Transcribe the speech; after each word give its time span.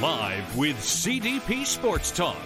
Live 0.00 0.56
with 0.56 0.76
CDP 0.76 1.66
Sports 1.66 2.10
Talk, 2.12 2.36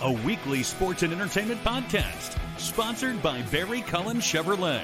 a 0.00 0.10
weekly 0.10 0.62
sports 0.62 1.02
and 1.02 1.12
entertainment 1.12 1.62
podcast 1.62 2.38
sponsored 2.58 3.22
by 3.22 3.42
Barry 3.42 3.82
Cullen 3.82 4.16
Chevrolet. 4.16 4.80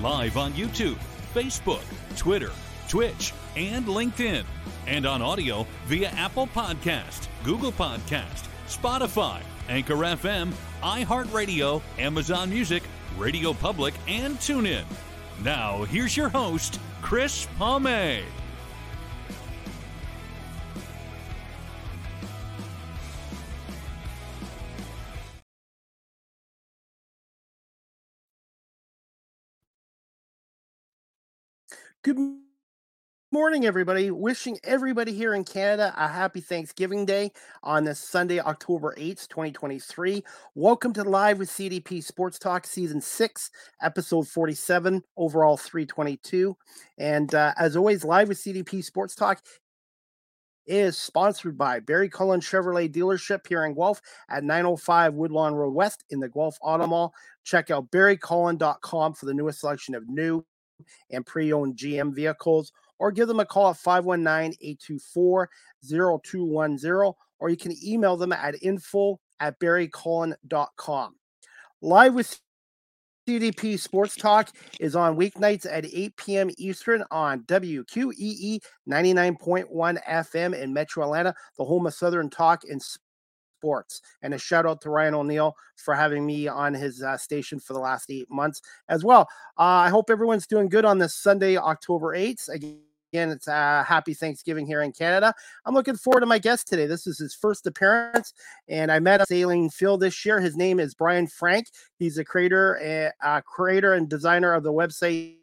Live 0.00 0.36
on 0.36 0.52
YouTube, 0.52 0.98
Facebook, 1.34 1.82
Twitter, 2.16 2.52
Twitch, 2.88 3.32
and 3.56 3.86
LinkedIn. 3.86 4.44
And 4.86 5.04
on 5.04 5.20
audio 5.20 5.66
via 5.86 6.10
Apple 6.10 6.46
Podcast, 6.46 7.26
Google 7.42 7.72
Podcast, 7.72 8.44
Spotify, 8.68 9.40
Anchor 9.68 9.96
FM, 9.96 10.52
iHeartRadio, 10.82 11.82
Amazon 11.98 12.50
Music, 12.50 12.84
Radio 13.18 13.52
Public, 13.52 13.94
and 14.06 14.36
TuneIn. 14.36 14.84
Now, 15.42 15.82
here's 15.84 16.16
your 16.16 16.28
host, 16.28 16.78
Chris 17.02 17.48
Pomay. 17.58 18.22
Good 32.06 32.36
morning, 33.32 33.66
everybody. 33.66 34.12
Wishing 34.12 34.60
everybody 34.62 35.12
here 35.12 35.34
in 35.34 35.42
Canada 35.42 35.92
a 35.96 36.06
happy 36.06 36.40
Thanksgiving 36.40 37.04
Day 37.04 37.32
on 37.64 37.82
this 37.82 37.98
Sunday, 37.98 38.38
October 38.38 38.94
8th, 38.96 39.26
2023. 39.26 40.22
Welcome 40.54 40.92
to 40.92 41.02
Live 41.02 41.40
with 41.40 41.50
CDP 41.50 42.04
Sports 42.04 42.38
Talk, 42.38 42.64
Season 42.64 43.00
6, 43.00 43.50
Episode 43.82 44.28
47, 44.28 45.02
overall 45.16 45.56
322. 45.56 46.56
And 46.96 47.34
uh, 47.34 47.54
as 47.58 47.76
always, 47.76 48.04
Live 48.04 48.28
with 48.28 48.38
CDP 48.38 48.84
Sports 48.84 49.16
Talk 49.16 49.42
is 50.64 50.96
sponsored 50.96 51.58
by 51.58 51.80
Barry 51.80 52.08
Cullen 52.08 52.38
Chevrolet 52.38 52.88
dealership 52.88 53.48
here 53.48 53.64
in 53.64 53.74
Guelph 53.74 54.00
at 54.30 54.44
905 54.44 55.14
Woodlawn 55.14 55.56
Road 55.56 55.74
West 55.74 56.04
in 56.10 56.20
the 56.20 56.28
Guelph 56.28 56.56
Auto 56.62 56.86
Mall. 56.86 57.12
Check 57.42 57.72
out 57.72 57.90
barrycullen.com 57.90 59.14
for 59.14 59.26
the 59.26 59.34
newest 59.34 59.58
selection 59.58 59.96
of 59.96 60.08
new 60.08 60.44
and 61.10 61.24
pre 61.24 61.52
owned 61.52 61.76
GM 61.76 62.14
vehicles, 62.14 62.72
or 62.98 63.12
give 63.12 63.28
them 63.28 63.40
a 63.40 63.46
call 63.46 63.70
at 63.70 63.76
519 63.76 64.56
824 64.60 65.50
0210, 65.88 67.12
or 67.38 67.48
you 67.48 67.56
can 67.56 67.74
email 67.84 68.16
them 68.16 68.32
at 68.32 68.62
info 68.62 69.20
at 69.40 69.58
barrycullen.com. 69.60 71.14
Live 71.82 72.14
with 72.14 72.40
CDP 73.28 73.78
Sports 73.78 74.14
Talk 74.14 74.50
is 74.78 74.94
on 74.94 75.16
weeknights 75.16 75.66
at 75.68 75.84
8 75.84 76.16
p.m. 76.16 76.50
Eastern 76.58 77.02
on 77.10 77.40
WQEE 77.42 78.60
99.1 78.88 80.04
FM 80.08 80.54
in 80.54 80.72
Metro 80.72 81.02
Atlanta, 81.02 81.34
the 81.58 81.64
home 81.64 81.86
of 81.86 81.94
Southern 81.94 82.30
Talk 82.30 82.62
and 82.70 82.80
sports. 83.56 84.02
And 84.22 84.34
a 84.34 84.38
shout 84.38 84.66
out 84.66 84.80
to 84.82 84.90
Ryan 84.90 85.14
O'Neill 85.14 85.56
for 85.76 85.94
having 85.94 86.26
me 86.26 86.48
on 86.48 86.74
his 86.74 87.02
uh, 87.02 87.16
station 87.16 87.58
for 87.58 87.72
the 87.72 87.80
last 87.80 88.10
eight 88.10 88.30
months 88.30 88.60
as 88.88 89.04
well. 89.04 89.22
Uh, 89.58 89.86
I 89.86 89.88
hope 89.88 90.10
everyone's 90.10 90.46
doing 90.46 90.68
good 90.68 90.84
on 90.84 90.98
this 90.98 91.14
Sunday, 91.14 91.56
October 91.56 92.16
8th. 92.16 92.48
Again, 92.48 93.30
it's 93.30 93.48
a 93.48 93.54
uh, 93.54 93.84
happy 93.84 94.14
Thanksgiving 94.14 94.66
here 94.66 94.82
in 94.82 94.92
Canada. 94.92 95.32
I'm 95.64 95.74
looking 95.74 95.96
forward 95.96 96.20
to 96.20 96.26
my 96.26 96.38
guest 96.38 96.68
today. 96.68 96.86
This 96.86 97.06
is 97.06 97.18
his 97.18 97.34
first 97.34 97.66
appearance, 97.66 98.34
and 98.68 98.92
I 98.92 98.98
met 98.98 99.20
Sahlen 99.22 99.72
Field 99.72 100.00
this 100.00 100.24
year. 100.24 100.40
His 100.40 100.56
name 100.56 100.78
is 100.78 100.94
Brian 100.94 101.26
Frank. 101.26 101.68
He's 101.98 102.18
a 102.18 102.24
creator, 102.24 102.78
a, 102.82 103.12
a 103.22 103.42
creator 103.42 103.94
and 103.94 104.08
designer 104.08 104.52
of 104.52 104.64
the 104.64 104.72
website 104.72 105.36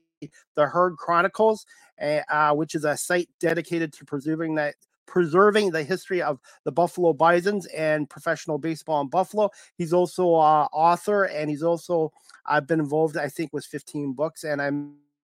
The 0.56 0.66
Herd 0.68 0.98
Chronicles, 0.98 1.66
uh, 2.00 2.54
which 2.54 2.76
is 2.76 2.86
a 2.86 2.96
site 2.96 3.30
dedicated 3.40 3.92
to 3.94 4.06
preserving 4.06 4.56
that 4.56 4.76
preserving 5.06 5.72
the 5.72 5.84
history 5.84 6.22
of 6.22 6.40
the 6.64 6.72
Buffalo 6.72 7.14
Bisons 7.14 7.66
and 7.68 8.10
professional 8.10 8.58
baseball 8.58 9.02
in 9.02 9.10
Buffalo. 9.10 9.50
He's 9.78 9.94
also 9.94 10.36
an 10.36 10.68
author, 10.74 11.26
and 11.26 11.50
he's 11.50 11.64
also 11.64 12.12
I've 12.46 12.68
been 12.68 12.80
involved, 12.80 13.18
I 13.18 13.30
think, 13.30 13.54
with 13.54 13.66
15 13.66 14.14
books, 14.14 14.44
and 14.44 14.62
I 14.62 14.72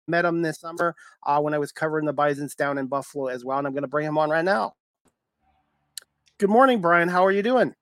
met 0.07 0.25
him 0.25 0.41
this 0.41 0.59
summer 0.59 0.95
uh, 1.25 1.39
when 1.39 1.53
I 1.53 1.57
was 1.57 1.71
covering 1.71 2.05
the 2.05 2.13
Bisons 2.13 2.55
down 2.55 2.77
in 2.77 2.87
Buffalo 2.87 3.27
as 3.27 3.45
well, 3.45 3.57
and 3.57 3.67
I'm 3.67 3.73
going 3.73 3.83
to 3.83 3.87
bring 3.87 4.07
him 4.07 4.17
on 4.17 4.29
right 4.29 4.45
now. 4.45 4.73
Good 6.37 6.49
morning, 6.49 6.81
Brian. 6.81 7.09
How 7.09 7.25
are 7.25 7.31
you 7.31 7.43
doing? 7.43 7.75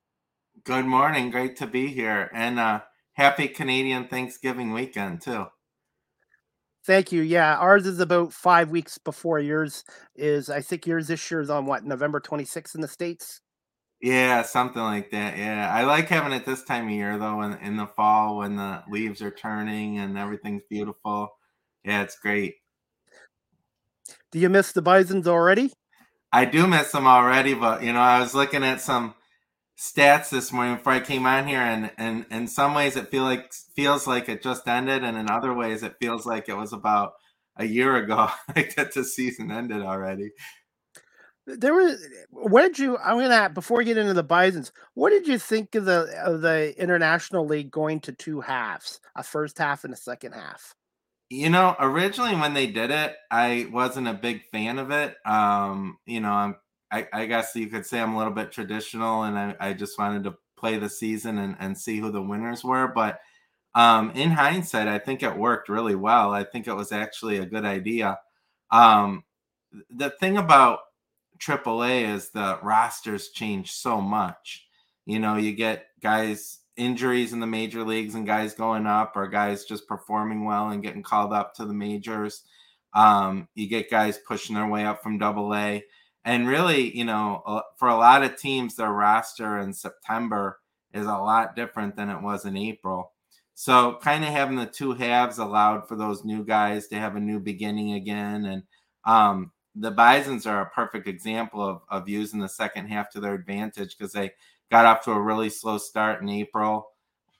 Good 0.64 0.86
morning. 0.86 1.30
Great 1.30 1.56
to 1.58 1.68
be 1.68 1.88
here, 1.88 2.30
and 2.34 2.60
uh, 2.60 2.82
happy 3.14 3.48
Canadian 3.48 4.08
Thanksgiving 4.08 4.74
weekend 4.74 5.22
too. 5.22 5.48
Thank 6.88 7.12
you. 7.12 7.22
Yeah, 7.22 7.58
ours 7.58 7.86
is 7.86 8.00
about 8.00 8.32
five 8.32 8.70
weeks 8.70 8.98
before 8.98 9.40
yours 9.40 9.84
is. 10.16 10.50
I 10.50 10.62
think 10.62 10.88
yours 10.88 11.08
this 11.08 11.30
year 11.30 11.42
is 11.42 11.50
on 11.50 11.66
what 11.66 11.84
November 11.84 12.22
26th 12.22 12.76
in 12.76 12.80
the 12.82 12.88
states. 12.88 13.42
Yeah, 14.02 14.42
something 14.44 14.82
like 14.82 15.12
that. 15.12 15.38
Yeah, 15.38 15.70
I 15.70 15.84
like 15.84 16.08
having 16.08 16.32
it 16.32 16.46
this 16.46 16.64
time 16.64 16.86
of 16.86 16.92
year 16.92 17.18
though, 17.18 17.42
in, 17.42 17.56
in 17.56 17.76
the 17.76 17.88
fall 17.88 18.38
when 18.38 18.56
the 18.56 18.84
leaves 18.90 19.22
are 19.22 19.32
turning 19.32 19.98
and 19.98 20.18
everything's 20.18 20.64
beautiful. 20.70 21.28
Yeah, 21.84 22.04
it's 22.04 22.18
great. 22.18 22.56
Do 24.32 24.40
you 24.40 24.48
miss 24.48 24.72
the 24.72 24.82
Bisons 24.82 25.28
already? 25.28 25.74
I 26.32 26.46
do 26.46 26.68
miss 26.68 26.94
them 26.94 27.06
already, 27.06 27.54
but 27.54 27.84
you 27.84 27.92
know, 27.92 28.00
I 28.00 28.22
was 28.22 28.34
looking 28.34 28.64
at 28.64 28.80
some 28.80 29.14
stats 29.78 30.30
this 30.30 30.52
morning 30.52 30.76
before 30.76 30.94
I 30.94 31.00
came 31.00 31.26
on 31.26 31.48
here, 31.48 31.62
and 31.62 31.92
and 31.98 32.26
in 32.32 32.48
some 32.48 32.74
ways 32.74 32.96
it 32.96 33.10
feel 33.10 33.24
like 33.24 33.54
feels 33.76 34.08
like 34.08 34.28
it 34.28 34.42
just 34.42 34.68
ended, 34.68 35.04
and 35.04 35.18
in 35.18 35.30
other 35.30 35.54
ways 35.54 35.84
it 35.84 35.96
feels 36.00 36.26
like 36.26 36.50
it 36.50 36.58
was 36.58 36.74
about 36.74 37.14
a 37.58 37.66
year 37.66 37.96
ago 37.98 38.30
like 38.56 38.76
that 38.76 38.94
the 38.94 39.04
season 39.04 39.52
ended 39.52 39.82
already. 39.82 40.32
There 41.46 41.74
was 41.74 42.06
what 42.30 42.64
did 42.64 42.80
you 42.80 42.98
I'm 42.98 43.20
gonna 43.20 43.50
before 43.50 43.78
we 43.78 43.86
get 43.86 43.98
into 43.98 44.14
the 44.14 44.24
Bisons, 44.24 44.72
what 44.96 45.12
did 45.12 45.28
you 45.28 45.38
think 45.38 45.76
of 45.76 45.86
the 45.86 46.12
of 46.24 46.42
the 46.42 46.80
international 46.82 47.46
league 47.46 47.72
going 47.72 48.02
to 48.02 48.12
two 48.12 48.42
halves, 48.42 49.00
a 49.16 49.24
first 49.24 49.58
half 49.58 49.84
and 49.84 49.94
a 49.94 49.98
second 49.98 50.34
half? 50.34 50.76
You 51.30 51.50
know, 51.50 51.76
originally 51.80 52.36
when 52.36 52.54
they 52.54 52.68
did 52.68 52.90
it, 52.90 53.16
I 53.30 53.68
wasn't 53.72 54.08
a 54.08 54.14
big 54.14 54.44
fan 54.52 54.80
of 54.80 54.92
it. 54.92 55.16
Um, 55.26 55.98
you 56.06 56.22
know, 56.22 56.32
I'm 56.32 56.56
I, 56.92 57.08
I, 57.12 57.26
guess 57.26 57.56
you 57.56 57.68
could 57.68 57.86
say 57.86 58.00
I'm 58.00 58.14
a 58.14 58.18
little 58.18 58.34
bit 58.34 58.52
traditional 58.52 59.24
and 59.24 59.38
I, 59.38 59.56
I 59.60 59.74
just 59.74 60.00
wanted 60.00 60.24
to 60.24 60.38
play 60.58 60.78
the 60.78 60.90
season 60.90 61.38
and, 61.38 61.56
and 61.60 61.78
see 61.78 62.00
who 62.00 62.12
the 62.12 62.22
winners 62.22 62.64
were. 62.64 62.88
But 62.88 63.20
um, 63.76 64.12
in 64.12 64.32
hindsight, 64.32 64.88
I 64.88 64.98
think 64.98 65.22
it 65.22 65.38
worked 65.38 65.70
really 65.70 65.96
well. 65.96 66.32
I 66.32 66.44
think 66.44 66.68
it 66.68 66.74
was 66.74 66.92
actually 66.92 67.38
a 67.38 67.46
good 67.46 67.66
idea. 67.66 68.20
Um, 68.72 69.24
the 69.90 70.10
thing 70.10 70.38
about 70.38 70.80
AAA 71.40 72.14
is 72.14 72.30
the 72.30 72.60
rosters 72.64 73.30
change 73.30 73.72
so 73.72 74.02
much. 74.02 74.66
You 75.06 75.20
know, 75.20 75.36
you 75.36 75.54
get 75.54 75.88
guys 76.02 76.60
injuries 76.76 77.34
in 77.34 77.40
the 77.40 77.48
major 77.48 77.84
leagues 77.84 78.16
and 78.16 78.26
guys 78.26 78.54
going 78.54 78.86
up, 78.86 79.14
or 79.16 79.28
guys 79.28 79.66
just 79.66 79.88
performing 79.88 80.46
well 80.46 80.70
and 80.70 80.84
getting 80.84 81.04
called 81.04 81.34
up 81.34 81.54
to 81.56 81.66
the 81.66 81.74
majors. 81.74 82.44
Um, 82.94 83.48
you 83.56 83.68
get 83.68 83.92
guys 83.92 84.20
pushing 84.28 84.56
their 84.56 84.68
way 84.68 84.86
up 84.86 85.04
from 85.04 85.18
Double 85.18 85.54
A 85.54 85.84
and 86.28 86.46
really, 86.46 86.96
you 86.96 87.06
know, 87.06 87.64
for 87.78 87.88
a 87.88 87.96
lot 87.96 88.22
of 88.22 88.38
teams, 88.38 88.76
their 88.76 88.92
roster 88.92 89.60
in 89.60 89.72
September 89.72 90.60
is 90.94 91.06
a 91.06 91.12
lot 91.12 91.56
different 91.56 91.96
than 91.96 92.10
it 92.10 92.22
was 92.22 92.44
in 92.44 92.58
April. 92.58 93.14
So, 93.56 93.98
kind 94.02 94.26
of 94.26 94.32
having 94.32 94.58
the 94.58 94.66
two 94.66 94.92
halves 94.92 95.38
allowed 95.38 95.88
for 95.88 95.96
those 95.96 96.26
new 96.26 96.44
guys 96.44 96.90
to 96.90 97.00
have 97.00 97.16
a 97.16 97.22
new 97.22 97.40
beginning 97.40 97.94
again. 97.94 98.44
And 98.44 98.64
um, 99.06 99.54
the 99.74 99.90
Bisons 99.90 100.46
are 100.46 100.64
a 100.64 100.70
perfect 100.72 101.08
example 101.08 101.66
of, 101.66 101.82
of 101.90 102.10
using 102.10 102.42
the 102.42 102.50
second 102.50 102.88
half 102.88 103.10
to 103.12 103.22
their 103.22 103.34
advantage 103.34 103.98
because 103.98 104.12
they 104.12 104.32
got 104.70 104.86
off 104.86 105.06
to 105.06 105.12
a 105.12 105.22
really 105.22 105.50
slow 105.50 105.78
start 105.78 106.22
in 106.22 106.28
April. 106.28 106.90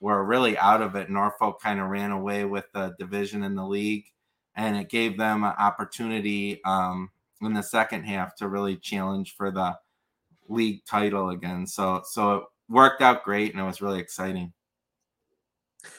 Were 0.00 0.24
really 0.24 0.56
out 0.56 0.80
of 0.80 0.96
it. 0.96 1.10
Norfolk 1.10 1.60
kind 1.60 1.78
of 1.78 1.90
ran 1.90 2.10
away 2.10 2.46
with 2.46 2.64
the 2.72 2.94
division 2.98 3.42
in 3.42 3.54
the 3.54 3.66
league, 3.66 4.06
and 4.54 4.78
it 4.78 4.88
gave 4.88 5.18
them 5.18 5.44
an 5.44 5.52
opportunity 5.58 6.62
um, 6.64 7.10
in 7.42 7.52
the 7.52 7.62
second 7.62 8.04
half 8.04 8.34
to 8.36 8.48
really 8.48 8.76
challenge 8.76 9.34
for 9.36 9.50
the 9.50 9.76
league 10.48 10.84
title 10.84 11.30
again. 11.30 11.66
So 11.66 12.02
so 12.04 12.36
it 12.36 12.44
worked 12.68 13.02
out 13.02 13.24
great 13.24 13.52
and 13.52 13.60
it 13.60 13.66
was 13.66 13.82
really 13.82 14.00
exciting. 14.00 14.52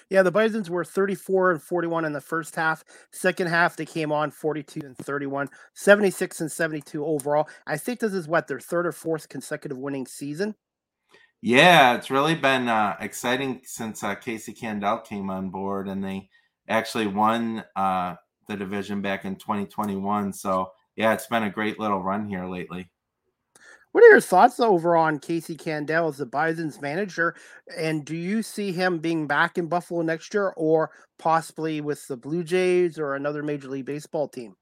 Yeah, 0.09 0.24
the 0.24 0.31
Bisons 0.31 0.69
were 0.69 0.83
34 0.83 1.51
and 1.51 1.62
41 1.62 2.06
in 2.06 2.13
the 2.13 2.21
first 2.21 2.56
half. 2.56 2.83
Second 3.12 3.47
half, 3.47 3.75
they 3.75 3.86
came 3.86 4.12
on 4.12 4.30
42 4.30 4.81
and 4.83 4.97
31, 4.97 5.50
76 5.74 6.41
and 6.41 6.51
72 6.51 7.06
overall. 7.06 7.47
I 7.65 7.77
think 7.77 8.00
this 8.00 8.13
is 8.13 8.27
what 8.27 8.47
their 8.47 8.59
third 8.59 8.86
or 8.86 8.91
fourth 8.91 9.30
consecutive 9.30 9.77
winning 9.77 10.06
season. 10.06 10.56
Yeah, 11.41 11.95
it's 11.95 12.12
really 12.12 12.36
been 12.36 12.68
uh, 12.68 12.97
exciting 13.00 13.62
since 13.63 14.03
uh, 14.03 14.15
Casey 14.15 14.53
Candaele 14.53 15.06
came 15.06 15.30
on 15.30 15.50
board 15.50 15.88
and 15.88 16.03
they 16.03 16.30
actually 16.68 17.07
won 17.07 17.63
uh, 17.77 18.15
the 18.47 18.57
division 18.57 19.01
back 19.01 19.24
in 19.24 19.38
2021. 19.38 20.33
So 20.33 20.71
yeah, 21.00 21.13
it's 21.13 21.28
been 21.28 21.44
a 21.44 21.50
great 21.50 21.80
little 21.80 22.04
run 22.04 22.28
here 22.28 22.46
lately. 22.46 22.90
What 23.94 24.04
are 24.04 24.10
your 24.10 24.19
thoughts 24.19 24.60
over 24.60 24.98
on 24.98 25.18
Casey 25.18 25.56
Candaele 25.56 26.10
as 26.10 26.18
the 26.18 26.25
Bison's 26.25 26.81
manager? 26.81 27.36
And 27.75 28.04
do 28.04 28.18
you 28.18 28.44
see 28.44 28.74
him 28.74 29.00
being 29.00 29.25
back 29.25 29.57
in 29.57 29.68
Buffalo 29.68 30.01
next 30.01 30.34
year 30.34 30.54
or 30.57 30.92
possibly 31.18 31.80
with 31.80 32.06
the 32.07 32.18
Blue 32.18 32.44
Jays 32.44 33.00
or 33.00 33.16
another 33.16 33.42
Major 33.42 33.69
League 33.69 33.86
Baseball 33.86 34.28
team? 34.28 34.57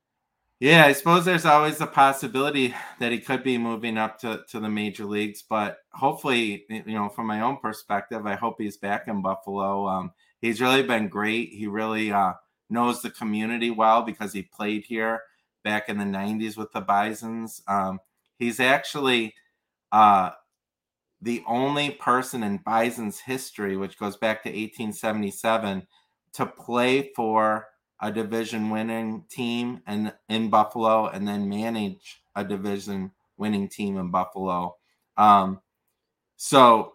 Yeah, 0.59 0.85
I 0.85 0.93
suppose 0.93 1.25
there's 1.25 1.45
always 1.45 1.81
a 1.81 1.87
possibility 1.87 2.73
that 2.99 3.11
he 3.11 3.19
could 3.19 3.43
be 3.43 3.57
moving 3.57 3.97
up 3.97 4.19
to, 4.19 4.43
to 4.49 4.59
the 4.59 4.69
major 4.69 5.05
leagues, 5.05 5.41
but 5.41 5.79
hopefully, 5.93 6.65
you 6.69 6.83
know, 6.85 7.09
from 7.09 7.25
my 7.25 7.41
own 7.41 7.57
perspective, 7.57 8.27
I 8.27 8.35
hope 8.35 8.57
he's 8.59 8.77
back 8.77 9.07
in 9.07 9.23
Buffalo. 9.23 9.87
Um, 9.87 10.11
he's 10.39 10.61
really 10.61 10.83
been 10.83 11.09
great. 11.09 11.49
He 11.49 11.65
really 11.65 12.11
uh, 12.11 12.33
knows 12.69 13.01
the 13.01 13.09
community 13.09 13.71
well 13.71 14.03
because 14.03 14.33
he 14.33 14.43
played 14.43 14.85
here 14.85 15.21
back 15.67 15.89
in 15.89 15.97
the 15.97 16.05
90s 16.05 16.55
with 16.55 16.71
the 16.71 16.79
Bisons. 16.79 17.61
Um, 17.67 17.99
he's 18.39 18.61
actually 18.61 19.35
uh, 19.91 20.29
the 21.21 21.43
only 21.45 21.91
person 21.91 22.41
in 22.41 22.61
Bison's 22.65 23.19
history, 23.19 23.75
which 23.75 23.99
goes 23.99 24.15
back 24.15 24.43
to 24.43 24.49
1877, 24.49 25.85
to 26.35 26.45
play 26.45 27.11
for 27.17 27.67
a 27.99 28.09
division 28.09 28.69
winning 28.69 29.25
team 29.29 29.81
and 29.87 30.13
in 30.29 30.49
Buffalo 30.49 31.07
and 31.07 31.27
then 31.27 31.49
manage 31.49 32.21
a 32.37 32.45
division 32.45 33.11
winning 33.35 33.67
team 33.67 33.97
in 33.97 34.09
Buffalo. 34.09 34.77
Um, 35.17 35.59
so 36.37 36.93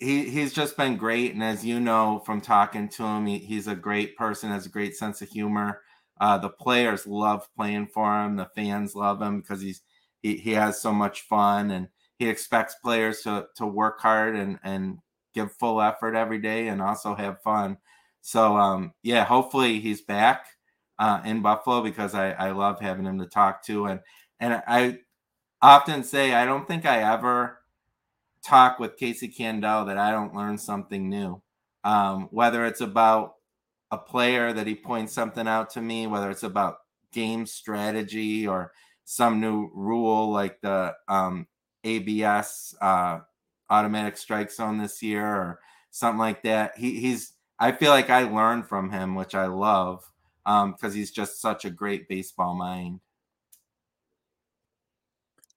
he 0.00 0.28
he's 0.28 0.52
just 0.52 0.76
been 0.76 0.96
great, 0.96 1.32
and 1.32 1.44
as 1.44 1.64
you 1.64 1.78
know 1.78 2.22
from 2.26 2.40
talking 2.40 2.88
to 2.88 3.04
him, 3.04 3.26
he, 3.26 3.38
he's 3.38 3.68
a 3.68 3.76
great 3.76 4.16
person, 4.16 4.50
has 4.50 4.66
a 4.66 4.70
great 4.70 4.96
sense 4.96 5.22
of 5.22 5.28
humor. 5.28 5.82
Uh, 6.20 6.38
the 6.38 6.48
players 6.48 7.06
love 7.06 7.48
playing 7.56 7.88
for 7.88 8.24
him. 8.24 8.36
The 8.36 8.48
fans 8.54 8.94
love 8.94 9.20
him 9.20 9.40
because 9.40 9.60
he's 9.60 9.82
he, 10.22 10.36
he 10.36 10.52
has 10.52 10.80
so 10.80 10.92
much 10.92 11.22
fun, 11.22 11.70
and 11.70 11.88
he 12.18 12.28
expects 12.28 12.76
players 12.82 13.22
to 13.22 13.46
to 13.56 13.66
work 13.66 14.00
hard 14.00 14.36
and 14.36 14.58
and 14.62 14.98
give 15.34 15.52
full 15.52 15.80
effort 15.82 16.14
every 16.14 16.38
day, 16.38 16.68
and 16.68 16.80
also 16.80 17.14
have 17.14 17.42
fun. 17.42 17.78
So 18.20 18.56
um, 18.56 18.92
yeah, 19.02 19.24
hopefully 19.24 19.80
he's 19.80 20.02
back 20.02 20.46
uh, 20.98 21.20
in 21.24 21.42
Buffalo 21.42 21.82
because 21.82 22.14
I, 22.14 22.30
I 22.30 22.50
love 22.52 22.80
having 22.80 23.04
him 23.04 23.18
to 23.18 23.26
talk 23.26 23.62
to 23.64 23.86
and 23.86 24.00
and 24.40 24.62
I 24.66 24.98
often 25.62 26.04
say 26.04 26.34
I 26.34 26.44
don't 26.44 26.66
think 26.68 26.86
I 26.86 27.12
ever 27.12 27.60
talk 28.44 28.78
with 28.78 28.96
Casey 28.96 29.28
Candaele 29.28 29.86
that 29.86 29.98
I 29.98 30.10
don't 30.10 30.34
learn 30.34 30.58
something 30.58 31.08
new. 31.08 31.42
Um, 31.84 32.28
whether 32.30 32.64
it's 32.64 32.80
about 32.80 33.34
a 33.94 33.98
player 33.98 34.52
that 34.52 34.66
he 34.66 34.74
points 34.74 35.12
something 35.12 35.46
out 35.46 35.70
to 35.70 35.80
me, 35.80 36.06
whether 36.06 36.30
it's 36.30 36.42
about 36.42 36.78
game 37.12 37.46
strategy 37.46 38.46
or 38.46 38.72
some 39.04 39.40
new 39.40 39.70
rule 39.72 40.30
like 40.30 40.60
the 40.60 40.92
um, 41.08 41.46
ABS 41.84 42.74
uh, 42.80 43.20
automatic 43.70 44.16
strike 44.16 44.50
zone 44.50 44.78
this 44.78 45.02
year 45.02 45.24
or 45.24 45.60
something 45.90 46.18
like 46.18 46.42
that. 46.42 46.76
He, 46.76 46.98
he's 46.98 47.34
I 47.58 47.70
feel 47.70 47.90
like 47.90 48.10
I 48.10 48.24
learned 48.24 48.66
from 48.66 48.90
him, 48.90 49.14
which 49.14 49.34
I 49.34 49.46
love 49.46 50.04
because 50.44 50.92
um, 50.92 50.92
he's 50.92 51.12
just 51.12 51.40
such 51.40 51.64
a 51.64 51.70
great 51.70 52.08
baseball 52.08 52.54
mind. 52.54 53.00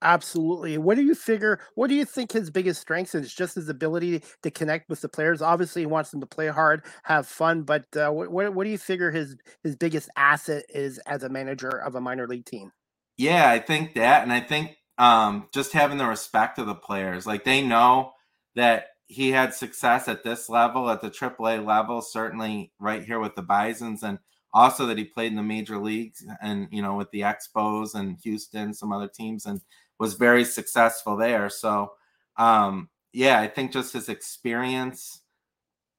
Absolutely. 0.01 0.77
What 0.77 0.95
do 0.95 1.03
you 1.03 1.15
figure? 1.15 1.59
What 1.73 1.88
do 1.88 1.95
you 1.95 2.05
think 2.05 2.31
his 2.31 2.51
biggest 2.51 2.81
strengths 2.81 3.15
is? 3.15 3.33
Just 3.33 3.55
his 3.55 3.67
ability 3.67 4.21
to 4.44 4.51
connect 4.51 4.89
with 4.89 5.01
the 5.01 5.09
players. 5.09 5.41
Obviously, 5.41 5.81
he 5.81 5.85
wants 5.88 6.11
them 6.11 6.19
to 6.21 6.27
play 6.27 6.47
hard, 6.47 6.83
have 7.03 7.25
fun. 7.25 7.63
But 7.63 7.85
uh, 7.95 8.11
what, 8.11 8.31
what, 8.31 8.53
what 8.53 8.63
do 8.65 8.69
you 8.69 8.77
figure 8.77 9.09
his 9.09 9.35
his 9.63 9.75
biggest 9.75 10.09
asset 10.15 10.65
is 10.69 10.99
as 10.99 11.23
a 11.23 11.29
manager 11.29 11.69
of 11.69 11.95
a 11.95 12.01
minor 12.01 12.27
league 12.27 12.45
team? 12.45 12.71
Yeah, 13.17 13.49
I 13.49 13.57
think 13.57 13.95
that, 13.95 14.21
and 14.21 14.31
I 14.31 14.39
think 14.39 14.77
um, 14.99 15.47
just 15.51 15.73
having 15.73 15.97
the 15.97 16.05
respect 16.05 16.59
of 16.59 16.67
the 16.67 16.75
players. 16.75 17.25
Like 17.25 17.44
they 17.44 17.61
know 17.63 18.13
that 18.55 18.88
he 19.07 19.31
had 19.31 19.53
success 19.53 20.07
at 20.07 20.23
this 20.23 20.49
level, 20.49 20.89
at 20.89 21.01
the 21.01 21.09
AAA 21.09 21.65
level, 21.65 22.01
certainly 22.01 22.71
right 22.79 23.03
here 23.03 23.19
with 23.19 23.35
the 23.35 23.41
Bisons, 23.41 24.03
and 24.03 24.19
also 24.53 24.85
that 24.85 24.97
he 24.97 25.05
played 25.05 25.31
in 25.31 25.35
the 25.35 25.44
major 25.44 25.77
leagues 25.77 26.23
and 26.41 26.67
you 26.71 26.81
know 26.81 26.95
with 26.95 27.11
the 27.11 27.21
Expos 27.21 27.95
and 27.95 28.17
Houston, 28.23 28.73
some 28.73 28.91
other 28.91 29.07
teams, 29.07 29.45
and 29.45 29.61
was 29.99 30.13
very 30.13 30.45
successful 30.45 31.15
there. 31.17 31.49
So, 31.49 31.94
um, 32.38 32.89
yeah, 33.13 33.39
I 33.39 33.47
think 33.47 33.71
just 33.71 33.94
his 33.94 34.09
experience 34.09 35.21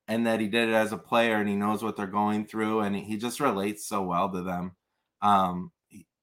and 0.06 0.26
that 0.26 0.40
he 0.40 0.48
did 0.48 0.68
it 0.68 0.74
as 0.74 0.92
a 0.92 0.98
player 0.98 1.36
and 1.36 1.48
he 1.48 1.56
knows 1.56 1.82
what 1.82 1.96
they're 1.96 2.06
going 2.06 2.46
through 2.46 2.80
and 2.80 2.96
he 2.96 3.16
just 3.16 3.40
relates 3.40 3.86
so 3.86 4.02
well 4.02 4.30
to 4.30 4.42
them. 4.42 4.72
Um, 5.20 5.72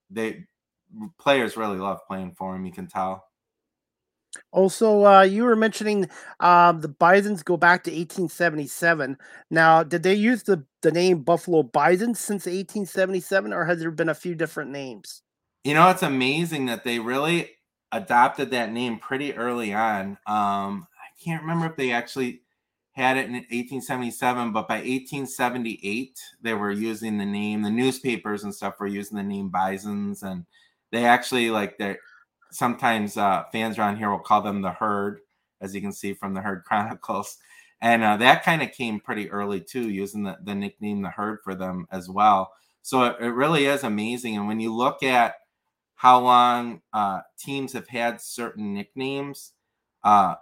they 0.10 0.45
players 1.18 1.57
really 1.57 1.77
love 1.77 2.00
playing 2.07 2.33
for 2.38 2.56
him. 2.56 2.66
You 2.66 2.72
can 2.72 2.88
tell. 2.88 3.25
Also, 4.51 5.06
uh, 5.06 5.22
you 5.22 5.44
were 5.44 5.56
mentioning 5.56 6.10
uh, 6.39 6.72
the 6.74 6.88
Bisons 6.88 7.44
go 7.44 7.57
back 7.57 7.83
to 7.83 7.92
1877. 7.92 9.18
Now, 9.50 9.83
did 9.83 10.04
they 10.04 10.13
use 10.13 10.44
the, 10.44 10.66
the 10.81 10.92
name 10.92 11.24
Buffalo 11.24 11.63
Bisons 11.63 12.19
since 12.19 12.45
1877, 12.45 13.54
or 13.54 13.66
has 13.66 13.80
there 13.80 13.92
been 13.92 14.10
a 14.10 14.16
few 14.16 14.36
different 14.36 14.72
names? 14.72 15.22
You 15.63 15.74
know, 15.74 15.89
it's 15.89 16.04
amazing 16.04 16.66
that 16.68 16.83
they 16.83 17.00
really 17.00 17.50
adopted 17.96 18.52
that 18.52 18.72
name 18.72 19.00
pretty 19.00 19.34
early 19.34 19.74
on. 19.74 20.18
Um, 20.28 20.88
I 21.00 21.24
can't 21.24 21.42
remember 21.42 21.68
if 21.68 21.76
they 21.76 21.92
actually 21.92 22.42
had 22.92 23.18
it 23.18 23.26
in 23.26 23.34
1877, 23.34 24.52
but 24.52 24.68
by 24.68 24.76
1878, 24.76 26.20
they 26.42 26.54
were 26.54 26.72
using 26.72 27.18
the 27.18 27.26
name. 27.26 27.62
The 27.62 27.70
newspapers 27.70 28.44
and 28.44 28.54
stuff 28.54 28.80
were 28.80 28.88
using 28.88 29.18
the 29.18 29.24
name 29.24 29.50
Bisons, 29.50 30.24
and 30.24 30.46
they 30.92 31.06
actually 31.06 31.50
like 31.50 31.78
they 31.78 31.98
sometimes 32.52 33.18
uh, 33.18 33.44
fans 33.52 33.78
around 33.78 33.98
here 33.98 34.10
will 34.10 34.20
call 34.20 34.42
them 34.42 34.62
the 34.62 34.72
herd, 34.72 35.20
as 35.62 35.74
you 35.74 35.82
can 35.82 35.92
see 35.92 36.14
from 36.14 36.34
the 36.34 36.42
Herd 36.42 36.64
Chronicles. 36.66 37.38
And 37.82 38.04
uh, 38.04 38.18
that 38.18 38.44
kind 38.44 38.62
of 38.62 38.72
came 38.72 39.00
pretty 39.00 39.30
early 39.30 39.60
too, 39.60 39.90
using 39.90 40.24
the, 40.24 40.38
the 40.44 40.56
nickname 40.56 41.02
the 41.02 41.10
herd 41.10 41.40
for 41.44 41.56
them 41.56 41.88
as 41.92 42.10
well. 42.10 42.54
So 42.82 43.04
it, 43.04 43.18
it 43.20 43.30
really 43.30 43.66
is 43.66 43.84
amazing. 43.84 44.38
And 44.38 44.48
when 44.48 44.60
you 44.60 44.74
look 44.74 45.04
at 45.04 45.36
how 45.96 46.20
long 46.20 46.82
uh, 46.94 47.22
teams 47.40 47.74
have 47.74 47.88
had 47.88 48.22
certain 48.22 48.74
nicknames, 48.74 49.54
uh, 50.04 50.36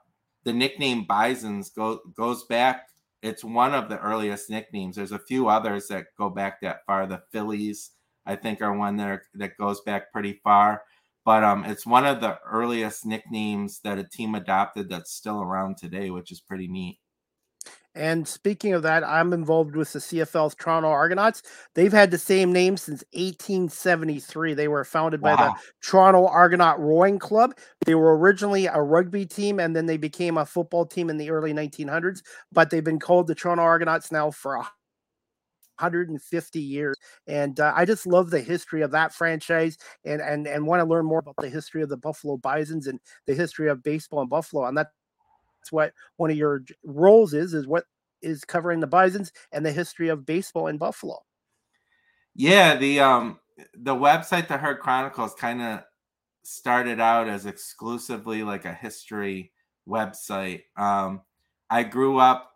the 0.43 0.53
nickname 0.53 1.05
Bisons 1.05 1.69
go, 1.69 1.99
goes 2.15 2.43
back. 2.45 2.87
It's 3.21 3.43
one 3.43 3.73
of 3.73 3.87
the 3.89 3.99
earliest 3.99 4.49
nicknames. 4.49 4.97
There's 4.97 5.13
a 5.13 5.19
few 5.19 5.47
others 5.47 5.87
that 5.87 6.07
go 6.17 6.29
back 6.29 6.59
that 6.61 6.85
far. 6.85 7.07
The 7.07 7.21
Phillies, 7.31 7.91
I 8.25 8.35
think, 8.35 8.61
are 8.61 8.75
one 8.75 8.97
that 8.97 9.07
are, 9.07 9.23
that 9.35 9.57
goes 9.57 9.81
back 9.81 10.11
pretty 10.11 10.41
far 10.43 10.83
but 11.25 11.43
um, 11.43 11.63
it's 11.65 11.85
one 11.85 12.05
of 12.05 12.19
the 12.21 12.37
earliest 12.45 13.05
nicknames 13.05 13.79
that 13.83 13.97
a 13.97 14.03
team 14.03 14.35
adopted 14.35 14.89
that's 14.89 15.11
still 15.11 15.41
around 15.41 15.77
today, 15.77 16.09
which 16.09 16.31
is 16.31 16.41
pretty 16.41 16.67
neat. 16.67 16.99
And 17.95 18.27
speaking 18.27 18.73
of 18.73 18.81
that, 18.83 19.03
I'm 19.03 19.33
involved 19.33 19.75
with 19.75 19.93
the 19.93 19.99
CFL's 19.99 20.55
Toronto 20.55 20.89
Argonauts. 20.89 21.43
They've 21.75 21.91
had 21.93 22.09
the 22.09 22.17
same 22.17 22.51
name 22.51 22.75
since 22.75 23.03
1873. 23.13 24.55
They 24.55 24.67
were 24.67 24.83
founded 24.83 25.21
wow. 25.21 25.35
by 25.35 25.45
the 25.45 25.53
Toronto 25.83 26.25
Argonaut 26.25 26.79
Rowing 26.79 27.19
Club. 27.19 27.55
They 27.85 27.93
were 27.93 28.17
originally 28.17 28.65
a 28.65 28.81
rugby 28.81 29.25
team 29.25 29.59
and 29.59 29.75
then 29.75 29.85
they 29.85 29.97
became 29.97 30.37
a 30.37 30.45
football 30.45 30.85
team 30.85 31.09
in 31.09 31.17
the 31.17 31.29
early 31.29 31.53
1900s, 31.53 32.23
but 32.51 32.71
they've 32.71 32.83
been 32.83 32.99
called 32.99 33.27
the 33.27 33.35
Toronto 33.35 33.63
Argonauts 33.63 34.11
now 34.11 34.31
for 34.31 34.55
a 34.55 34.67
150 35.79 36.59
years 36.59 36.95
and 37.25 37.59
uh, 37.59 37.73
i 37.75 37.83
just 37.83 38.05
love 38.05 38.29
the 38.29 38.39
history 38.39 38.83
of 38.83 38.91
that 38.91 39.11
franchise 39.11 39.75
and 40.05 40.21
and 40.21 40.45
and 40.45 40.67
want 40.67 40.79
to 40.79 40.85
learn 40.85 41.03
more 41.03 41.17
about 41.17 41.35
the 41.39 41.49
history 41.49 41.81
of 41.81 41.89
the 41.89 41.97
buffalo 41.97 42.37
bisons 42.37 42.85
and 42.85 42.99
the 43.25 43.33
history 43.33 43.67
of 43.67 43.81
baseball 43.81 44.21
in 44.21 44.27
buffalo 44.29 44.65
and 44.65 44.77
that's 44.77 44.91
what 45.71 45.93
one 46.17 46.31
of 46.31 46.37
your 46.37 46.63
roles 46.83 47.33
is 47.33 47.53
is 47.53 47.67
what 47.67 47.85
is 48.21 48.45
covering 48.45 48.79
the 48.79 48.87
bisons 48.87 49.31
and 49.51 49.65
the 49.65 49.71
history 49.71 50.09
of 50.09 50.25
baseball 50.25 50.67
in 50.67 50.77
buffalo. 50.77 51.19
Yeah 52.35 52.75
the 52.75 52.99
um 52.99 53.39
the 53.75 53.95
website 53.95 54.47
the 54.47 54.57
herd 54.57 54.79
chronicles 54.79 55.33
kind 55.35 55.61
of 55.61 55.81
started 56.43 56.99
out 56.99 57.27
as 57.27 57.45
exclusively 57.45 58.43
like 58.43 58.65
a 58.65 58.73
history 58.73 59.51
website. 59.87 60.63
Um 60.77 61.21
i 61.69 61.83
grew 61.83 62.17
up 62.17 62.53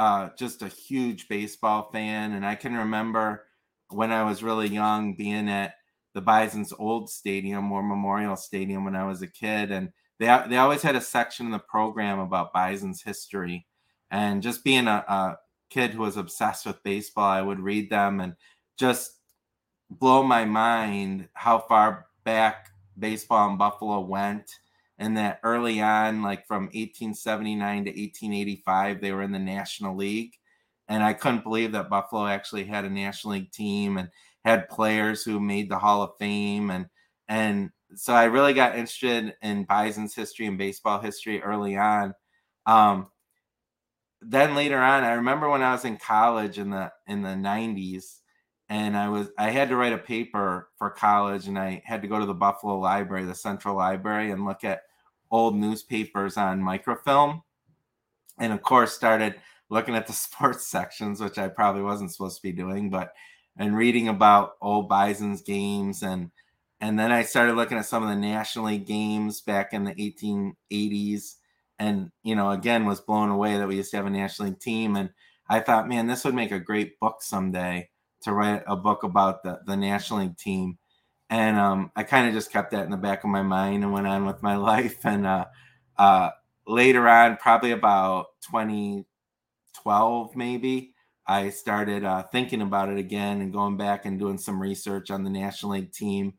uh, 0.00 0.30
just 0.38 0.62
a 0.62 0.68
huge 0.68 1.28
baseball 1.28 1.90
fan, 1.92 2.32
and 2.32 2.46
I 2.46 2.54
can 2.54 2.74
remember 2.74 3.44
when 3.90 4.10
I 4.10 4.22
was 4.22 4.42
really 4.42 4.66
young 4.66 5.14
being 5.14 5.46
at 5.50 5.74
the 6.14 6.22
Bison's 6.22 6.72
old 6.72 7.10
stadium 7.10 7.70
or 7.70 7.82
Memorial 7.82 8.34
Stadium 8.34 8.86
when 8.86 8.96
I 8.96 9.04
was 9.04 9.20
a 9.20 9.26
kid, 9.26 9.70
and 9.70 9.90
they 10.20 10.26
they 10.48 10.56
always 10.58 10.82
had 10.82 10.94
a 10.94 11.00
section 11.00 11.46
in 11.46 11.52
the 11.52 11.58
program 11.58 12.20
about 12.20 12.52
Bison's 12.52 13.02
history, 13.02 13.66
and 14.10 14.42
just 14.42 14.62
being 14.62 14.86
a, 14.86 15.04
a 15.08 15.38
kid 15.70 15.90
who 15.90 16.02
was 16.02 16.16
obsessed 16.16 16.66
with 16.66 16.82
baseball, 16.84 17.28
I 17.28 17.42
would 17.42 17.58
read 17.58 17.90
them 17.90 18.20
and 18.20 18.34
just 18.76 19.18
blow 19.90 20.22
my 20.22 20.44
mind 20.44 21.28
how 21.32 21.58
far 21.58 22.06
back 22.24 22.68
baseball 22.98 23.50
in 23.50 23.56
Buffalo 23.56 24.00
went 24.00 24.50
and 25.00 25.16
that 25.16 25.40
early 25.42 25.80
on, 25.80 26.22
like 26.22 26.46
from 26.46 26.64
1879 26.64 27.86
to 27.86 27.90
1885, 27.90 29.00
they 29.00 29.12
were 29.12 29.22
in 29.22 29.32
the 29.32 29.38
National 29.38 29.96
League. 29.96 30.34
And 30.88 31.02
I 31.02 31.14
couldn't 31.14 31.42
believe 31.42 31.72
that 31.72 31.88
Buffalo 31.88 32.26
actually 32.26 32.64
had 32.64 32.84
a 32.84 32.90
National 32.90 33.32
League 33.34 33.50
team 33.50 33.96
and 33.96 34.10
had 34.44 34.68
players 34.68 35.22
who 35.22 35.40
made 35.40 35.70
the 35.70 35.78
Hall 35.78 36.02
of 36.02 36.18
Fame. 36.18 36.70
And 36.70 36.86
and 37.28 37.70
so 37.94 38.12
I 38.12 38.24
really 38.24 38.54
got 38.54 38.76
interested 38.76 39.34
in 39.42 39.64
Bison's 39.64 40.14
history 40.14 40.46
and 40.46 40.58
baseball 40.58 41.00
history 41.00 41.42
early 41.42 41.76
on. 41.76 42.14
Um, 42.66 43.08
then 44.22 44.54
later 44.54 44.78
on, 44.78 45.02
I 45.04 45.12
remember 45.12 45.48
when 45.48 45.62
I 45.62 45.72
was 45.72 45.84
in 45.84 45.96
college 45.96 46.58
in 46.58 46.70
the 46.70 46.92
in 47.06 47.22
the 47.22 47.30
90s, 47.30 48.18
and 48.68 48.96
I 48.96 49.08
was 49.08 49.28
I 49.38 49.50
had 49.50 49.68
to 49.70 49.76
write 49.76 49.92
a 49.92 49.98
paper 49.98 50.68
for 50.76 50.90
college, 50.90 51.48
and 51.48 51.58
I 51.58 51.82
had 51.84 52.02
to 52.02 52.08
go 52.08 52.18
to 52.18 52.26
the 52.26 52.34
Buffalo 52.34 52.78
Library, 52.78 53.24
the 53.24 53.34
Central 53.34 53.76
Library, 53.76 54.30
and 54.30 54.44
look 54.44 54.62
at 54.62 54.82
old 55.30 55.56
newspapers 55.56 56.36
on 56.36 56.62
microfilm, 56.62 57.42
and 58.38 58.52
of 58.52 58.62
course 58.62 58.92
started 58.92 59.36
looking 59.70 59.94
at 59.94 60.06
the 60.06 60.12
sports 60.12 60.66
sections, 60.66 61.20
which 61.20 61.38
I 61.38 61.48
probably 61.48 61.82
wasn't 61.82 62.12
supposed 62.12 62.36
to 62.36 62.42
be 62.42 62.52
doing, 62.52 62.90
but 62.90 63.14
and 63.56 63.76
reading 63.76 64.08
about 64.08 64.52
old 64.60 64.88
Bison's 64.88 65.42
games 65.42 66.02
and 66.02 66.30
and 66.80 66.98
then 66.98 67.12
I 67.12 67.22
started 67.22 67.56
looking 67.56 67.78
at 67.78 67.86
some 67.86 68.02
of 68.02 68.08
the 68.08 68.16
National 68.16 68.66
League 68.66 68.86
games 68.86 69.40
back 69.40 69.72
in 69.72 69.84
the 69.84 69.94
1880s 69.94 71.36
and 71.78 72.10
you 72.22 72.34
know 72.36 72.50
again 72.50 72.84
was 72.84 73.00
blown 73.00 73.30
away 73.30 73.56
that 73.56 73.66
we 73.66 73.76
used 73.76 73.90
to 73.90 73.96
have 73.96 74.06
a 74.06 74.10
National 74.10 74.48
League 74.48 74.60
team. 74.60 74.96
And 74.96 75.10
I 75.48 75.60
thought 75.60 75.88
man 75.88 76.06
this 76.06 76.24
would 76.24 76.34
make 76.34 76.52
a 76.52 76.60
great 76.60 76.98
book 77.00 77.22
someday 77.22 77.90
to 78.22 78.32
write 78.32 78.62
a 78.66 78.76
book 78.76 79.02
about 79.02 79.42
the 79.42 79.60
the 79.66 79.76
National 79.76 80.20
League 80.20 80.36
team. 80.36 80.78
And 81.28 81.58
um, 81.58 81.92
I 81.96 82.02
kind 82.02 82.26
of 82.28 82.34
just 82.34 82.52
kept 82.52 82.72
that 82.72 82.84
in 82.84 82.90
the 82.90 82.96
back 82.96 83.24
of 83.24 83.30
my 83.30 83.42
mind 83.42 83.84
and 83.84 83.92
went 83.92 84.06
on 84.06 84.26
with 84.26 84.42
my 84.42 84.56
life. 84.70 85.04
And 85.04 85.26
uh, 85.26 85.46
uh, 85.96 86.30
later 86.66 87.08
on 87.08 87.36
probably 87.36 87.70
about 87.72 88.26
2012 88.50 90.36
maybe 90.36 90.94
I 91.26 91.50
started 91.50 92.04
uh, 92.04 92.24
thinking 92.24 92.60
about 92.60 92.88
it 92.88 92.98
again 92.98 93.40
and 93.40 93.52
going 93.52 93.76
back 93.76 94.04
and 94.04 94.18
doing 94.18 94.36
some 94.38 94.60
research 94.60 95.12
on 95.12 95.22
the 95.22 95.30
National 95.30 95.72
League 95.72 95.92
team. 95.92 96.34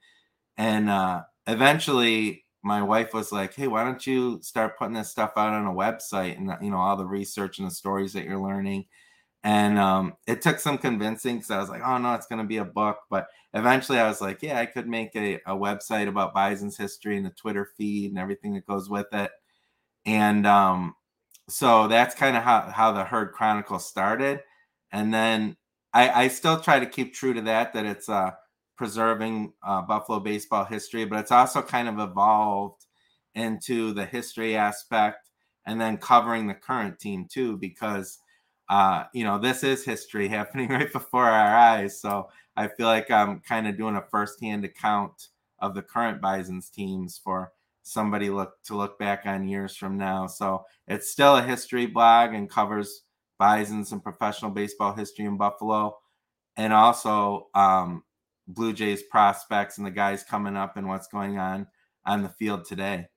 And 0.58 0.90
uh, 0.90 1.24
eventually, 1.48 2.46
my 2.64 2.84
wife 2.84 3.14
was 3.14 3.32
like, 3.32 3.56
"Hey, 3.56 3.68
why 3.68 3.84
don't 3.84 4.06
you 4.06 4.40
start 4.42 4.78
putting 4.78 4.94
this 4.96 5.10
stuff 5.12 5.34
out 5.38 5.54
on 5.54 5.66
a 5.68 5.74
website 5.74 6.38
and 6.38 6.52
you 6.64 6.72
know 6.72 6.78
all 6.78 6.98
the 6.98 7.06
research 7.06 7.60
and 7.60 7.68
the 7.68 7.74
stories 7.74 8.14
that 8.14 8.26
you're 8.26 8.40
learning?" 8.40 8.86
And 9.44 9.80
um, 9.80 10.14
it 10.28 10.42
took 10.42 10.60
some 10.60 10.78
convincing 10.78 11.38
because 11.38 11.52
I 11.52 11.60
was 11.60 11.70
like, 11.70 11.82
"Oh 11.86 11.98
no, 11.98 12.14
it's 12.16 12.28
going 12.28 12.42
to 12.42 12.48
be 12.48 12.58
a 12.58 12.66
book." 12.66 13.00
But 13.10 13.28
eventually, 13.54 14.00
I 14.00 14.08
was 14.10 14.22
like, 14.22 14.42
"Yeah, 14.44 14.60
I 14.60 14.66
could 14.68 14.88
make 14.88 15.16
a, 15.16 15.36
a 15.48 15.56
website 15.56 16.08
about 16.08 16.34
Bison's 16.36 16.78
history 16.78 17.18
and 17.18 17.26
the 17.26 17.32
Twitter 17.32 17.70
feed 17.78 18.12
and 18.12 18.20
everything 18.20 18.54
that 18.56 18.68
goes 18.68 18.90
with 18.90 19.08
it." 19.14 19.32
And 20.06 20.48
um, 20.48 20.96
so 21.50 21.88
that's 21.88 22.16
kind 22.16 22.38
of 22.38 22.44
how 22.44 22.62
how 22.72 22.92
the 22.94 23.04
Herd 23.04 23.34
Chronicle 23.34 23.80
started 23.80 24.42
and 24.92 25.14
then 25.14 25.58
I, 25.94 26.26
I 26.26 26.28
still 26.30 26.60
try 26.62 26.80
to 26.80 26.86
keep 26.88 27.14
true 27.14 27.34
to 27.34 27.42
that 27.44 27.74
that 27.74 27.86
it's 27.86 28.10
uh, 28.10 28.32
preserving 28.82 29.54
uh, 29.62 29.80
Buffalo 29.84 30.20
baseball 30.20 30.66
history, 30.66 31.06
but 31.06 31.20
it's 31.20 31.32
also 31.32 31.62
kind 31.62 31.88
of 31.88 32.00
evolved 32.00 32.88
into 33.36 33.94
the 33.94 34.04
history 34.04 34.56
aspect 34.56 35.30
and 35.68 35.80
then 35.80 36.00
covering 36.00 36.48
the 36.48 36.56
current 36.56 36.98
team 36.98 37.28
too, 37.32 37.58
because 37.58 38.18
uh, 38.70 39.04
you 39.14 39.24
know 39.24 39.38
this 39.38 39.64
is 39.64 39.86
history 39.86 40.28
happening 40.38 40.68
right 40.70 40.92
before 40.92 41.26
our 41.26 41.56
eyes. 41.56 42.02
So 42.02 42.30
I 42.58 42.70
feel 42.70 42.88
like 42.88 43.12
I'm 43.12 43.42
kind 43.42 43.68
of 43.68 43.78
doing 43.78 43.98
a 43.98 44.04
firsthand 44.10 44.66
account 44.66 45.28
of 45.60 45.76
the 45.76 45.84
current 45.84 46.20
Bison's 46.20 46.72
teams 46.72 47.22
for 47.24 47.52
somebody 47.84 48.32
look 48.32 48.54
to 48.64 48.76
look 48.76 48.98
back 48.98 49.28
on 49.28 49.48
years 49.48 49.76
from 49.76 49.96
now. 49.96 50.26
So 50.26 50.66
it's 50.88 51.12
still 51.12 51.36
a 51.36 51.44
history 51.44 51.86
blog 51.86 52.34
and 52.34 52.50
covers 52.50 53.04
Bison's 53.38 53.92
and 53.92 54.02
professional 54.02 54.50
baseball 54.50 54.96
history 54.96 55.26
in 55.26 55.38
Buffalo, 55.38 56.00
and 56.58 56.74
also 56.74 57.50
um, 57.54 58.02
Blue 58.54 58.74
Jays 58.74 59.04
prospects 59.04 59.78
and 59.78 59.88
the 59.88 59.92
guys 59.92 60.24
coming 60.24 60.56
up 60.56 60.78
and 60.78 60.88
what's 60.88 61.08
going 61.08 61.38
on 61.38 61.68
on 62.06 62.24
the 62.24 62.30
field 62.30 62.66
today. 62.66 63.08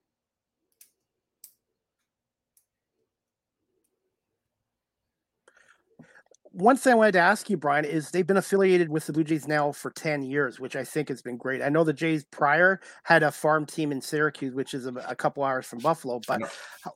one 6.55 6.77
thing 6.77 6.93
I 6.93 6.97
wanted 6.97 7.13
to 7.13 7.19
ask 7.19 7.51
you, 7.51 7.57
Brian, 7.57 7.85
is 7.85 8.11
they've 8.11 8.27
been 8.27 8.37
affiliated 8.37 8.89
with 8.89 9.07
the 9.07 9.13
Blue 9.13 9.25
Jays 9.25 9.49
now 9.49 9.73
for 9.73 9.91
10 9.91 10.23
years, 10.23 10.61
which 10.61 10.77
I 10.77 10.85
think 10.85 11.09
has 11.09 11.21
been 11.21 11.37
great. 11.37 11.61
I 11.61 11.69
know 11.69 11.83
the 11.83 11.93
Jays 11.93 12.25
prior 12.25 12.81
had 13.03 13.25
a 13.25 13.33
farm 13.33 13.67
team 13.67 13.91
in 13.91 14.01
Syracuse, 14.01 14.55
which 14.55 14.73
is 14.73 14.87
a, 14.87 14.93
a 15.09 15.17
couple 15.17 15.43
hours 15.43 15.67
from 15.67 15.81
Buffalo, 15.81 16.21
but 16.29 16.43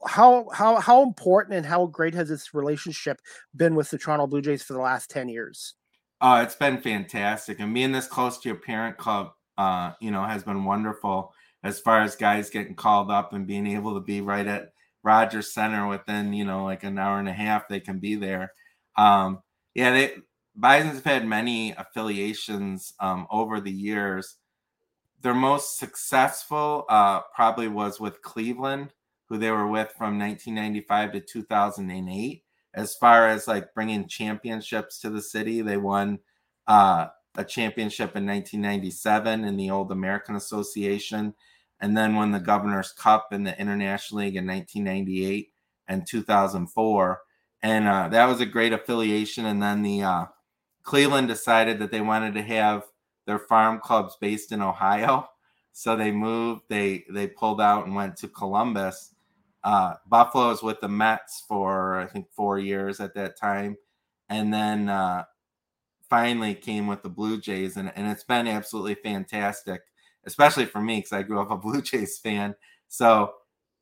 how 0.07 0.49
how 0.53 0.77
how 0.77 1.03
important 1.03 1.57
and 1.57 1.67
how 1.67 1.87
great 1.87 2.15
has 2.15 2.29
this 2.29 2.55
relationship 2.55 3.21
been 3.57 3.75
with 3.75 3.91
the 3.91 3.99
Toronto 3.99 4.29
Blue 4.29 4.43
Jays 4.43 4.63
for 4.63 4.75
the 4.75 4.81
last 4.81 5.11
10 5.11 5.29
years? 5.29 5.75
Uh, 6.21 6.41
it's 6.45 6.57
been 6.57 6.81
fantastic. 6.81 7.61
And 7.61 7.73
being 7.73 7.93
this 7.93 8.09
close 8.09 8.39
to 8.39 8.49
your 8.49 8.59
parent 8.59 8.97
club, 8.97 9.33
uh, 9.57 9.93
you 10.01 10.11
know, 10.11 10.25
has 10.25 10.43
been 10.43 10.65
wonderful 10.65 11.33
as 11.63 11.81
far 11.81 12.03
as 12.03 12.17
guys 12.17 12.51
getting 12.51 12.75
called 12.75 13.11
up 13.11 13.33
and 13.33 13.47
being 13.47 13.67
able 13.67 13.95
to 13.95 14.01
be 14.01 14.21
right 14.21 14.47
at 14.47 14.73
Rogers 15.03 15.53
Center 15.53 15.87
within, 15.87 16.33
you 16.33 16.45
know, 16.45 16.65
like 16.65 16.85
an 16.85 16.99
hour 16.99 17.19
and 17.19 17.29
a 17.29 17.33
half, 17.33 17.69
they 17.69 17.81
can 17.81 17.99
be 17.99 18.15
there. 18.15 18.53
Um, 18.97 19.43
yeah, 19.75 19.93
they 19.93 20.13
Bison's 20.59 20.97
have 20.97 21.05
had 21.05 21.27
many 21.27 21.73
affiliations 21.73 22.95
um, 22.99 23.27
over 23.31 23.61
the 23.61 23.71
years. 23.71 24.37
Their 25.21 25.35
most 25.35 25.79
successful 25.79 26.85
uh, 26.89 27.21
probably 27.35 27.69
was 27.69 28.01
with 28.01 28.23
Cleveland, 28.23 28.93
who 29.29 29.39
they 29.39 29.51
were 29.51 29.69
with 29.69 29.93
from 29.97 30.19
1995 30.19 31.13
to 31.13 31.21
2008. 31.21 32.43
As 32.79 32.95
far 32.95 33.29
as 33.29 33.49
like 33.49 33.75
bringing 33.75 34.07
championships 34.07 35.01
to 35.01 35.11
the 35.11 35.23
city, 35.23 35.63
they 35.63 35.77
won 35.77 36.21
uh, 36.67 37.09
a 37.37 37.45
championship 37.45 38.17
in 38.17 38.27
1997 38.27 39.45
in 39.45 39.57
the 39.57 39.71
old 39.71 39.91
American 39.91 40.37
Association, 40.37 41.35
and 41.81 41.97
then 41.97 42.15
won 42.15 42.31
the 42.31 42.41
Governor's 42.41 42.93
Cup 42.93 43.33
in 43.33 43.45
the 43.45 43.59
International 43.61 44.21
League 44.21 44.37
in 44.37 44.47
1998 44.47 45.51
and 45.89 46.07
2004 46.07 47.21
and 47.63 47.89
uh, 47.89 48.09
that 48.09 48.27
was 48.27 48.41
a 48.41 48.47
great 48.47 48.73
affiliation. 48.73 49.47
And 49.47 49.63
then 49.63 49.83
the 49.83 50.03
uh, 50.03 50.27
Cleveland 50.83 51.29
decided 51.29 51.79
that 51.81 51.91
they 51.91 52.01
wanted 52.01 52.35
to 52.35 52.43
have 52.43 52.85
their 53.27 53.39
farm 53.39 53.81
clubs 53.81 54.17
based 54.21 54.53
in 54.53 54.63
Ohio, 54.63 55.29
so 55.73 55.97
they 55.97 56.11
moved. 56.11 56.63
They 56.69 57.05
they 57.11 57.27
pulled 57.27 57.61
out 57.61 57.87
and 57.87 57.95
went 57.95 58.17
to 58.19 58.29
Columbus. 58.29 59.15
Uh, 59.65 59.95
Buffalo 60.09 60.49
was 60.49 60.63
with 60.63 60.81
the 60.81 60.89
Mets 60.89 61.45
for 61.49 61.99
I 61.99 62.07
think 62.07 62.27
four 62.33 62.59
years 62.59 63.01
at 63.01 63.15
that 63.15 63.37
time, 63.39 63.77
and 64.29 64.53
then 64.53 64.89
uh, 64.89 65.25
finally 66.09 66.55
came 66.55 66.87
with 66.87 67.03
the 67.03 67.09
Blue 67.09 67.41
Jays, 67.41 67.77
and, 67.77 67.93
and 67.97 68.07
it's 68.09 68.25
been 68.25 68.47
absolutely 68.47 68.95
fantastic, 68.97 69.83
especially 70.27 70.65
for 70.67 70.81
me 70.81 70.99
because 70.99 71.13
I 71.13 71.23
grew 71.23 71.41
up 71.41 71.51
a 71.51 71.57
Blue 71.59 71.83
Jays 71.83 72.19
fan. 72.19 72.55
So 72.89 73.35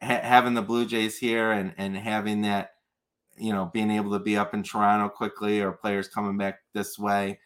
ha- 0.02 0.20
having 0.22 0.54
the 0.54 0.62
Blue 0.62 0.86
Jays 0.86 1.18
here 1.18 1.52
and 1.52 1.74
and 1.78 1.96
having 1.96 2.42
that 2.42 2.70
you 3.38 3.52
know, 3.52 3.70
being 3.72 3.90
able 3.90 4.12
to 4.12 4.18
be 4.18 4.36
up 4.36 4.54
in 4.54 4.62
Toronto 4.62 5.08
quickly 5.08 5.60
or 5.60 5.72
players 5.72 6.08
coming 6.08 6.38
back 6.38 6.60
this 6.72 6.98
way 6.98 7.38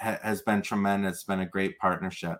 ha- 0.00 0.18
has 0.22 0.42
been 0.42 0.62
tremendous. 0.62 1.16
It's 1.16 1.24
been 1.24 1.40
a 1.40 1.46
great 1.46 1.78
partnership. 1.78 2.38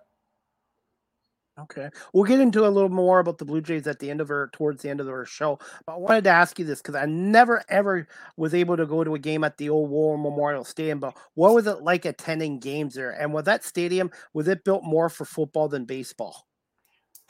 Okay. 1.59 1.89
We'll 2.13 2.25
get 2.25 2.41
into 2.41 2.67
a 2.67 2.69
little 2.69 2.91
more 2.91 3.19
about 3.19 3.39
the 3.39 3.47
Blue 3.47 3.63
Jays 3.63 3.87
at 3.87 3.99
the 3.99 4.11
end 4.11 4.21
of 4.21 4.31
our 4.31 4.49
towards 4.53 4.83
the 4.83 4.91
end 4.91 5.01
of 5.01 5.09
our 5.09 5.25
show. 5.25 5.59
But 5.87 5.95
I 5.95 5.97
wanted 5.97 6.25
to 6.25 6.31
ask 6.31 6.59
you 6.59 6.67
this 6.67 6.83
because 6.83 6.95
I 6.95 7.07
never 7.07 7.65
ever 7.71 8.07
was 8.37 8.53
able 8.53 8.77
to 8.77 8.85
go 8.85 9.05
to 9.05 9.15
a 9.15 9.19
game 9.19 9.43
at 9.43 9.57
the 9.57 9.71
old 9.71 9.89
War 9.89 10.19
Memorial 10.19 10.65
Stadium. 10.65 11.01
But 11.01 11.17
what 11.35 11.55
was 11.55 11.67
it 11.67 11.83
like 11.83 12.05
attending 12.05 12.59
games 12.59 12.95
there? 12.95 13.13
And 13.13 13.33
was 13.33 13.45
that 13.45 13.65
stadium 13.65 14.11
was 14.35 14.49
it 14.49 14.65
built 14.65 14.85
more 14.85 15.09
for 15.09 15.25
football 15.25 15.69
than 15.69 15.87
baseball? 15.87 16.47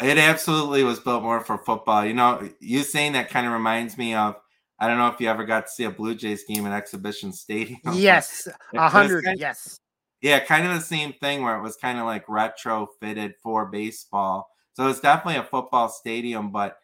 It 0.00 0.18
absolutely 0.18 0.82
was 0.82 0.98
built 0.98 1.22
more 1.22 1.40
for 1.40 1.58
football. 1.58 2.04
You 2.04 2.14
know, 2.14 2.48
you 2.60 2.82
saying 2.82 3.12
that 3.12 3.30
kind 3.30 3.46
of 3.46 3.52
reminds 3.52 3.96
me 3.96 4.14
of 4.14 4.36
I 4.78 4.88
don't 4.88 4.98
know 4.98 5.08
if 5.08 5.20
you 5.20 5.28
ever 5.28 5.44
got 5.44 5.66
to 5.66 5.72
see 5.72 5.84
a 5.84 5.90
Blue 5.90 6.16
Jays 6.16 6.44
game 6.44 6.66
at 6.66 6.72
Exhibition 6.72 7.32
Stadium. 7.32 7.78
Yes, 7.94 8.48
a 8.74 8.88
hundred. 8.88 9.24
Yes. 9.36 9.78
Yeah, 10.22 10.40
kind 10.40 10.66
of 10.66 10.74
the 10.74 10.80
same 10.80 11.12
thing 11.14 11.42
where 11.42 11.56
it 11.56 11.62
was 11.62 11.76
kind 11.76 11.98
of 11.98 12.06
like 12.06 12.26
retrofitted 12.26 13.34
for 13.42 13.66
baseball. 13.66 14.48
So 14.72 14.88
it's 14.88 15.00
definitely 15.00 15.40
a 15.40 15.44
football 15.44 15.88
stadium, 15.88 16.50
but 16.50 16.78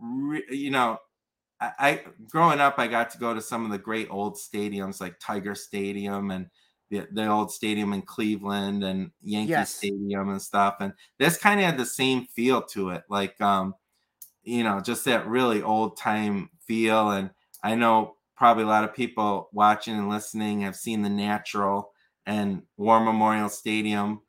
re, 0.00 0.42
you 0.50 0.70
know, 0.70 0.98
I, 1.60 1.72
I 1.78 2.00
growing 2.28 2.60
up, 2.60 2.78
I 2.78 2.88
got 2.88 3.10
to 3.10 3.18
go 3.18 3.34
to 3.34 3.40
some 3.40 3.64
of 3.64 3.70
the 3.70 3.78
great 3.78 4.08
old 4.10 4.36
stadiums 4.36 5.00
like 5.00 5.18
Tiger 5.20 5.54
Stadium 5.54 6.30
and 6.30 6.46
the, 6.90 7.06
the 7.12 7.26
old 7.26 7.50
stadium 7.52 7.92
in 7.92 8.02
Cleveland 8.02 8.84
and 8.84 9.10
Yankee 9.22 9.50
yes. 9.50 9.74
Stadium 9.74 10.30
and 10.30 10.42
stuff. 10.42 10.76
And 10.80 10.92
this 11.18 11.38
kind 11.38 11.60
of 11.60 11.66
had 11.66 11.78
the 11.78 11.86
same 11.86 12.26
feel 12.26 12.62
to 12.62 12.90
it, 12.90 13.04
like 13.08 13.40
um, 13.40 13.74
you 14.42 14.64
know, 14.64 14.80
just 14.80 15.04
that 15.06 15.26
really 15.26 15.62
old 15.62 15.96
time 15.96 16.50
feel. 16.66 17.12
And 17.12 17.30
I 17.62 17.74
know 17.74 18.16
probably 18.36 18.64
a 18.64 18.68
lot 18.68 18.84
of 18.84 18.94
people 18.94 19.48
watching 19.52 19.96
and 19.96 20.08
listening 20.08 20.62
have 20.62 20.76
seen 20.76 21.02
the 21.02 21.08
natural 21.08 21.91
and 22.26 22.62
War 22.76 23.00
Memorial 23.00 23.48
Stadium, 23.48 24.22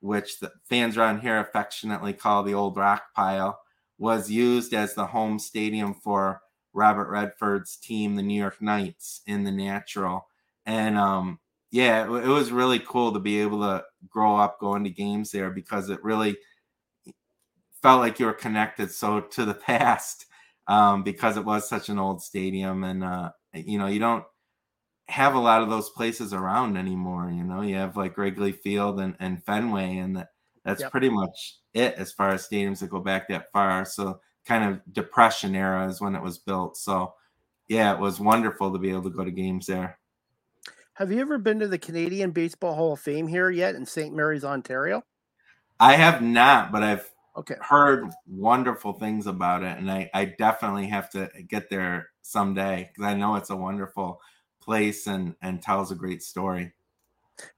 which 0.00 0.38
the 0.40 0.52
fans 0.68 0.96
around 0.96 1.20
here 1.20 1.38
affectionately 1.38 2.12
call 2.12 2.42
the 2.42 2.54
old 2.54 2.76
rock 2.76 3.04
pile, 3.14 3.60
was 3.98 4.30
used 4.30 4.74
as 4.74 4.94
the 4.94 5.06
home 5.06 5.38
stadium 5.38 5.94
for 5.94 6.40
Robert 6.72 7.08
Redford's 7.08 7.76
team, 7.76 8.16
the 8.16 8.22
New 8.22 8.40
York 8.40 8.60
Knights, 8.60 9.22
in 9.26 9.44
the 9.44 9.52
natural. 9.52 10.26
And 10.66 10.98
um, 10.98 11.38
yeah, 11.70 12.04
it, 12.04 12.24
it 12.24 12.28
was 12.28 12.52
really 12.52 12.80
cool 12.80 13.12
to 13.12 13.20
be 13.20 13.40
able 13.40 13.60
to 13.60 13.84
grow 14.08 14.36
up 14.36 14.60
going 14.60 14.84
to 14.84 14.90
games 14.90 15.30
there 15.30 15.50
because 15.50 15.90
it 15.90 16.02
really 16.02 16.36
felt 17.82 18.00
like 18.00 18.18
you 18.18 18.26
were 18.26 18.32
connected 18.32 18.90
so 18.90 19.20
to 19.20 19.44
the 19.44 19.54
past 19.66 20.26
um, 20.68 21.02
because 21.02 21.36
it 21.36 21.44
was 21.44 21.68
such 21.68 21.88
an 21.88 21.98
old 21.98 22.22
stadium 22.22 22.84
and 22.84 23.04
uh, 23.04 23.30
you 23.52 23.78
know 23.78 23.86
you 23.86 23.98
don't 23.98 24.24
have 25.08 25.34
a 25.34 25.40
lot 25.40 25.62
of 25.62 25.70
those 25.70 25.90
places 25.90 26.32
around 26.32 26.76
anymore. 26.76 27.30
You 27.30 27.44
know, 27.44 27.60
you 27.60 27.76
have 27.76 27.96
like 27.96 28.16
Wrigley 28.16 28.52
Field 28.52 29.00
and, 29.00 29.16
and 29.20 29.44
Fenway, 29.44 29.98
and 29.98 30.16
that, 30.16 30.28
that's 30.64 30.80
yep. 30.80 30.90
pretty 30.90 31.10
much 31.10 31.58
it 31.74 31.94
as 31.94 32.12
far 32.12 32.30
as 32.30 32.48
stadiums 32.48 32.80
that 32.80 32.90
go 32.90 33.00
back 33.00 33.28
that 33.28 33.52
far. 33.52 33.84
So 33.84 34.20
kind 34.46 34.64
of 34.64 34.80
depression 34.92 35.54
era 35.54 35.88
is 35.88 36.00
when 36.00 36.14
it 36.14 36.22
was 36.22 36.38
built. 36.38 36.76
So 36.76 37.14
yeah, 37.68 37.92
it 37.94 38.00
was 38.00 38.20
wonderful 38.20 38.72
to 38.72 38.78
be 38.78 38.90
able 38.90 39.04
to 39.04 39.10
go 39.10 39.24
to 39.24 39.30
games 39.30 39.66
there. 39.66 39.98
Have 40.94 41.10
you 41.10 41.20
ever 41.20 41.38
been 41.38 41.58
to 41.58 41.68
the 41.68 41.78
Canadian 41.78 42.30
Baseball 42.30 42.74
Hall 42.74 42.92
of 42.92 43.00
Fame 43.00 43.26
here 43.26 43.50
yet 43.50 43.74
in 43.74 43.84
St. 43.84 44.14
Mary's, 44.14 44.44
Ontario? 44.44 45.02
I 45.80 45.96
have 45.96 46.22
not, 46.22 46.70
but 46.70 46.84
I've 46.84 47.10
okay. 47.36 47.56
heard 47.60 48.10
wonderful 48.28 48.92
things 48.92 49.26
about 49.26 49.64
it, 49.64 49.76
and 49.76 49.90
I, 49.90 50.08
I 50.14 50.26
definitely 50.26 50.86
have 50.86 51.10
to 51.10 51.28
get 51.48 51.68
there 51.68 52.10
someday 52.22 52.90
because 52.92 53.10
I 53.10 53.14
know 53.14 53.34
it's 53.34 53.50
a 53.50 53.56
wonderful 53.56 54.20
place 54.64 55.06
and 55.06 55.34
and 55.42 55.62
tells 55.62 55.90
a 55.92 55.96
great 55.96 56.22
story. 56.22 56.72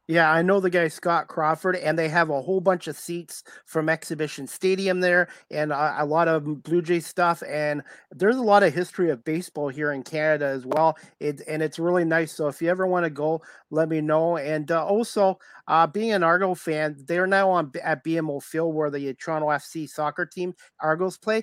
Yeah, 0.08 0.30
I 0.30 0.42
know 0.42 0.60
the 0.60 0.70
guy 0.70 0.86
Scott 0.86 1.26
Crawford, 1.26 1.74
and 1.74 1.98
they 1.98 2.08
have 2.08 2.30
a 2.30 2.40
whole 2.40 2.60
bunch 2.60 2.86
of 2.86 2.96
seats 2.96 3.42
from 3.64 3.88
Exhibition 3.88 4.46
Stadium 4.46 5.00
there, 5.00 5.26
and 5.50 5.72
a, 5.72 5.96
a, 5.98 6.06
lot 6.06 6.28
of 6.28 6.62
Blue 6.62 6.80
Jay 6.80 7.00
stuff. 7.00 7.42
And 7.42 7.82
there's 8.12 8.36
a 8.36 8.42
lot 8.42 8.62
of 8.62 8.72
history 8.72 9.10
of 9.10 9.24
baseball 9.24 9.68
here 9.68 9.90
in 9.90 10.04
Canada 10.04 10.46
as 10.46 10.64
well. 10.64 10.96
It, 11.18 11.42
and 11.48 11.60
it's 11.60 11.80
really 11.80 12.04
nice. 12.04 12.32
So 12.32 12.46
if 12.46 12.62
you 12.62 12.70
ever 12.70 12.86
want 12.86 13.02
to 13.02 13.10
go, 13.10 13.42
let 13.70 13.88
me 13.88 14.00
know. 14.00 14.36
And 14.36 14.70
uh, 14.70 14.86
also, 14.86 15.40
uh, 15.66 15.88
being 15.88 16.12
an 16.12 16.22
Argo 16.22 16.54
fan, 16.54 16.96
they're 17.04 17.26
now 17.26 17.50
on 17.50 17.72
at 17.82 18.04
BMO 18.04 18.40
Field 18.40 18.76
where 18.76 18.90
the 18.90 19.12
Toronto 19.14 19.48
FC 19.48 19.88
soccer 19.88 20.24
team 20.24 20.54
Argos 20.80 21.18
play 21.18 21.42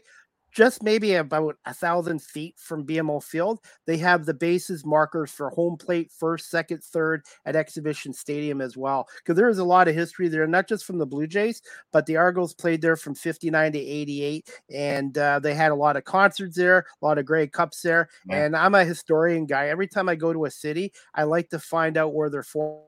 just 0.53 0.83
maybe 0.83 1.15
about 1.15 1.57
a 1.65 1.73
thousand 1.73 2.21
feet 2.21 2.55
from 2.57 2.85
BMO 2.85 3.23
Field, 3.23 3.59
they 3.85 3.97
have 3.97 4.25
the 4.25 4.33
bases 4.33 4.85
markers 4.85 5.31
for 5.31 5.49
home 5.49 5.77
plate, 5.77 6.11
first, 6.11 6.49
second, 6.49 6.83
third 6.83 7.25
at 7.45 7.55
Exhibition 7.55 8.13
Stadium 8.13 8.61
as 8.61 8.77
well. 8.77 9.07
Because 9.17 9.35
there 9.35 9.49
is 9.49 9.57
a 9.57 9.63
lot 9.63 9.87
of 9.87 9.95
history 9.95 10.27
there, 10.27 10.45
not 10.45 10.67
just 10.67 10.85
from 10.85 10.99
the 10.99 11.05
Blue 11.05 11.25
Jays, 11.25 11.61
but 11.91 12.05
the 12.05 12.17
Argos 12.17 12.53
played 12.53 12.81
there 12.81 12.95
from 12.95 13.15
59 13.15 13.71
to 13.71 13.79
88. 13.79 14.49
And 14.71 15.17
uh, 15.17 15.39
they 15.39 15.55
had 15.55 15.71
a 15.71 15.75
lot 15.75 15.97
of 15.97 16.03
concerts 16.03 16.55
there, 16.55 16.85
a 17.01 17.05
lot 17.05 17.17
of 17.17 17.25
Grey 17.25 17.47
Cups 17.47 17.81
there. 17.81 18.09
Yeah. 18.29 18.45
And 18.45 18.55
I'm 18.55 18.75
a 18.75 18.85
historian 18.85 19.47
guy. 19.47 19.67
Every 19.67 19.87
time 19.87 20.07
I 20.07 20.15
go 20.15 20.33
to 20.33 20.45
a 20.45 20.51
city, 20.51 20.93
I 21.15 21.23
like 21.23 21.49
to 21.49 21.59
find 21.59 21.97
out 21.97 22.13
where 22.13 22.29
they're 22.29 22.43
for 22.43 22.83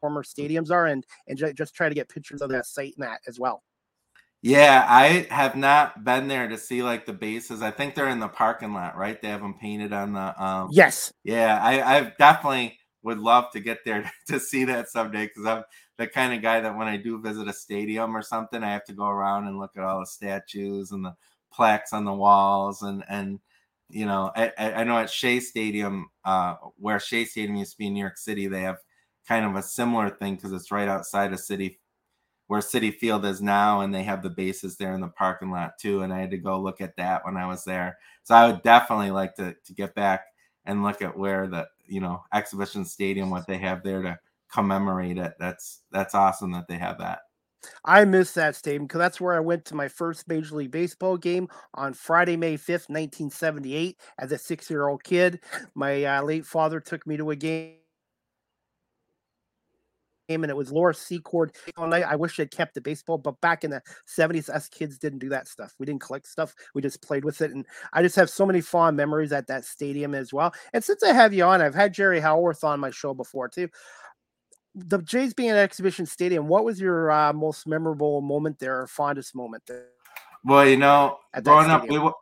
former 0.00 0.22
stadiums 0.22 0.70
are 0.70 0.86
and 0.86 1.04
and 1.26 1.36
just 1.56 1.74
try 1.74 1.88
to 1.88 1.94
get 1.94 2.08
pictures 2.08 2.40
of 2.40 2.50
that 2.50 2.66
site 2.66 2.94
and 2.96 3.04
that 3.04 3.20
as 3.26 3.40
well. 3.40 3.64
Yeah, 4.42 4.86
I 4.88 5.26
have 5.30 5.56
not 5.56 6.04
been 6.04 6.28
there 6.28 6.48
to 6.48 6.56
see 6.56 6.82
like 6.82 7.06
the 7.06 7.12
bases. 7.12 7.60
I 7.60 7.72
think 7.72 7.94
they're 7.94 8.08
in 8.08 8.20
the 8.20 8.28
parking 8.28 8.72
lot, 8.72 8.96
right? 8.96 9.20
They 9.20 9.28
have 9.28 9.40
them 9.40 9.54
painted 9.54 9.92
on 9.92 10.12
the. 10.12 10.42
Um, 10.42 10.68
yes. 10.70 11.12
Yeah, 11.24 11.58
I, 11.60 11.96
I 11.98 12.12
definitely 12.18 12.78
would 13.02 13.18
love 13.18 13.50
to 13.52 13.60
get 13.60 13.78
there 13.84 14.10
to 14.28 14.38
see 14.38 14.64
that 14.64 14.88
someday 14.88 15.26
because 15.26 15.44
I'm 15.46 15.64
the 15.98 16.06
kind 16.06 16.32
of 16.32 16.42
guy 16.42 16.60
that 16.60 16.76
when 16.76 16.86
I 16.86 16.96
do 16.96 17.20
visit 17.20 17.48
a 17.48 17.52
stadium 17.52 18.16
or 18.16 18.22
something, 18.22 18.62
I 18.62 18.72
have 18.72 18.84
to 18.84 18.92
go 18.92 19.06
around 19.08 19.48
and 19.48 19.58
look 19.58 19.72
at 19.76 19.82
all 19.82 20.00
the 20.00 20.06
statues 20.06 20.92
and 20.92 21.04
the 21.04 21.14
plaques 21.52 21.92
on 21.92 22.04
the 22.04 22.12
walls 22.12 22.82
and 22.82 23.02
and 23.08 23.40
you 23.88 24.04
know 24.06 24.30
I, 24.36 24.52
I 24.58 24.84
know 24.84 24.98
at 24.98 25.10
Shea 25.10 25.40
Stadium, 25.40 26.10
uh, 26.24 26.54
where 26.76 27.00
Shea 27.00 27.24
Stadium 27.24 27.56
used 27.56 27.72
to 27.72 27.78
be 27.78 27.86
in 27.88 27.94
New 27.94 28.00
York 28.00 28.18
City, 28.18 28.46
they 28.46 28.62
have 28.62 28.78
kind 29.26 29.44
of 29.44 29.56
a 29.56 29.62
similar 29.62 30.10
thing 30.10 30.36
because 30.36 30.52
it's 30.52 30.70
right 30.70 30.88
outside 30.88 31.32
of 31.32 31.40
Citi 31.40 31.78
where 32.48 32.60
Citi 32.60 32.92
Field 32.92 33.24
is 33.24 33.40
now, 33.40 33.82
and 33.82 33.94
they 33.94 34.02
have 34.02 34.22
the 34.22 34.30
bases 34.30 34.76
there 34.76 34.94
in 34.94 35.00
the 35.00 35.08
parking 35.08 35.50
lot 35.50 35.78
too. 35.78 36.02
And 36.02 36.12
I 36.12 36.18
had 36.18 36.30
to 36.32 36.38
go 36.38 36.60
look 36.60 36.80
at 36.80 36.96
that 36.96 37.24
when 37.24 37.36
I 37.36 37.46
was 37.46 37.62
there. 37.62 37.96
So 38.24 38.34
I 38.34 38.46
would 38.46 38.62
definitely 38.62 39.10
like 39.10 39.34
to 39.36 39.54
to 39.64 39.72
get 39.72 39.94
back 39.94 40.24
and 40.64 40.82
look 40.82 41.00
at 41.00 41.16
where 41.16 41.46
the 41.46 41.68
you 41.86 42.00
know 42.00 42.24
exhibition 42.34 42.84
stadium, 42.84 43.30
what 43.30 43.46
they 43.46 43.58
have 43.58 43.82
there 43.82 44.02
to 44.02 44.18
commemorate 44.52 45.18
it. 45.18 45.34
That's 45.38 45.82
that's 45.92 46.14
awesome 46.14 46.52
that 46.52 46.68
they 46.68 46.78
have 46.78 46.98
that. 46.98 47.20
I 47.84 48.04
miss 48.04 48.32
that 48.32 48.54
stadium 48.56 48.84
because 48.84 48.98
that's 48.98 49.20
where 49.20 49.34
I 49.34 49.40
went 49.40 49.64
to 49.66 49.74
my 49.74 49.88
first 49.88 50.28
Major 50.28 50.56
League 50.56 50.70
Baseball 50.70 51.16
game 51.16 51.48
on 51.74 51.92
Friday, 51.92 52.36
May 52.36 52.54
5th, 52.54 52.88
1978, 52.88 53.98
as 54.18 54.32
a 54.32 54.38
six 54.38 54.70
year 54.70 54.88
old 54.88 55.02
kid. 55.02 55.40
My 55.74 56.04
uh, 56.04 56.22
late 56.22 56.46
father 56.46 56.80
took 56.80 57.06
me 57.06 57.16
to 57.16 57.30
a 57.30 57.36
game 57.36 57.77
and 60.28 60.44
it 60.44 60.56
was 60.56 60.70
Laura 60.70 60.94
Secord 60.94 61.56
all 61.76 61.86
night. 61.86 62.04
I 62.04 62.16
wish 62.16 62.36
they'd 62.36 62.50
kept 62.50 62.74
the 62.74 62.80
baseball, 62.80 63.18
but 63.18 63.40
back 63.40 63.64
in 63.64 63.70
the 63.70 63.82
70s, 64.06 64.50
us 64.50 64.68
kids 64.68 64.98
didn't 64.98 65.20
do 65.20 65.28
that 65.30 65.48
stuff. 65.48 65.74
We 65.78 65.86
didn't 65.86 66.02
collect 66.02 66.26
stuff. 66.26 66.54
We 66.74 66.82
just 66.82 67.02
played 67.02 67.24
with 67.24 67.40
it. 67.40 67.52
And 67.52 67.64
I 67.92 68.02
just 68.02 68.16
have 68.16 68.30
so 68.30 68.44
many 68.44 68.60
fond 68.60 68.96
memories 68.96 69.32
at 69.32 69.46
that 69.46 69.64
stadium 69.64 70.14
as 70.14 70.32
well. 70.32 70.52
And 70.72 70.84
since 70.84 71.02
I 71.02 71.12
have 71.12 71.32
you 71.32 71.44
on, 71.44 71.62
I've 71.62 71.74
had 71.74 71.94
Jerry 71.94 72.20
Howarth 72.20 72.64
on 72.64 72.80
my 72.80 72.90
show 72.90 73.14
before 73.14 73.48
too. 73.48 73.68
The 74.74 74.98
Jays 74.98 75.34
being 75.34 75.50
an 75.50 75.56
exhibition 75.56 76.06
stadium, 76.06 76.46
what 76.46 76.64
was 76.64 76.80
your 76.80 77.10
uh, 77.10 77.32
most 77.32 77.66
memorable 77.66 78.20
moment 78.20 78.58
there 78.58 78.82
or 78.82 78.86
fondest 78.86 79.34
moment 79.34 79.64
there? 79.66 79.86
Well, 80.44 80.68
you 80.68 80.76
know, 80.76 81.18
growing 81.42 81.68
up, 81.70 81.88
we 81.88 81.98
were, 81.98 82.12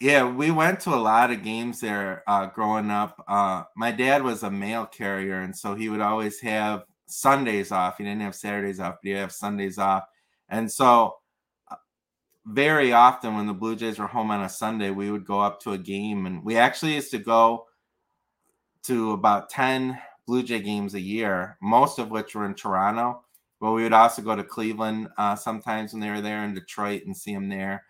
yeah, 0.00 0.30
we 0.30 0.50
went 0.50 0.80
to 0.80 0.90
a 0.90 0.96
lot 0.96 1.30
of 1.30 1.42
games 1.42 1.80
there 1.80 2.22
uh, 2.26 2.46
growing 2.46 2.90
up. 2.90 3.22
Uh, 3.28 3.64
my 3.76 3.92
dad 3.92 4.22
was 4.22 4.42
a 4.42 4.50
mail 4.50 4.86
carrier, 4.86 5.40
and 5.40 5.54
so 5.54 5.74
he 5.74 5.90
would 5.90 6.00
always 6.00 6.40
have 6.40 6.84
Sundays 7.06 7.72
off. 7.72 7.98
He 7.98 8.04
didn't 8.04 8.22
have 8.22 8.34
Saturdays 8.34 8.80
off, 8.80 8.96
but 9.02 9.08
he 9.08 9.10
have 9.12 9.32
Sundays 9.32 9.78
off. 9.78 10.04
And 10.48 10.70
so 10.70 11.16
uh, 11.70 11.76
very 12.44 12.92
often 12.92 13.36
when 13.36 13.46
the 13.46 13.54
Blue 13.54 13.76
Jays 13.76 13.98
were 13.98 14.06
home 14.06 14.30
on 14.30 14.42
a 14.42 14.48
Sunday, 14.48 14.90
we 14.90 15.10
would 15.10 15.24
go 15.24 15.40
up 15.40 15.60
to 15.62 15.72
a 15.72 15.78
game 15.78 16.26
and 16.26 16.44
we 16.44 16.56
actually 16.56 16.94
used 16.94 17.10
to 17.12 17.18
go 17.18 17.66
to 18.84 19.12
about 19.12 19.50
10 19.50 19.98
Blue 20.26 20.42
Jay 20.42 20.60
games 20.60 20.94
a 20.94 21.00
year, 21.00 21.56
most 21.60 21.98
of 21.98 22.10
which 22.10 22.34
were 22.34 22.46
in 22.46 22.54
Toronto. 22.54 23.22
But 23.60 23.72
we 23.72 23.82
would 23.84 23.92
also 23.92 24.22
go 24.22 24.36
to 24.36 24.44
Cleveland 24.44 25.08
uh, 25.16 25.34
sometimes 25.34 25.92
when 25.92 26.00
they 26.00 26.10
were 26.10 26.20
there 26.20 26.44
in 26.44 26.54
Detroit 26.54 27.02
and 27.06 27.16
see 27.16 27.34
them 27.34 27.48
there. 27.48 27.84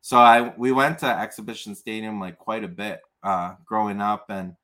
So 0.00 0.18
I 0.18 0.52
we 0.56 0.72
went 0.72 0.98
to 0.98 1.06
Exhibition 1.06 1.76
Stadium 1.76 2.18
like 2.18 2.36
quite 2.36 2.64
a 2.64 2.68
bit 2.68 3.00
uh, 3.22 3.54
growing 3.64 4.00
up, 4.00 4.26
and 4.30 4.56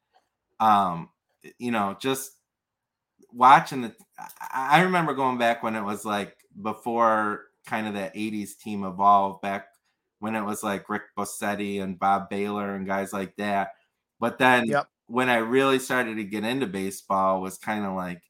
um, 0.59 1.11
you 1.59 1.71
know 1.71 1.97
just 2.01 2.33
watching 3.38 3.83
the 3.83 3.94
I 4.53 4.83
remember 4.83 5.14
going 5.14 5.38
back 5.38 5.62
when 5.62 5.77
it 5.77 5.85
was 5.85 6.05
like 6.05 6.37
before 6.61 7.44
kind 7.66 7.87
of 7.87 7.94
that 7.94 8.14
80s 8.14 8.59
team 8.59 8.83
evolved 8.83 9.42
back 9.42 9.68
when 10.18 10.35
it 10.35 10.42
was 10.42 10.64
like 10.64 10.88
Rick 10.88 11.03
Bosetti 11.16 11.81
and 11.81 11.98
Bob 11.98 12.29
Bailor 12.29 12.74
and 12.74 12.87
guys 12.87 13.12
like 13.12 13.37
that. 13.37 13.74
But 14.18 14.38
then 14.38 14.66
yep. 14.66 14.88
when 15.07 15.29
I 15.29 15.37
really 15.37 15.79
started 15.79 16.16
to 16.16 16.24
get 16.24 16.42
into 16.42 16.66
baseball 16.66 17.40
was 17.40 17.59
kind 17.59 17.85
of 17.85 17.94
like, 17.94 18.22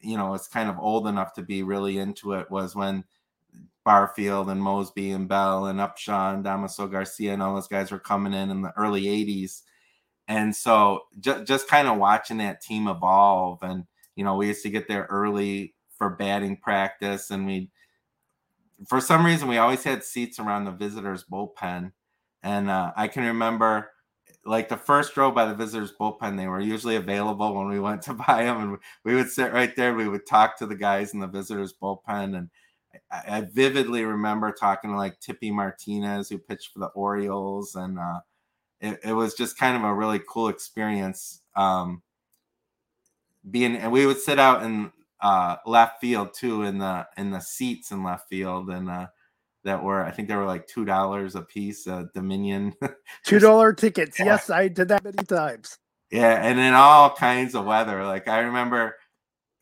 you 0.00 0.16
know, 0.16 0.34
it's 0.34 0.48
kind 0.48 0.68
of 0.68 0.80
old 0.80 1.06
enough 1.06 1.34
to 1.34 1.42
be 1.42 1.62
really 1.62 1.98
into 1.98 2.32
it 2.32 2.50
was 2.50 2.74
when 2.74 3.04
Barfield 3.84 4.50
and 4.50 4.60
Moseby 4.60 5.14
and 5.14 5.28
Bell 5.28 5.66
and 5.66 5.78
Upshaw 5.78 6.34
and 6.34 6.44
Damaso 6.44 6.90
Garcia 6.90 7.32
and 7.32 7.42
all 7.42 7.54
those 7.54 7.68
guys 7.68 7.92
were 7.92 8.00
coming 8.00 8.32
in 8.34 8.50
in 8.50 8.62
the 8.62 8.72
early 8.76 9.04
80s. 9.04 9.62
And 10.26 10.56
so 10.56 11.02
just, 11.20 11.44
just 11.44 11.68
kind 11.68 11.86
of 11.86 11.98
watching 11.98 12.38
that 12.38 12.62
team 12.62 12.88
evolve 12.88 13.62
and 13.62 13.84
you 14.20 14.24
know, 14.24 14.36
we 14.36 14.48
used 14.48 14.62
to 14.64 14.68
get 14.68 14.86
there 14.86 15.06
early 15.08 15.74
for 15.96 16.10
batting 16.10 16.54
practice, 16.54 17.30
and 17.30 17.46
we, 17.46 17.70
for 18.86 19.00
some 19.00 19.24
reason, 19.24 19.48
we 19.48 19.56
always 19.56 19.82
had 19.82 20.04
seats 20.04 20.38
around 20.38 20.66
the 20.66 20.72
visitors' 20.72 21.24
bullpen. 21.24 21.92
And 22.42 22.68
uh, 22.68 22.92
I 22.98 23.08
can 23.08 23.24
remember, 23.24 23.92
like 24.44 24.68
the 24.68 24.76
first 24.76 25.16
row 25.16 25.30
by 25.30 25.46
the 25.46 25.54
visitors' 25.54 25.94
bullpen, 25.98 26.36
they 26.36 26.48
were 26.48 26.60
usually 26.60 26.96
available 26.96 27.54
when 27.54 27.68
we 27.68 27.80
went 27.80 28.02
to 28.02 28.12
buy 28.28 28.44
them, 28.44 28.60
and 28.60 28.78
we 29.04 29.14
would 29.14 29.30
sit 29.30 29.54
right 29.54 29.74
there. 29.74 29.94
We 29.94 30.06
would 30.06 30.26
talk 30.26 30.58
to 30.58 30.66
the 30.66 30.76
guys 30.76 31.14
in 31.14 31.20
the 31.20 31.26
visitors' 31.26 31.72
bullpen, 31.72 32.36
and 32.36 32.50
I, 33.10 33.38
I 33.38 33.40
vividly 33.50 34.04
remember 34.04 34.52
talking 34.52 34.90
to 34.90 34.98
like 34.98 35.18
Tippy 35.20 35.50
Martinez, 35.50 36.28
who 36.28 36.36
pitched 36.36 36.74
for 36.74 36.80
the 36.80 36.88
Orioles, 36.88 37.74
and 37.74 37.98
uh, 37.98 38.20
it, 38.82 39.00
it, 39.02 39.12
was 39.14 39.32
just 39.32 39.56
kind 39.56 39.78
of 39.78 39.82
a 39.82 39.94
really 39.94 40.20
cool 40.28 40.48
experience. 40.48 41.40
Um, 41.56 42.02
being 43.48 43.76
and 43.76 43.92
we 43.92 44.06
would 44.06 44.20
sit 44.20 44.38
out 44.38 44.62
in 44.62 44.90
uh, 45.22 45.56
left 45.66 46.00
field 46.00 46.34
too 46.34 46.62
in 46.62 46.78
the 46.78 47.06
in 47.16 47.30
the 47.30 47.40
seats 47.40 47.90
in 47.90 48.02
left 48.02 48.28
field 48.28 48.70
and 48.70 48.90
uh, 48.90 49.06
that 49.64 49.82
were 49.82 50.04
I 50.04 50.10
think 50.10 50.28
they 50.28 50.36
were 50.36 50.46
like 50.46 50.66
two 50.66 50.84
dollars 50.84 51.34
a 51.34 51.42
piece. 51.42 51.86
Uh, 51.86 52.04
Dominion 52.14 52.74
two 53.24 53.38
dollar 53.38 53.72
tickets. 53.72 54.18
Yeah. 54.18 54.26
Yes, 54.26 54.50
I 54.50 54.68
did 54.68 54.88
that 54.88 55.04
many 55.04 55.24
times. 55.24 55.78
Yeah, 56.10 56.42
and 56.42 56.58
in 56.58 56.74
all 56.74 57.14
kinds 57.14 57.54
of 57.54 57.66
weather. 57.66 58.04
Like 58.04 58.28
I 58.28 58.40
remember 58.40 58.96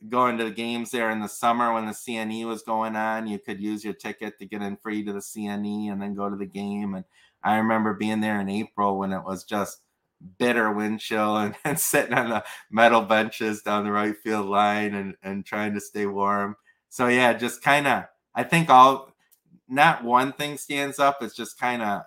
going 0.09 0.39
to 0.39 0.45
the 0.45 0.51
games 0.51 0.91
there 0.91 1.11
in 1.11 1.21
the 1.21 1.29
summer 1.29 1.73
when 1.73 1.87
the 1.87 1.93
CNE 1.93 2.47
was 2.47 2.63
going 2.63 2.95
on. 2.95 3.27
You 3.27 3.39
could 3.39 3.61
use 3.61 3.85
your 3.85 3.95
ticket 3.95 4.39
to 4.39 4.47
get 4.47 4.63
in 4.63 4.77
free 4.77 5.05
to 5.05 5.13
the 5.13 5.19
CNE 5.19 5.91
and 5.91 6.01
then 6.01 6.15
go 6.15 6.31
to 6.31 6.37
the 6.37 6.47
game. 6.47 6.95
And 6.95 7.05
I 7.43 7.57
remember 7.57 7.95
being 7.95 8.21
there 8.21 8.41
in 8.41 8.49
April 8.49 8.99
when 8.99 9.13
it 9.13 9.25
was 9.25 9.45
just 9.45 9.81
bitter 10.39 10.73
wind 10.73 11.01
chill 11.01 11.37
and, 11.37 11.55
and 11.65 11.79
sitting 11.79 12.15
on 12.15 12.31
the 12.31 12.45
metal 12.71 13.03
benches 13.03 13.63
down 13.63 13.85
the 13.85 13.93
right 13.93 14.17
field 14.17 14.47
line 14.47 14.95
and, 14.95 15.15
and 15.23 15.45
trying 15.45 15.75
to 15.75 15.81
stay 15.81 16.07
warm. 16.07 16.57
So 16.89 17.09
yeah, 17.09 17.33
just 17.33 17.63
kind 17.63 17.87
of 17.87 18.05
I 18.35 18.45
think 18.45 18.71
all 18.71 19.13
not 19.69 20.05
one 20.05 20.33
thing 20.33 20.57
stands 20.57 20.99
up. 20.99 21.19
It's 21.23 21.37
just 21.37 21.59
kind 21.59 21.83
of 21.83 22.03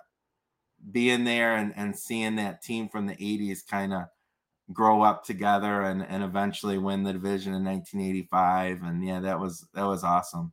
being 0.90 1.24
there 1.24 1.56
and, 1.56 1.72
and 1.76 1.96
seeing 1.96 2.36
that 2.36 2.62
team 2.62 2.88
from 2.88 3.06
the 3.06 3.14
80s 3.14 3.66
kind 3.66 3.94
of 3.94 4.04
grow 4.72 5.02
up 5.02 5.24
together 5.24 5.82
and, 5.82 6.04
and 6.04 6.24
eventually 6.24 6.78
win 6.78 7.02
the 7.02 7.12
division 7.12 7.54
in 7.54 7.64
1985 7.64 8.82
and 8.82 9.04
yeah 9.04 9.20
that 9.20 9.38
was 9.38 9.66
that 9.74 9.84
was 9.84 10.02
awesome 10.02 10.52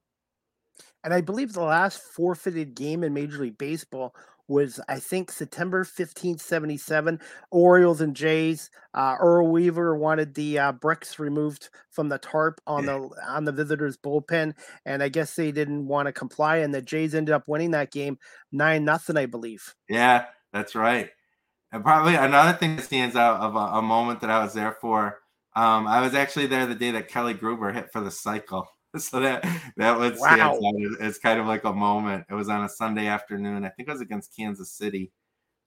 and 1.04 1.14
i 1.14 1.22
believe 1.22 1.54
the 1.54 1.62
last 1.62 2.02
forfeited 2.02 2.76
game 2.76 3.04
in 3.04 3.14
major 3.14 3.38
league 3.38 3.58
baseball 3.58 4.14
was 4.50 4.80
I 4.90 5.00
think 5.00 5.32
September 5.32 5.84
15th, 5.84 6.42
77. 6.42 7.20
Orioles 7.52 8.02
and 8.02 8.16
Jays. 8.16 8.70
Uh, 8.94 9.16
Earl 9.20 9.52
Weaver 9.52 9.96
wanted 9.96 10.34
the 10.34 10.60
uh, 10.60 10.72
bricks 10.72 11.20
removed 11.20 11.70
from 11.92 12.10
the 12.10 12.18
tarp 12.18 12.60
on 12.66 12.86
the 12.86 13.10
on 13.28 13.46
the 13.46 13.52
visitors 13.52 13.98
bullpen, 13.98 14.56
and 14.86 15.04
I 15.04 15.10
guess 15.10 15.36
they 15.36 15.52
didn't 15.52 15.88
want 15.88 16.08
to 16.08 16.12
comply, 16.12 16.58
and 16.58 16.74
the 16.74 16.82
Jays 16.82 17.14
ended 17.14 17.34
up 17.34 17.48
winning 17.48 17.72
that 17.72 17.92
game 17.92 18.18
nine 18.52 18.84
nothing, 18.84 19.16
I 19.16 19.28
believe. 19.28 19.76
Yeah, 19.88 20.26
that's 20.52 20.76
right. 20.76 21.10
And 21.72 21.84
probably 21.84 22.16
another 22.16 22.58
thing 22.58 22.76
that 22.76 22.82
stands 22.86 23.16
out 23.16 23.40
of 23.42 23.56
a, 23.56 23.78
a 23.78 23.82
moment 23.82 24.22
that 24.22 24.32
I 24.32 24.44
was 24.44 24.54
there 24.54 24.76
for. 24.82 25.20
Um, 25.56 25.88
I 25.88 26.02
was 26.02 26.16
actually 26.16 26.48
there 26.48 26.66
the 26.66 26.76
day 26.76 26.92
that 26.92 27.10
Kelly 27.10 27.34
Gruber 27.34 27.72
hit 27.72 27.92
for 27.92 28.02
the 28.02 28.12
cycle. 28.12 28.68
so 28.98 29.20
that 29.20 29.46
that 29.78 29.98
was 30.00 30.20
wow. 30.20 30.58
it's 31.00 31.20
kind 31.20 31.40
of 31.40 31.46
like 31.46 31.64
a 31.64 31.74
moment. 31.74 32.26
It 32.30 32.34
was 32.34 32.50
on 32.50 32.64
a 32.64 32.70
Sunday 32.70 33.08
afternoon. 33.08 33.66
I 33.66 33.70
think 33.70 33.88
it 33.88 33.92
was 33.92 34.02
against 34.02 34.36
Kansas 34.36 34.72
City. 34.72 35.12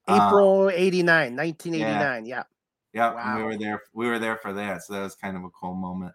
April 0.08 0.64
um, 0.64 0.70
89, 0.74 1.36
1989. 1.36 2.26
Yeah. 2.26 2.36
Yeah. 2.36 2.42
yeah 2.92 3.14
wow. 3.14 3.36
We 3.36 3.42
were 3.44 3.56
there. 3.56 3.82
We 3.94 4.08
were 4.08 4.18
there 4.18 4.36
for 4.36 4.52
that. 4.54 4.82
So 4.82 4.94
that 4.94 5.02
was 5.02 5.14
kind 5.14 5.36
of 5.36 5.44
a 5.44 5.50
cool 5.50 5.74
moment. 5.74 6.14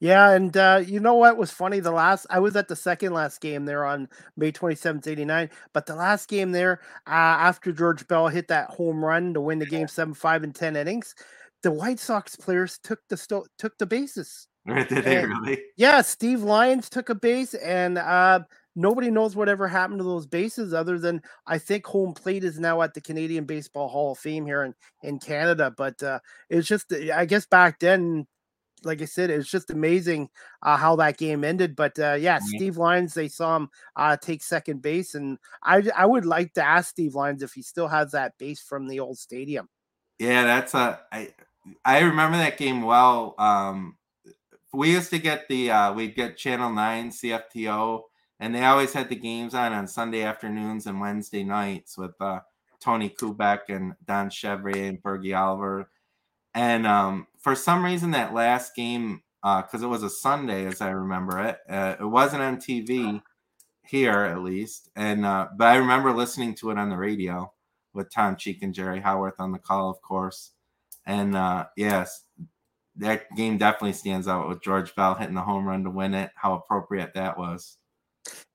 Yeah, 0.00 0.32
and 0.32 0.54
uh, 0.54 0.82
you 0.84 1.00
know 1.00 1.14
what 1.14 1.38
was 1.38 1.50
funny? 1.50 1.80
The 1.80 1.90
last 1.90 2.26
I 2.28 2.38
was 2.40 2.56
at 2.56 2.68
the 2.68 2.76
second 2.76 3.14
last 3.14 3.40
game 3.40 3.64
there 3.64 3.86
on 3.86 4.08
May 4.36 4.52
27th, 4.52 5.06
89. 5.06 5.48
But 5.72 5.86
the 5.86 5.94
last 5.94 6.28
game 6.28 6.52
there, 6.52 6.80
uh, 7.06 7.40
after 7.40 7.72
George 7.72 8.06
Bell 8.06 8.28
hit 8.28 8.48
that 8.48 8.68
home 8.70 9.02
run 9.02 9.32
to 9.32 9.40
win 9.40 9.60
the 9.60 9.66
game 9.66 9.88
seven 9.88 10.12
five 10.12 10.44
in 10.44 10.52
ten 10.52 10.76
innings, 10.76 11.14
the 11.62 11.70
White 11.70 12.00
Sox 12.00 12.36
players 12.36 12.78
took 12.82 13.00
the 13.08 13.16
sto- 13.16 13.46
took 13.56 13.78
the 13.78 13.86
bases. 13.86 14.48
Did 14.88 14.88
they 14.88 15.18
and, 15.18 15.28
really? 15.28 15.62
Yeah, 15.76 16.00
Steve 16.02 16.42
Lyons 16.42 16.88
took 16.88 17.10
a 17.10 17.14
base, 17.14 17.54
and 17.54 17.98
uh, 17.98 18.40
nobody 18.74 19.10
knows 19.10 19.36
whatever 19.36 19.68
happened 19.68 19.98
to 19.98 20.04
those 20.04 20.26
bases 20.26 20.72
other 20.72 20.98
than 20.98 21.22
I 21.46 21.58
think 21.58 21.86
home 21.86 22.14
plate 22.14 22.44
is 22.44 22.58
now 22.58 22.80
at 22.82 22.94
the 22.94 23.00
Canadian 23.00 23.44
Baseball 23.44 23.88
Hall 23.88 24.12
of 24.12 24.18
Fame 24.18 24.46
here 24.46 24.64
in, 24.64 24.74
in 25.02 25.18
Canada. 25.18 25.72
But 25.76 26.02
uh, 26.02 26.20
it's 26.48 26.66
just, 26.66 26.92
I 26.92 27.26
guess 27.26 27.44
back 27.46 27.78
then, 27.78 28.26
like 28.84 29.02
I 29.02 29.06
said, 29.06 29.30
it's 29.30 29.50
just 29.50 29.70
amazing 29.70 30.28
uh, 30.62 30.76
how 30.76 30.96
that 30.96 31.18
game 31.18 31.44
ended. 31.44 31.76
But 31.76 31.98
uh, 31.98 32.14
yeah, 32.14 32.38
mm-hmm. 32.38 32.56
Steve 32.56 32.76
Lyons, 32.76 33.14
they 33.14 33.28
saw 33.28 33.56
him 33.56 33.68
uh, 33.96 34.16
take 34.16 34.42
second 34.42 34.82
base, 34.82 35.14
and 35.14 35.38
I 35.62 35.82
I 35.96 36.06
would 36.06 36.26
like 36.26 36.52
to 36.54 36.62
ask 36.62 36.90
Steve 36.90 37.14
Lyons 37.14 37.42
if 37.42 37.52
he 37.52 37.62
still 37.62 37.88
has 37.88 38.12
that 38.12 38.34
base 38.38 38.60
from 38.62 38.88
the 38.88 39.00
old 39.00 39.18
stadium. 39.18 39.68
Yeah, 40.18 40.44
that's 40.44 40.74
a 40.74 41.00
I 41.10 41.30
I 41.84 42.00
remember 42.00 42.36
that 42.38 42.58
game 42.58 42.82
well. 42.82 43.34
Um, 43.38 43.96
we 44.74 44.92
used 44.92 45.10
to 45.10 45.18
get 45.18 45.48
the 45.48 45.70
uh, 45.70 45.92
we'd 45.92 46.14
get 46.14 46.36
Channel 46.36 46.72
Nine 46.72 47.10
CFTO, 47.10 48.02
and 48.40 48.54
they 48.54 48.64
always 48.64 48.92
had 48.92 49.08
the 49.08 49.16
games 49.16 49.54
on 49.54 49.72
on 49.72 49.86
Sunday 49.86 50.22
afternoons 50.22 50.86
and 50.86 51.00
Wednesday 51.00 51.44
nights 51.44 51.96
with 51.96 52.14
uh, 52.20 52.40
Tony 52.80 53.08
Kubek 53.08 53.60
and 53.68 53.94
Don 54.04 54.30
Chevrier 54.30 54.88
and 54.88 55.02
Fergie 55.02 55.38
Oliver. 55.38 55.90
And 56.54 56.86
um, 56.86 57.26
for 57.38 57.54
some 57.54 57.84
reason, 57.84 58.12
that 58.12 58.34
last 58.34 58.74
game, 58.76 59.22
because 59.42 59.82
uh, 59.82 59.86
it 59.86 59.90
was 59.90 60.02
a 60.02 60.10
Sunday, 60.10 60.66
as 60.66 60.80
I 60.80 60.90
remember 60.90 61.40
it, 61.40 61.58
uh, 61.68 61.96
it 61.98 62.04
wasn't 62.04 62.42
on 62.42 62.58
TV 62.58 63.22
here 63.86 64.24
at 64.24 64.42
least. 64.42 64.90
And 64.96 65.24
uh, 65.24 65.48
but 65.56 65.68
I 65.68 65.76
remember 65.76 66.12
listening 66.12 66.54
to 66.56 66.70
it 66.70 66.78
on 66.78 66.90
the 66.90 66.96
radio 66.96 67.52
with 67.92 68.12
Tom 68.12 68.36
Cheek 68.36 68.62
and 68.62 68.74
Jerry 68.74 69.00
Howarth 69.00 69.38
on 69.38 69.52
the 69.52 69.58
call, 69.58 69.90
of 69.90 70.02
course. 70.02 70.50
And 71.06 71.36
uh, 71.36 71.66
yes, 71.76 72.24
that 72.96 73.24
game 73.36 73.58
definitely 73.58 73.92
stands 73.92 74.28
out 74.28 74.48
with 74.48 74.62
George 74.62 74.94
Bell 74.94 75.14
hitting 75.14 75.34
the 75.34 75.42
home 75.42 75.66
run 75.66 75.84
to 75.84 75.90
win 75.90 76.14
it. 76.14 76.30
How 76.36 76.54
appropriate 76.54 77.14
that 77.14 77.38
was. 77.38 77.78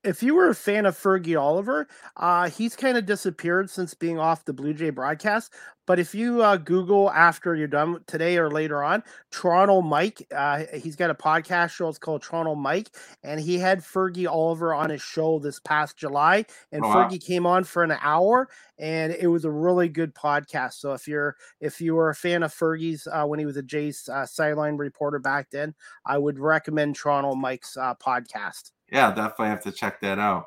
If 0.02 0.22
you 0.22 0.34
were 0.34 0.48
a 0.48 0.54
fan 0.54 0.86
of 0.86 0.96
Fergie 0.96 1.38
Oliver, 1.38 1.86
uh, 2.16 2.48
he's 2.48 2.74
kind 2.74 2.96
of 2.96 3.04
disappeared 3.04 3.68
since 3.68 3.92
being 3.92 4.18
off 4.18 4.44
the 4.44 4.52
Blue 4.52 4.72
Jay 4.72 4.90
broadcast. 4.90 5.52
But 5.86 5.98
if 5.98 6.14
you 6.14 6.42
uh, 6.42 6.56
Google 6.56 7.10
after 7.10 7.54
you're 7.56 7.66
done 7.66 8.02
today 8.06 8.38
or 8.38 8.48
later 8.48 8.82
on, 8.82 9.02
Toronto 9.32 9.82
Mike, 9.82 10.26
uh, 10.34 10.64
he's 10.72 10.94
got 10.94 11.10
a 11.10 11.14
podcast 11.14 11.70
show. 11.70 11.88
It's 11.88 11.98
called 11.98 12.22
Toronto 12.22 12.54
Mike, 12.54 12.90
and 13.24 13.40
he 13.40 13.58
had 13.58 13.80
Fergie 13.80 14.30
Oliver 14.30 14.72
on 14.72 14.90
his 14.90 15.02
show 15.02 15.38
this 15.38 15.58
past 15.58 15.96
July, 15.96 16.46
and 16.70 16.84
oh, 16.84 16.88
wow. 16.88 17.08
Fergie 17.08 17.20
came 17.20 17.44
on 17.44 17.64
for 17.64 17.82
an 17.82 17.96
hour, 18.00 18.48
and 18.78 19.12
it 19.12 19.26
was 19.26 19.44
a 19.44 19.50
really 19.50 19.88
good 19.88 20.14
podcast. 20.14 20.74
So 20.74 20.92
if 20.92 21.08
you're 21.08 21.36
if 21.60 21.80
you 21.80 21.94
were 21.96 22.10
a 22.10 22.14
fan 22.14 22.44
of 22.44 22.54
Fergie's 22.54 23.08
uh, 23.10 23.24
when 23.24 23.38
he 23.40 23.46
was 23.46 23.56
a 23.56 23.62
Jays 23.62 24.08
uh, 24.08 24.26
sideline 24.26 24.76
reporter 24.76 25.18
back 25.18 25.50
then, 25.50 25.74
I 26.06 26.18
would 26.18 26.38
recommend 26.38 26.94
Toronto 26.94 27.34
Mike's 27.34 27.76
uh, 27.76 27.94
podcast. 27.96 28.70
Yeah, 28.90 29.14
definitely 29.14 29.48
have 29.48 29.62
to 29.64 29.72
check 29.72 30.00
that 30.00 30.18
out. 30.18 30.46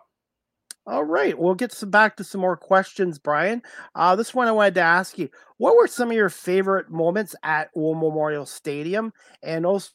All 0.85 1.05
right, 1.05 1.37
we'll 1.37 1.55
get 1.55 1.71
some 1.71 1.91
back 1.91 2.17
to 2.17 2.25
some 2.25 2.41
more 2.41 2.57
questions, 2.57 3.17
Brian. 3.17 3.61
Uh, 3.95 4.17
this 4.17 4.33
one 4.33 4.49
I 4.49 4.51
wanted 4.51 4.75
to 4.75 4.81
ask 4.81 5.17
you: 5.17 5.29
What 5.57 5.77
were 5.77 5.87
some 5.87 6.09
of 6.09 6.17
your 6.17 6.29
favorite 6.29 6.89
moments 6.89 7.35
at 7.41 7.69
War 7.73 7.95
Memorial 7.95 8.45
Stadium, 8.45 9.13
and 9.41 9.65
also, 9.65 9.91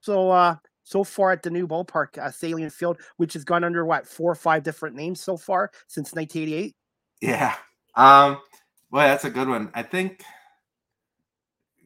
so 0.00 0.30
uh, 0.30 0.56
so 0.82 1.04
far 1.04 1.30
at 1.30 1.44
the 1.44 1.50
new 1.50 1.68
ballpark, 1.68 2.18
uh, 2.18 2.30
Sahlen 2.30 2.72
Field, 2.72 2.98
which 3.18 3.34
has 3.34 3.44
gone 3.44 3.62
under 3.62 3.84
what 3.84 4.08
four 4.08 4.32
or 4.32 4.34
five 4.34 4.64
different 4.64 4.96
names 4.96 5.20
so 5.20 5.36
far 5.36 5.70
since 5.86 6.12
1988? 6.12 6.74
Yeah, 7.20 7.54
um, 7.94 8.38
well, 8.90 9.06
that's 9.06 9.24
a 9.24 9.30
good 9.30 9.48
one. 9.48 9.70
I 9.74 9.84
think 9.84 10.24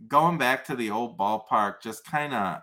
going 0.08 0.38
back 0.38 0.64
to 0.66 0.76
the 0.76 0.90
old 0.90 1.18
ballpark 1.18 1.82
just 1.82 2.06
kind 2.06 2.32
of 2.32 2.62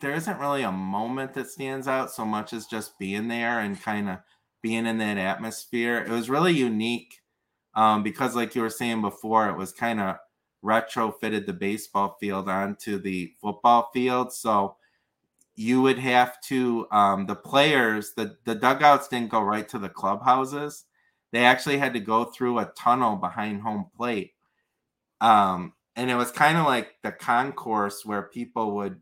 there 0.00 0.12
isn't 0.12 0.38
really 0.38 0.62
a 0.62 0.72
moment 0.72 1.34
that 1.34 1.50
stands 1.50 1.88
out 1.88 2.10
so 2.10 2.24
much 2.24 2.52
as 2.52 2.66
just 2.66 2.98
being 2.98 3.28
there 3.28 3.60
and 3.60 3.80
kind 3.80 4.08
of 4.08 4.18
being 4.62 4.86
in 4.86 4.98
that 4.98 5.18
atmosphere. 5.18 5.98
It 5.98 6.10
was 6.10 6.30
really 6.30 6.52
unique 6.52 7.20
um, 7.74 8.02
because, 8.02 8.36
like 8.36 8.54
you 8.54 8.62
were 8.62 8.70
saying 8.70 9.00
before, 9.00 9.48
it 9.48 9.56
was 9.56 9.72
kind 9.72 10.00
of 10.00 10.16
retrofitted 10.64 11.46
the 11.46 11.52
baseball 11.52 12.16
field 12.20 12.48
onto 12.48 12.98
the 12.98 13.32
football 13.40 13.90
field. 13.92 14.32
So 14.32 14.76
you 15.54 15.82
would 15.82 15.98
have 15.98 16.40
to 16.42 16.86
um, 16.90 17.26
the 17.26 17.34
players 17.34 18.12
the 18.16 18.36
the 18.44 18.54
dugouts 18.54 19.08
didn't 19.08 19.30
go 19.30 19.42
right 19.42 19.68
to 19.68 19.78
the 19.78 19.88
clubhouses. 19.88 20.84
They 21.32 21.44
actually 21.44 21.78
had 21.78 21.94
to 21.94 22.00
go 22.00 22.24
through 22.24 22.58
a 22.58 22.72
tunnel 22.76 23.16
behind 23.16 23.62
home 23.62 23.86
plate. 23.96 24.34
Um, 25.20 25.72
and 25.96 26.10
it 26.10 26.14
was 26.14 26.30
kind 26.30 26.58
of 26.58 26.66
like 26.66 26.96
the 27.02 27.12
concourse 27.12 28.04
where 28.04 28.22
people 28.22 28.74
would 28.76 29.00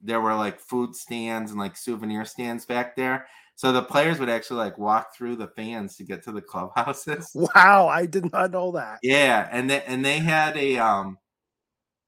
there 0.00 0.20
were 0.20 0.34
like 0.34 0.60
food 0.60 0.94
stands 0.94 1.50
and 1.50 1.60
like 1.60 1.76
souvenir 1.76 2.24
stands 2.24 2.64
back 2.64 2.94
there. 2.96 3.26
So 3.56 3.72
the 3.72 3.82
players 3.82 4.20
would 4.20 4.28
actually 4.28 4.58
like 4.58 4.78
walk 4.78 5.16
through 5.16 5.34
the 5.36 5.48
fans 5.48 5.96
to 5.96 6.04
get 6.04 6.22
to 6.24 6.32
the 6.32 6.42
clubhouses. 6.42 7.32
Wow, 7.34 7.88
I 7.88 8.06
did 8.06 8.32
not 8.32 8.52
know 8.52 8.70
that. 8.72 9.00
Yeah, 9.02 9.48
and 9.50 9.68
they 9.68 9.82
and 9.82 10.04
they 10.04 10.18
had 10.18 10.56
a 10.56 10.78
um 10.78 11.18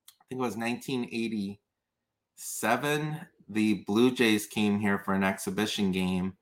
I 0.08 0.22
think 0.28 0.38
it 0.38 0.42
was 0.42 0.56
1987. 0.56 3.20
The 3.48 3.74
Blue 3.84 4.12
Jays 4.12 4.46
came 4.46 4.78
here 4.78 5.00
for 5.00 5.12
an 5.12 5.24
exhibition 5.24 5.90
game 5.90 6.34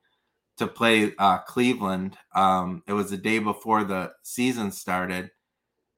to 0.58 0.66
play 0.66 1.14
uh, 1.18 1.38
Cleveland. 1.38 2.18
Um, 2.34 2.82
it 2.86 2.92
was 2.92 3.08
the 3.10 3.16
day 3.16 3.38
before 3.38 3.84
the 3.84 4.12
season 4.22 4.70
started, 4.70 5.30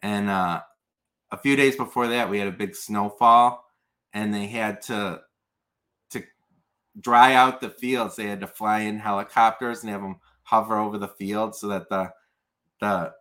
and 0.02 0.30
uh, 0.30 0.60
a 1.32 1.36
few 1.36 1.56
days 1.56 1.74
before 1.74 2.06
that, 2.08 2.30
we 2.30 2.38
had 2.38 2.46
a 2.46 2.52
big 2.52 2.76
snowfall, 2.76 3.64
and 4.12 4.32
they 4.32 4.46
had 4.46 4.82
to 4.82 5.20
dry 7.00 7.34
out 7.34 7.60
the 7.60 7.70
fields. 7.70 8.16
They 8.16 8.26
had 8.26 8.40
to 8.40 8.46
fly 8.46 8.80
in 8.80 8.98
helicopters 8.98 9.82
and 9.82 9.90
have 9.90 10.02
them 10.02 10.16
hover 10.42 10.78
over 10.78 10.98
the 10.98 11.08
field 11.08 11.54
so 11.54 11.68
that 11.68 11.88
the 11.88 12.12
the 12.80 13.12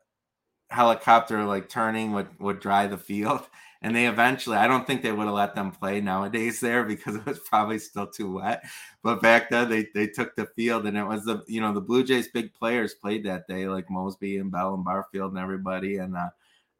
helicopter 0.69 1.43
like 1.45 1.69
turning 1.69 2.13
would 2.13 2.27
would 2.39 2.59
dry 2.59 2.87
the 2.87 2.97
field. 2.97 3.41
And 3.81 3.95
they 3.95 4.07
eventually, 4.07 4.57
I 4.57 4.67
don't 4.67 4.85
think 4.85 5.01
they 5.01 5.13
would 5.13 5.27
have 5.27 5.33
let 5.33 5.55
them 5.55 5.71
play 5.71 6.01
nowadays 6.01 6.59
there 6.59 6.83
because 6.83 7.15
it 7.15 7.25
was 7.25 7.39
probably 7.39 7.79
still 7.79 8.07
too 8.07 8.33
wet. 8.33 8.61
But 9.03 9.21
back 9.21 9.49
then, 9.49 9.69
they 9.69 9.87
they 9.95 10.07
took 10.07 10.35
the 10.35 10.47
field, 10.47 10.85
and 10.85 10.97
it 10.97 11.05
was 11.05 11.23
the 11.23 11.45
you 11.47 11.61
know 11.61 11.73
the 11.73 11.79
Blue 11.79 12.03
Jays 12.03 12.27
big 12.27 12.53
players 12.53 12.93
played 12.93 13.23
that 13.23 13.47
day, 13.47 13.69
like 13.69 13.87
Moseby 13.87 14.41
and 14.41 14.51
Bell 14.51 14.73
and 14.73 14.83
Barfield 14.83 15.31
and 15.31 15.39
everybody. 15.39 15.95
And 15.95 16.17
uh, 16.17 16.27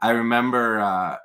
I 0.01 0.09
remember 0.09 0.81
uh, 0.81 1.15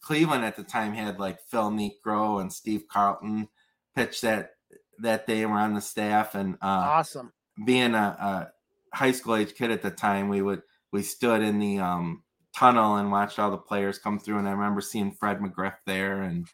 Cleveland 0.00 0.44
at 0.44 0.54
the 0.56 0.62
time 0.62 0.92
had 0.92 1.18
like 1.18 1.40
Phil 1.40 1.70
Niekro 1.70 2.40
and 2.40 2.52
Steve 2.52 2.86
Carlton 2.88 3.48
pitch 3.94 4.20
that 4.22 4.50
that 4.98 5.26
day. 5.26 5.44
We're 5.46 5.52
on 5.52 5.74
the 5.74 5.80
staff 5.80 6.34
and 6.34 6.54
uh, 6.54 6.86
awesome. 6.92 7.32
Being 7.64 7.94
a, 7.94 7.98
a, 7.98 8.96
high 8.96 9.12
school 9.12 9.36
age 9.36 9.54
kid 9.54 9.70
at 9.70 9.82
the 9.82 9.90
time, 9.90 10.28
we 10.28 10.42
would 10.42 10.62
we 10.92 11.02
stood 11.02 11.42
in 11.42 11.58
the 11.58 11.78
um, 11.78 12.22
tunnel 12.56 12.96
and 12.96 13.10
watched 13.10 13.38
all 13.38 13.50
the 13.50 13.56
players 13.56 13.98
come 13.98 14.18
through. 14.18 14.38
And 14.38 14.48
I 14.48 14.52
remember 14.52 14.80
seeing 14.80 15.12
Fred 15.12 15.40
McGriff 15.40 15.74
there, 15.86 16.22
and 16.22 16.46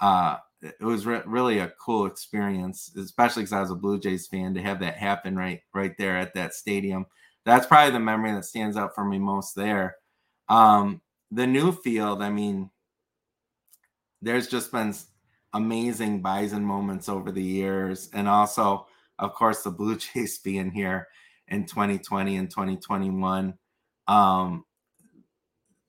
uh, 0.00 0.38
it 0.62 0.80
was 0.80 1.06
re- 1.06 1.22
really 1.26 1.58
a 1.58 1.72
cool 1.84 2.06
experience, 2.06 2.94
especially 2.96 3.42
because 3.42 3.52
I 3.52 3.60
was 3.60 3.70
a 3.70 3.76
Blue 3.76 3.98
Jays 3.98 4.26
fan 4.26 4.54
to 4.54 4.62
have 4.62 4.80
that 4.80 4.96
happen 4.96 5.36
right 5.36 5.60
right 5.74 5.92
there 5.98 6.16
at 6.16 6.34
that 6.34 6.54
stadium. 6.54 7.06
That's 7.44 7.66
probably 7.66 7.92
the 7.92 8.00
memory 8.00 8.32
that 8.32 8.44
stands 8.44 8.76
out 8.76 8.94
for 8.94 9.04
me 9.04 9.18
most 9.18 9.56
there. 9.56 9.96
Um, 10.48 11.00
the 11.30 11.46
new 11.46 11.72
field, 11.72 12.22
I 12.22 12.30
mean, 12.30 12.70
there's 14.20 14.46
just 14.46 14.70
been 14.70 14.94
amazing 15.54 16.22
Bison 16.22 16.64
moments 16.64 17.08
over 17.08 17.30
the 17.30 17.42
years, 17.42 18.08
and 18.12 18.28
also, 18.28 18.86
of 19.18 19.34
course, 19.34 19.62
the 19.62 19.70
Blue 19.70 19.96
Jays 20.14 20.38
being 20.38 20.70
here 20.70 21.08
in 21.48 21.66
2020 21.66 22.36
and 22.36 22.50
2021. 22.50 23.54
Um, 24.08 24.64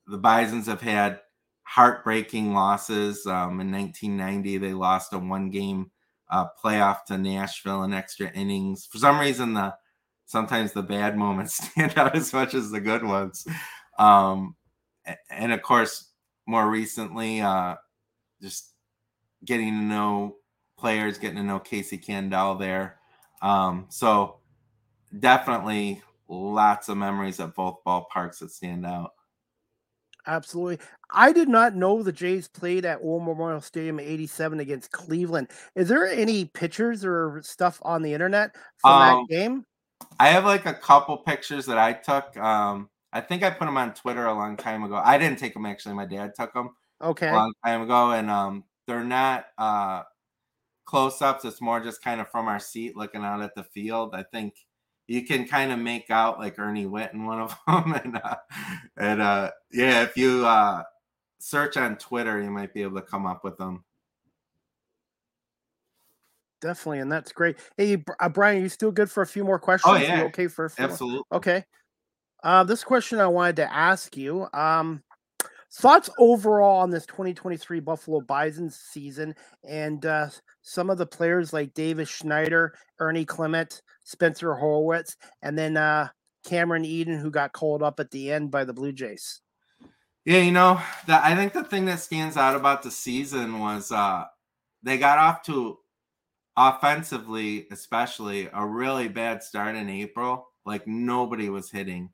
the 0.06 0.18
Bisons 0.18 0.66
have 0.66 0.82
had 0.82 1.20
heartbreaking 1.62 2.52
losses. 2.52 3.26
Um, 3.26 3.60
in 3.60 3.72
1990, 3.72 4.58
they 4.58 4.74
lost 4.74 5.12
a 5.12 5.18
one 5.18 5.50
game 5.50 5.90
uh, 6.30 6.46
playoff 6.62 7.04
to 7.06 7.18
Nashville 7.18 7.84
in 7.84 7.92
extra 7.92 8.30
innings. 8.32 8.86
For 8.86 8.98
some 8.98 9.18
reason, 9.18 9.54
the 9.54 9.74
sometimes 10.26 10.72
the 10.72 10.82
bad 10.82 11.16
moments 11.18 11.64
stand 11.64 11.98
out 11.98 12.14
as 12.14 12.32
much 12.32 12.54
as 12.54 12.70
the 12.70 12.80
good 12.80 13.04
ones. 13.04 13.46
Um, 13.98 14.56
and 15.30 15.52
of 15.52 15.62
course, 15.62 16.10
more 16.46 16.68
recently, 16.68 17.40
uh, 17.40 17.76
just 18.42 18.73
getting 19.44 19.70
to 19.70 19.84
know 19.84 20.36
players, 20.78 21.18
getting 21.18 21.36
to 21.36 21.42
know 21.42 21.58
Casey 21.58 21.98
Candaele 21.98 22.58
there. 22.58 22.98
Um, 23.42 23.86
so 23.88 24.38
definitely 25.18 26.02
lots 26.28 26.88
of 26.88 26.96
memories 26.96 27.40
at 27.40 27.54
both 27.54 27.78
ballparks 27.86 28.38
that 28.38 28.50
stand 28.50 28.86
out. 28.86 29.12
Absolutely. 30.26 30.78
I 31.10 31.32
did 31.32 31.48
not 31.48 31.74
know 31.74 32.02
the 32.02 32.12
Jays 32.12 32.48
played 32.48 32.84
at 32.86 33.02
War 33.02 33.20
Memorial 33.20 33.60
Stadium 33.60 34.00
87 34.00 34.60
against 34.60 34.90
Cleveland. 34.90 35.50
Is 35.74 35.88
there 35.88 36.06
any 36.06 36.46
pictures 36.46 37.04
or 37.04 37.40
stuff 37.42 37.78
on 37.82 38.02
the 38.02 38.14
internet 38.14 38.56
from 38.78 38.92
um, 38.92 39.26
that 39.28 39.34
game? 39.34 39.64
I 40.18 40.28
have 40.28 40.44
like 40.44 40.64
a 40.66 40.74
couple 40.74 41.18
pictures 41.18 41.66
that 41.66 41.78
I 41.78 41.92
took. 41.92 42.36
Um, 42.38 42.88
I 43.12 43.20
think 43.20 43.42
I 43.42 43.50
put 43.50 43.66
them 43.66 43.76
on 43.76 43.94
Twitter 43.94 44.26
a 44.26 44.34
long 44.34 44.56
time 44.56 44.82
ago. 44.82 45.00
I 45.02 45.18
didn't 45.18 45.38
take 45.38 45.54
them 45.54 45.66
actually. 45.66 45.94
My 45.94 46.06
dad 46.06 46.32
took 46.34 46.52
them. 46.54 46.70
Okay. 47.02 47.28
A 47.28 47.32
long 47.32 47.52
time 47.64 47.82
ago, 47.82 48.12
and 48.12 48.30
um, 48.30 48.64
they're 48.86 49.04
not 49.04 49.46
uh, 49.58 50.02
close 50.84 51.20
ups. 51.22 51.44
It's 51.44 51.60
more 51.60 51.80
just 51.80 52.02
kind 52.02 52.20
of 52.20 52.30
from 52.30 52.48
our 52.48 52.60
seat 52.60 52.96
looking 52.96 53.24
out 53.24 53.42
at 53.42 53.54
the 53.54 53.64
field. 53.64 54.14
I 54.14 54.22
think 54.22 54.54
you 55.06 55.24
can 55.24 55.46
kind 55.46 55.72
of 55.72 55.78
make 55.78 56.10
out 56.10 56.38
like 56.38 56.58
Ernie 56.58 56.86
Whitt 56.86 57.12
in 57.12 57.26
one 57.26 57.40
of 57.40 57.56
them. 57.66 57.94
and 58.04 58.16
uh, 58.16 58.36
and 58.96 59.22
uh, 59.22 59.50
yeah, 59.72 60.02
if 60.02 60.16
you 60.16 60.46
uh, 60.46 60.82
search 61.38 61.76
on 61.76 61.96
Twitter, 61.96 62.40
you 62.42 62.50
might 62.50 62.74
be 62.74 62.82
able 62.82 63.00
to 63.00 63.06
come 63.06 63.26
up 63.26 63.44
with 63.44 63.56
them. 63.58 63.84
Definitely, 66.60 67.00
and 67.00 67.12
that's 67.12 67.30
great. 67.32 67.58
Hey, 67.76 68.02
uh, 68.20 68.28
Brian, 68.30 68.62
you 68.62 68.70
still 68.70 68.90
good 68.90 69.10
for 69.10 69.22
a 69.22 69.26
few 69.26 69.44
more 69.44 69.58
questions? 69.58 69.94
Oh 69.94 70.00
yeah, 70.00 70.22
okay 70.22 70.46
for 70.46 70.64
a 70.64 70.70
few 70.70 70.84
absolutely. 70.84 71.16
More? 71.30 71.38
Okay. 71.38 71.64
Uh, 72.42 72.64
this 72.64 72.84
question 72.84 73.20
I 73.20 73.26
wanted 73.26 73.56
to 73.56 73.72
ask 73.72 74.16
you. 74.16 74.46
Um, 74.52 75.02
thoughts 75.74 76.08
overall 76.18 76.80
on 76.80 76.90
this 76.90 77.06
2023 77.06 77.80
Buffalo 77.80 78.20
Bison 78.20 78.70
season 78.70 79.34
and 79.68 80.06
uh, 80.06 80.28
some 80.62 80.88
of 80.88 80.98
the 80.98 81.06
players 81.06 81.52
like 81.52 81.74
Davis 81.74 82.08
Schneider, 82.08 82.74
Ernie 83.00 83.24
Clement, 83.24 83.82
Spencer 84.04 84.50
Horwitz, 84.50 85.16
and 85.42 85.58
then 85.58 85.76
uh, 85.76 86.08
Cameron 86.44 86.84
Eden, 86.84 87.18
who 87.18 87.30
got 87.30 87.52
called 87.52 87.82
up 87.82 87.98
at 87.98 88.10
the 88.10 88.30
end 88.30 88.50
by 88.50 88.64
the 88.64 88.72
Blue 88.72 88.92
Jays. 88.92 89.40
Yeah, 90.24 90.38
you 90.38 90.52
know, 90.52 90.80
the, 91.06 91.22
I 91.22 91.34
think 91.34 91.52
the 91.52 91.64
thing 91.64 91.84
that 91.86 92.00
stands 92.00 92.36
out 92.36 92.56
about 92.56 92.82
the 92.82 92.90
season 92.90 93.58
was 93.58 93.92
uh, 93.92 94.24
they 94.82 94.96
got 94.96 95.18
off 95.18 95.42
to 95.44 95.78
offensively, 96.56 97.66
especially 97.70 98.48
a 98.52 98.64
really 98.64 99.08
bad 99.08 99.42
start 99.42 99.74
in 99.74 99.90
April. 99.90 100.48
Like 100.64 100.86
nobody 100.86 101.50
was 101.50 101.70
hitting. 101.70 102.10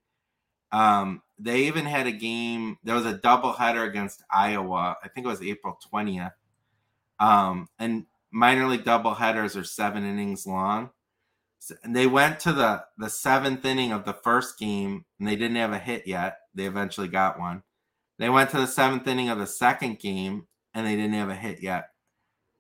Um, 0.73 1.23
they 1.40 1.62
even 1.62 1.87
had 1.87 2.07
a 2.07 2.12
game. 2.12 2.79
There 2.85 2.94
was 2.94 3.07
a 3.07 3.18
doubleheader 3.18 3.87
against 3.87 4.22
Iowa. 4.31 4.96
I 5.03 5.09
think 5.09 5.26
it 5.26 5.31
was 5.31 5.42
April 5.42 5.79
twentieth. 5.88 6.33
Um, 7.18 7.68
and 7.79 8.07
minor 8.31 8.66
league 8.66 8.85
doubleheaders 8.85 9.61
are 9.61 9.64
seven 9.64 10.05
innings 10.05 10.46
long. 10.46 10.90
So, 11.59 11.74
and 11.83 11.94
they 11.94 12.07
went 12.07 12.40
to 12.40 12.53
the 12.53 12.85
the 12.98 13.11
seventh 13.11 13.64
inning 13.64 13.92
of 13.92 14.05
the 14.05 14.14
first 14.14 14.59
game, 14.59 15.05
and 15.18 15.29
they 15.29 15.37
didn't 15.37 15.57
have 15.57 15.72
a 15.72 15.79
hit 15.79 16.07
yet. 16.07 16.38
They 16.55 16.64
eventually 16.64 17.09
got 17.09 17.38
one. 17.38 17.62
They 18.18 18.29
went 18.29 18.50
to 18.50 18.59
the 18.59 18.66
seventh 18.66 19.07
inning 19.07 19.29
of 19.29 19.38
the 19.38 19.46
second 19.46 19.98
game, 19.98 20.46
and 20.74 20.87
they 20.87 20.96
didn't 20.96 21.14
have 21.14 21.31
a 21.31 21.35
hit 21.35 21.62
yet, 21.62 21.90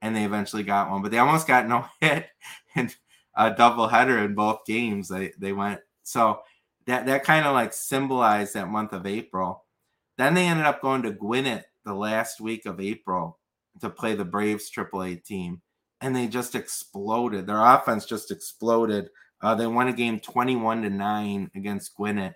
and 0.02 0.14
they 0.14 0.24
eventually 0.24 0.62
got 0.62 0.90
one. 0.90 1.02
But 1.02 1.10
they 1.10 1.18
almost 1.18 1.46
got 1.46 1.68
no 1.68 1.86
hit 2.00 2.28
and 2.74 2.94
a 3.34 3.50
doubleheader 3.50 4.24
in 4.24 4.34
both 4.34 4.66
games. 4.66 5.08
They 5.08 5.32
they 5.38 5.52
went 5.52 5.80
so 6.02 6.40
that 6.90 7.06
that 7.06 7.24
kind 7.24 7.46
of 7.46 7.54
like 7.54 7.72
symbolized 7.72 8.54
that 8.54 8.68
month 8.68 8.92
of 8.92 9.06
April. 9.06 9.64
Then 10.18 10.34
they 10.34 10.46
ended 10.46 10.66
up 10.66 10.82
going 10.82 11.02
to 11.02 11.12
Gwinnett 11.12 11.66
the 11.84 11.94
last 11.94 12.40
week 12.40 12.66
of 12.66 12.80
April 12.80 13.38
to 13.80 13.88
play 13.88 14.14
the 14.14 14.24
Braves 14.24 14.70
AAA 14.70 15.24
team, 15.24 15.62
and 16.00 16.14
they 16.14 16.26
just 16.26 16.54
exploded. 16.54 17.46
Their 17.46 17.64
offense 17.64 18.04
just 18.04 18.30
exploded. 18.30 19.08
Uh, 19.40 19.54
they 19.54 19.66
won 19.66 19.88
a 19.88 19.92
game 19.92 20.20
21 20.20 20.82
to 20.82 20.90
9 20.90 21.50
against 21.54 21.94
Gwinnett. 21.94 22.34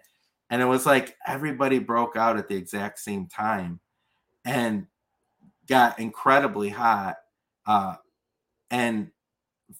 And 0.51 0.63
it 0.63 0.67
was 0.67 0.87
like 0.87 1.17
everybody 1.27 1.79
broke 1.79 2.17
out 2.17 2.39
at 2.39 2.49
the 2.49 2.57
exact 2.57 2.99
same 2.99 3.27
time 3.27 3.81
and 4.45 4.87
got 5.67 5.99
incredibly 5.99 6.71
hot 6.71 7.17
uh, 7.67 7.97
and 8.71 9.11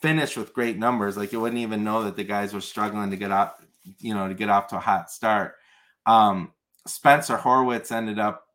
finished 0.01 0.37
with 0.37 0.53
great 0.53 0.79
numbers. 0.79 1.17
Like 1.17 1.33
you 1.33 1.41
wouldn't 1.41 1.61
even 1.61 1.85
know 1.85 2.05
that 2.05 2.17
the 2.17 2.25
guys 2.25 2.53
were 2.53 2.61
struggling 2.61 3.11
to 3.11 3.17
get 3.17 3.31
up 3.31 3.63
you 3.99 4.15
know, 4.15 4.29
to 4.29 4.35
get 4.35 4.49
off 4.49 4.69
to 4.69 4.77
a 4.77 4.81
hot 4.81 5.11
start. 5.11 5.55
Um, 6.07 6.53
Spencer 6.87 7.37
Horwitz 7.37 7.93
ended 7.93 8.19
up 8.19 8.47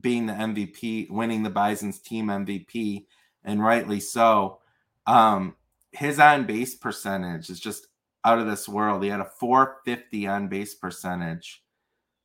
being 0.00 0.26
the 0.26 0.32
MVP, 0.32 1.10
winning 1.10 1.42
the 1.42 1.50
Bison's 1.50 2.00
team 2.00 2.26
MVP, 2.26 3.06
and 3.44 3.62
rightly 3.62 4.00
so. 4.00 4.60
Um, 5.06 5.56
his 5.92 6.18
on 6.18 6.46
base 6.46 6.74
percentage 6.74 7.50
is 7.50 7.60
just 7.60 7.86
out 8.24 8.38
of 8.38 8.46
this 8.46 8.68
world. 8.68 9.02
He 9.02 9.10
had 9.10 9.20
a 9.20 9.30
450 9.38 10.26
on 10.26 10.48
base 10.48 10.74
percentage, 10.74 11.62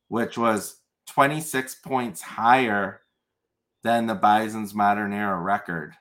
which 0.08 0.36
was 0.36 0.80
26 1.08 1.76
points 1.76 2.22
higher 2.22 3.02
than 3.82 4.06
the 4.06 4.14
Bison's 4.14 4.74
modern 4.74 5.12
era 5.12 5.38
record. 5.38 5.94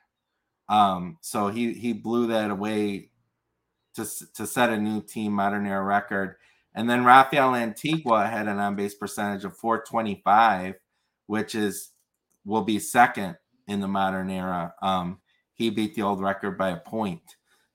Um, 0.67 1.17
so 1.21 1.47
he 1.47 1.73
he 1.73 1.93
blew 1.93 2.27
that 2.27 2.51
away 2.51 3.08
to, 3.99 4.33
to 4.33 4.47
set 4.47 4.69
a 4.69 4.77
new 4.77 5.01
team 5.01 5.33
modern 5.33 5.65
era 5.65 5.83
record. 5.83 6.35
And 6.73 6.89
then 6.89 7.03
Rafael 7.03 7.51
Lantigua 7.51 8.29
had 8.29 8.47
an 8.47 8.59
on 8.59 8.75
base 8.75 8.95
percentage 8.95 9.43
of 9.43 9.57
425, 9.57 10.75
which 11.27 11.55
is 11.55 11.91
will 12.45 12.63
be 12.63 12.79
second 12.79 13.37
in 13.67 13.79
the 13.79 13.87
modern 13.87 14.29
era. 14.29 14.73
Um, 14.81 15.19
he 15.53 15.69
beat 15.69 15.95
the 15.95 16.03
old 16.03 16.21
record 16.21 16.57
by 16.57 16.69
a 16.69 16.77
point. 16.77 17.21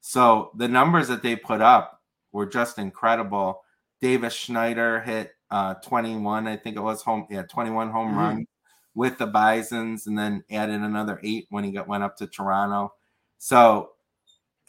So 0.01 0.51
the 0.57 0.69
numbers 0.69 1.09
that 1.09 1.23
they 1.23 1.37
put 1.37 1.61
up 1.61 2.01
were 2.33 2.47
just 2.47 2.79
incredible. 2.79 3.63
Davis 4.01 4.35
Schneider 4.35 5.01
hit 5.01 5.33
uh, 5.51 5.75
21, 5.75 6.47
I 6.47 6.57
think 6.57 6.77
it 6.77 6.81
was 6.81 7.03
home, 7.03 7.27
yeah, 7.31 7.43
21 7.43 7.91
home 7.91 8.09
mm-hmm. 8.09 8.19
runs 8.19 8.47
with 8.95 9.19
the 9.19 9.27
Bisons, 9.27 10.07
and 10.07 10.19
then 10.19 10.45
added 10.51 10.81
another 10.81 11.21
eight 11.23 11.47
when 11.51 11.65
he 11.65 11.71
got 11.71 11.89
went 11.89 12.05
up 12.05 12.17
to 12.17 12.27
Toronto. 12.27 12.93
So, 13.39 13.91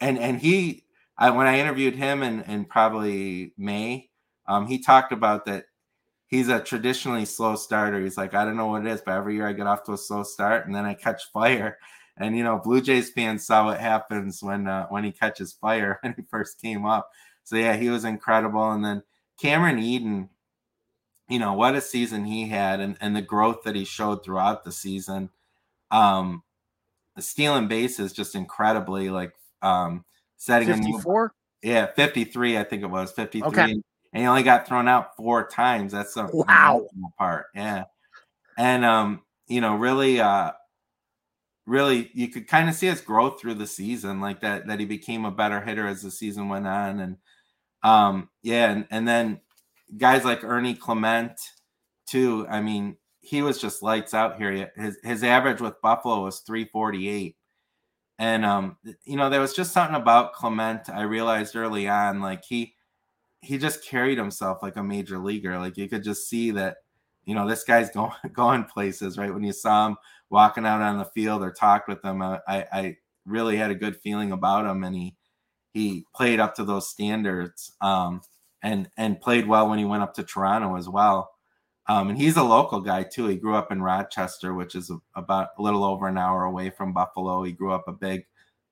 and 0.02 0.18
and 0.20 0.40
he 0.40 0.85
I 1.18 1.30
when 1.32 1.48
I 1.48 1.60
interviewed 1.60 1.96
him 1.96 2.24
in, 2.24 2.42
in 2.44 2.66
probably 2.66 3.54
May, 3.58 4.10
um, 4.48 4.68
he 4.68 4.80
talked 4.80 5.12
about 5.12 5.46
that 5.46 5.66
he's 6.28 6.50
a 6.50 6.60
traditionally 6.60 7.26
slow 7.26 7.56
starter. 7.56 8.02
He's 8.02 8.18
like, 8.18 8.34
I 8.34 8.46
don't 8.46 8.58
know 8.58 8.68
what 8.68 8.86
it 8.86 8.92
is, 8.92 9.02
but 9.02 9.14
every 9.14 9.36
year 9.36 9.48
I 9.48 9.54
get 9.54 9.68
off 9.68 9.84
to 9.86 9.94
a 9.94 9.98
slow 9.98 10.24
start 10.24 10.66
and 10.66 10.76
then 10.76 10.86
I 10.86 10.94
catch 10.94 11.32
fire. 11.32 11.78
And 12.18 12.38
you 12.38 12.46
know, 12.46 12.62
Blue 12.64 12.80
Jays 12.80 13.10
fans 13.10 13.46
saw 13.46 13.66
what 13.66 13.82
happens 13.82 14.42
when 14.42 14.70
uh, 14.70 14.88
when 14.88 15.04
he 15.04 15.12
catches 15.12 15.52
fire 15.52 16.00
when 16.02 16.14
he 16.16 16.24
first 16.32 16.62
came 16.62 16.86
up. 16.86 17.10
So 17.44 17.58
yeah, 17.58 17.76
he 17.76 17.90
was 17.90 18.06
incredible. 18.06 18.72
And 18.72 18.86
then 18.86 19.04
Cameron 19.38 19.80
Eden, 19.80 20.30
you 21.28 21.40
know, 21.40 21.52
what 21.52 21.76
a 21.76 21.82
season 21.82 22.24
he 22.24 22.48
had 22.48 22.80
and, 22.80 22.96
and 23.02 23.18
the 23.18 23.22
growth 23.22 23.64
that 23.64 23.76
he 23.76 23.84
showed 23.84 24.24
throughout 24.24 24.64
the 24.64 24.72
season. 24.72 25.30
Um 25.92 26.44
stealing 27.20 27.68
bases 27.68 28.14
just 28.14 28.34
incredibly 28.34 29.10
like 29.10 29.34
um 29.62 30.06
setting 30.38 30.68
54? 30.68 31.34
a 31.64 31.66
new, 31.66 31.72
yeah 31.72 31.86
53 31.88 32.58
i 32.58 32.64
think 32.64 32.84
it 32.84 32.88
was 32.88 33.12
53 33.12 33.48
okay. 33.48 33.72
and 33.72 33.84
he 34.14 34.26
only 34.26 34.44
got 34.44 34.66
thrown 34.66 34.88
out 34.88 35.18
four 35.18 35.46
times. 35.46 35.92
That's 35.92 36.16
a 36.16 36.30
wow. 36.32 36.88
part 37.18 37.48
yeah. 37.54 37.84
And 38.58 38.86
um 38.86 39.24
you 39.48 39.62
know 39.62 39.76
really 39.76 40.20
uh 40.22 40.52
really 41.66 42.10
you 42.14 42.30
could 42.30 42.48
kind 42.48 42.70
of 42.70 42.76
see 42.76 42.88
his 42.88 43.02
growth 43.02 43.42
through 43.42 43.56
the 43.56 43.68
season 43.68 44.22
like 44.22 44.42
that 44.42 44.68
that 44.68 44.80
he 44.80 44.86
became 44.86 45.26
a 45.26 45.32
better 45.32 45.60
hitter 45.60 45.88
as 45.88 46.02
the 46.02 46.12
season 46.12 46.48
went 46.48 46.68
on 46.68 47.00
and 47.00 47.18
um 47.84 48.30
yeah 48.44 48.72
and, 48.72 48.88
and 48.92 49.08
then 49.08 49.42
guys 49.98 50.24
like 50.24 50.44
ernie 50.44 50.76
clement 50.76 51.34
too 52.08 52.46
i 52.50 52.62
mean 52.62 52.96
he 53.26 53.42
was 53.42 53.60
just 53.60 53.82
lights 53.82 54.14
out 54.14 54.38
here. 54.38 54.72
His 54.76 54.98
his 55.04 55.24
average 55.24 55.60
with 55.60 55.82
buffalo 55.82 56.24
was 56.24 56.42
348 56.42 57.36
and 58.18 58.46
um, 58.46 58.78
you 59.06 59.18
know, 59.18 59.30
there 59.30 59.42
was 59.42 59.54
just 59.54 59.74
something 59.74 59.96
about 59.96 60.34
Clement. 60.34 60.90
I 60.90 61.04
realized 61.04 61.56
early 61.56 61.88
on, 61.88 62.22
like 62.22 62.44
he 62.46 62.76
he 63.42 63.58
just 63.58 63.84
carried 63.86 64.18
himself 64.18 64.60
like 64.62 64.78
a 64.78 64.84
major 64.84 65.20
leaguer. 65.20 65.60
Like 65.60 65.78
you 65.78 65.88
could 65.90 66.04
just 66.04 66.30
see 66.30 66.52
that, 66.52 66.78
you 67.26 67.36
know, 67.36 67.48
this 67.48 67.64
guy's 67.64 67.90
going 67.94 68.14
going 68.34 68.64
places. 68.66 69.18
Right 69.18 69.34
when 69.34 69.44
you 69.44 69.54
saw 69.54 69.88
him 69.88 69.98
walking 70.30 70.66
out 70.66 70.82
on 70.82 70.98
the 70.98 71.06
field 71.06 71.44
or 71.44 71.52
talked 71.52 71.88
with 71.88 72.04
him, 72.04 72.22
I, 72.22 72.40
I 72.48 72.98
really 73.26 73.58
had 73.58 73.72
a 73.72 73.76
good 73.76 73.98
feeling 73.98 74.32
about 74.32 74.66
him, 74.66 74.84
and 74.84 74.96
he 74.96 75.16
he 75.74 76.06
played 76.16 76.40
up 76.40 76.56
to 76.56 76.64
those 76.64 76.90
standards. 76.90 77.74
Um, 77.82 78.22
and 78.66 78.90
and 78.98 79.22
played 79.22 79.48
well 79.48 79.70
when 79.70 79.78
he 79.78 79.86
went 79.86 80.02
up 80.02 80.16
to 80.16 80.24
Toronto 80.24 80.76
as 80.76 80.90
well. 80.90 81.30
Um, 81.88 82.10
and 82.10 82.18
he's 82.18 82.38
a 82.38 82.44
local 82.44 82.82
guy 82.82 83.04
too. 83.04 83.28
He 83.28 83.36
grew 83.36 83.56
up 83.56 83.72
in 83.72 83.82
Rochester, 83.82 84.54
which 84.54 84.76
is 84.76 84.92
about 85.16 85.50
a 85.58 85.62
little 85.62 85.84
over 85.84 86.08
an 86.08 86.18
hour 86.18 86.44
away 86.44 86.72
from 86.72 86.94
Buffalo. 86.94 87.44
He 87.44 87.52
grew 87.52 87.72
up 87.72 87.88
a 87.88 87.92
big 87.92 88.26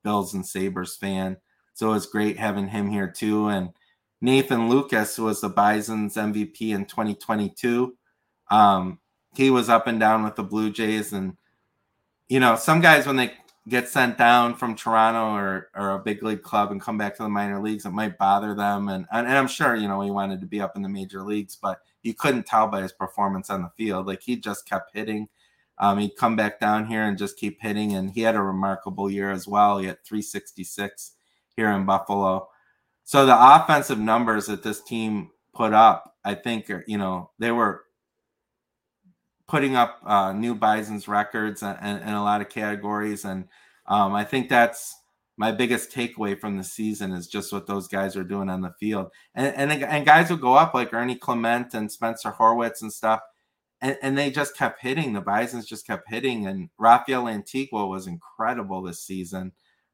Bills 0.03 0.33
and 0.33 0.45
Sabres 0.45 0.95
fan. 0.95 1.37
So 1.73 1.89
it 1.89 1.93
was 1.93 2.05
great 2.05 2.37
having 2.37 2.67
him 2.67 2.89
here 2.89 3.07
too. 3.07 3.49
And 3.49 3.69
Nathan 4.21 4.69
Lukes 4.69 5.19
was 5.19 5.41
the 5.41 5.49
Bison's 5.49 6.15
MVP 6.15 6.69
in 6.69 6.85
2022. 6.85 7.95
Um, 8.49 8.99
he 9.35 9.49
was 9.49 9.69
up 9.69 9.87
and 9.87 9.99
down 9.99 10.23
with 10.23 10.35
the 10.35 10.43
Blue 10.43 10.71
Jays. 10.71 11.13
And, 11.13 11.37
you 12.27 12.39
know, 12.39 12.55
some 12.55 12.81
guys, 12.81 13.05
when 13.05 13.15
they 13.15 13.33
get 13.67 13.89
sent 13.89 14.17
down 14.17 14.55
from 14.55 14.75
Toronto 14.75 15.35
or, 15.35 15.69
or 15.75 15.91
a 15.91 15.99
big 15.99 16.21
league 16.23 16.41
club 16.41 16.71
and 16.71 16.81
come 16.81 16.97
back 16.97 17.15
to 17.17 17.23
the 17.23 17.29
minor 17.29 17.61
leagues, 17.61 17.85
it 17.85 17.91
might 17.91 18.17
bother 18.17 18.53
them. 18.53 18.89
And, 18.89 19.05
and, 19.11 19.27
and 19.27 19.37
I'm 19.37 19.47
sure, 19.47 19.75
you 19.75 19.87
know, 19.87 20.01
he 20.01 20.11
wanted 20.11 20.39
to 20.41 20.47
be 20.47 20.61
up 20.61 20.75
in 20.75 20.81
the 20.81 20.89
major 20.89 21.21
leagues, 21.21 21.55
but 21.55 21.79
you 22.03 22.13
couldn't 22.13 22.45
tell 22.45 22.67
by 22.67 22.81
his 22.81 22.91
performance 22.91 23.49
on 23.49 23.63
the 23.63 23.71
field. 23.77 24.07
Like 24.07 24.21
he 24.21 24.35
just 24.35 24.67
kept 24.67 24.91
hitting. 24.93 25.29
Um, 25.79 25.97
he'd 25.97 26.15
come 26.15 26.35
back 26.35 26.59
down 26.59 26.85
here 26.85 27.03
and 27.03 27.17
just 27.17 27.37
keep 27.37 27.61
hitting. 27.61 27.93
And 27.93 28.11
he 28.11 28.21
had 28.21 28.35
a 28.35 28.41
remarkable 28.41 29.09
year 29.09 29.31
as 29.31 29.47
well. 29.47 29.79
He 29.79 29.87
had 29.87 30.03
366 30.03 31.13
here 31.55 31.71
in 31.71 31.85
Buffalo. 31.85 32.49
So 33.03 33.25
the 33.25 33.37
offensive 33.37 33.99
numbers 33.99 34.45
that 34.47 34.63
this 34.63 34.81
team 34.81 35.31
put 35.53 35.73
up, 35.73 36.15
I 36.23 36.35
think, 36.35 36.69
are, 36.69 36.83
you 36.87 36.97
know, 36.97 37.31
they 37.39 37.51
were 37.51 37.83
putting 39.47 39.75
up 39.75 39.99
uh, 40.05 40.33
new 40.33 40.55
Bison's 40.55 41.07
records 41.07 41.63
in, 41.63 41.75
in, 41.81 42.13
a 42.13 42.23
lot 42.23 42.41
of 42.41 42.49
categories. 42.49 43.25
And 43.25 43.47
um, 43.87 44.13
I 44.13 44.23
think 44.23 44.49
that's 44.49 44.95
my 45.37 45.51
biggest 45.51 45.91
takeaway 45.91 46.39
from 46.39 46.57
the 46.57 46.63
season 46.63 47.11
is 47.11 47.27
just 47.27 47.51
what 47.51 47.67
those 47.67 47.87
guys 47.87 48.15
are 48.15 48.23
doing 48.23 48.49
on 48.49 48.61
the 48.61 48.73
field. 48.79 49.11
And, 49.33 49.55
and, 49.55 49.83
and 49.83 50.05
guys 50.05 50.29
will 50.29 50.37
go 50.37 50.53
up 50.53 50.73
like 50.73 50.93
Ernie 50.93 51.15
Clement 51.15 51.73
and 51.73 51.91
Spencer 51.91 52.31
Horwitz 52.31 52.81
and 52.81 52.93
stuff. 52.93 53.21
And, 53.81 53.97
and 54.01 54.17
they 54.17 54.29
just 54.29 54.55
kept 54.55 54.81
hitting. 54.81 55.13
The 55.13 55.21
Bisons 55.21 55.65
just 55.65 55.87
kept 55.87 56.09
hitting. 56.09 56.47
And 56.47 56.69
Rafael 56.77 57.25
Lantigua 57.25 57.89
was 57.89 58.07
incredible 58.07 58.81
this 58.81 59.01
season. 59.01 59.51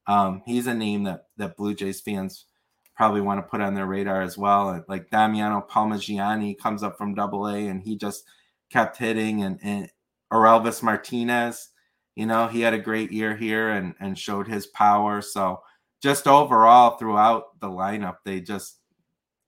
Um, 0.08 0.44
he's 0.46 0.68
a 0.68 0.74
name 0.74 1.04
that, 1.04 1.26
that 1.38 1.56
Blue 1.56 1.74
Jays 1.74 2.02
fans 2.02 2.46
probably 2.96 3.22
want 3.22 3.40
to 3.40 3.50
put 3.50 3.62
on 3.62 3.76
their 3.76 3.88
radar 3.88 4.22
as 4.22 4.38
well. 4.38 4.84
Like 4.88 5.10
Damiano 5.10 5.66
Palmegiani 5.70 6.58
comes 6.58 6.84
up 6.84 6.98
from 6.98 7.16
double 7.16 7.48
A 7.48 7.68
and 7.68 7.82
he 7.82 7.98
just– 7.98 8.26
kept 8.70 8.98
hitting 8.98 9.44
and, 9.44 9.60
and 9.62 9.90
Orelvis 10.32 10.84
Martinez, 10.84 11.70
you 12.20 12.26
know, 12.26 12.48
he 12.48 12.60
had 12.60 12.74
a 12.74 12.80
great 12.80 13.14
year 13.14 13.34
here 13.34 13.70
and, 13.70 13.96
and 14.02 14.20
showed 14.20 14.46
his 14.46 14.68
power. 14.68 15.22
So 15.22 15.62
just 16.04 16.28
overall 16.28 16.98
throughout 16.98 17.58
the 17.62 17.70
lineup, 17.70 18.18
they 18.26 18.42
just 18.42 18.78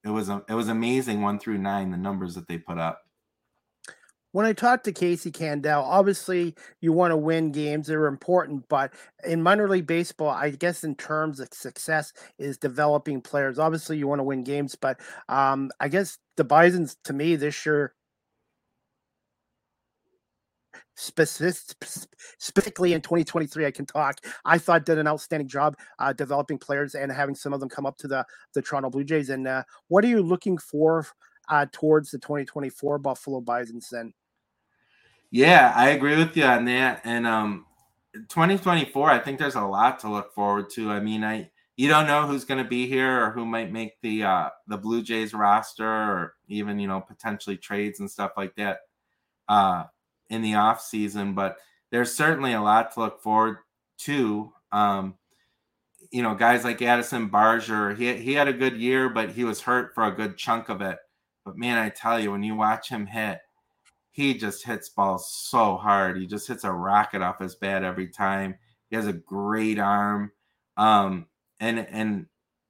it 0.05 0.10
was 0.10 0.29
a, 0.29 0.41
it 0.47 0.53
was 0.53 0.69
amazing 0.69 1.21
one 1.21 1.38
through 1.38 1.57
nine 1.57 1.91
the 1.91 1.97
numbers 1.97 2.34
that 2.36 2.47
they 2.47 2.57
put 2.57 2.77
up. 2.77 3.01
When 4.31 4.45
I 4.45 4.53
talked 4.53 4.86
to 4.86 4.93
Casey 4.93 5.31
Candaele, 5.31 5.84
obviously 5.84 6.55
you 6.79 6.93
want 6.93 7.12
to 7.12 7.17
win 7.17 7.51
games; 7.51 7.88
they're 7.88 8.07
important. 8.07 8.69
But 8.69 8.93
in 9.25 9.43
minor 9.43 9.67
league 9.67 9.86
baseball, 9.86 10.29
I 10.29 10.51
guess 10.51 10.86
in 10.86 10.95
terms 10.95 11.41
of 11.41 11.49
success 11.51 12.13
is 12.39 12.57
developing 12.57 13.19
players. 13.19 13.60
Obviously, 13.60 13.97
you 13.97 14.07
want 14.07 14.19
to 14.19 14.23
win 14.23 14.45
games, 14.45 14.75
but 14.75 14.97
um, 15.27 15.71
I 15.81 15.89
guess 15.89 16.17
the 16.38 16.45
Bison's 16.45 16.95
to 17.03 17.12
me 17.12 17.36
this 17.36 17.65
year 17.65 17.95
specifically 21.01 22.93
in 22.93 23.01
2023 23.01 23.65
i 23.65 23.71
can 23.71 23.85
talk. 23.85 24.19
I 24.45 24.57
thought 24.57 24.85
did 24.85 24.97
an 24.97 25.07
outstanding 25.07 25.47
job 25.47 25.75
uh, 25.99 26.13
developing 26.13 26.57
players 26.57 26.95
and 26.95 27.11
having 27.11 27.35
some 27.35 27.53
of 27.53 27.59
them 27.59 27.69
come 27.69 27.85
up 27.85 27.97
to 27.97 28.07
the 28.07 28.25
the 28.53 28.61
toronto 28.61 28.89
blue 28.89 29.03
jays. 29.03 29.29
And 29.29 29.47
uh, 29.47 29.63
what 29.87 30.05
are 30.05 30.09
you 30.09 30.21
looking 30.21 30.57
for 30.57 31.07
uh, 31.49 31.65
towards 31.71 32.11
the 32.11 32.19
2024 32.19 32.99
buffalo 32.99 33.41
bisons 33.41 33.89
then 33.91 34.13
yeah 35.31 35.73
i 35.75 35.89
agree 35.89 36.17
with 36.17 36.37
you 36.37 36.43
on 36.43 36.65
that. 36.65 37.01
And 37.03 37.25
um 37.25 37.65
2024 38.13 39.09
i 39.09 39.19
think 39.19 39.39
there's 39.39 39.55
a 39.55 39.61
lot 39.61 39.99
to 39.99 40.09
look 40.09 40.33
forward 40.33 40.69
to. 40.71 40.91
I 40.91 40.99
mean 40.99 41.23
i 41.23 41.49
you 41.77 41.87
don't 41.87 42.05
know 42.05 42.27
who's 42.27 42.45
going 42.45 42.63
to 42.63 42.69
be 42.69 42.85
here 42.85 43.25
or 43.25 43.31
who 43.31 43.45
might 43.45 43.71
make 43.71 43.99
the 44.01 44.23
uh 44.23 44.49
the 44.67 44.77
blue 44.77 45.01
jays 45.01 45.33
roster 45.33 45.87
or 45.87 46.35
even 46.47 46.77
you 46.77 46.87
know 46.87 47.01
potentially 47.01 47.57
trades 47.57 47.99
and 47.99 48.11
stuff 48.11 48.33
like 48.37 48.55
that. 48.55 48.79
Uh 49.49 49.85
in 50.31 50.41
the 50.41 50.55
off 50.55 50.81
season, 50.81 51.33
but 51.33 51.57
there's 51.91 52.15
certainly 52.15 52.53
a 52.53 52.61
lot 52.61 52.91
to 52.93 53.01
look 53.01 53.21
forward 53.21 53.57
to. 53.99 54.51
Um, 54.71 55.15
you 56.11 56.23
know, 56.23 56.33
guys 56.33 56.63
like 56.63 56.81
Addison 56.81 57.27
Barger, 57.27 57.93
he 57.93 58.15
he 58.17 58.33
had 58.33 58.47
a 58.47 58.53
good 58.53 58.77
year, 58.77 59.09
but 59.09 59.29
he 59.29 59.43
was 59.43 59.61
hurt 59.61 59.93
for 59.93 60.05
a 60.05 60.15
good 60.15 60.37
chunk 60.37 60.69
of 60.69 60.81
it. 60.81 60.97
But 61.45 61.57
man, 61.57 61.77
I 61.77 61.89
tell 61.89 62.19
you, 62.19 62.31
when 62.31 62.43
you 62.43 62.55
watch 62.55 62.89
him 62.89 63.05
hit, 63.05 63.39
he 64.11 64.33
just 64.33 64.65
hits 64.65 64.89
balls 64.89 65.31
so 65.31 65.77
hard. 65.77 66.17
He 66.17 66.25
just 66.25 66.47
hits 66.47 66.63
a 66.63 66.71
rocket 66.71 67.21
off 67.21 67.39
his 67.39 67.55
bat 67.55 67.83
every 67.83 68.07
time. 68.07 68.55
He 68.89 68.95
has 68.95 69.07
a 69.07 69.13
great 69.13 69.79
arm. 69.79 70.31
Um, 70.77 71.27
and 71.59 71.79
and 71.89 72.25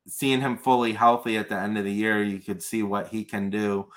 seeing 0.08 0.42
him 0.42 0.58
fully 0.58 0.94
healthy 0.94 1.38
at 1.38 1.50
the 1.50 1.58
end 1.58 1.78
of 1.78 1.86
the 1.86 1.92
year, 1.92 2.24
you 2.24 2.40
could 2.40 2.62
see 2.64 2.84
what 2.84 3.08
he 3.08 3.24
can 3.24 3.50
do. 3.50 3.88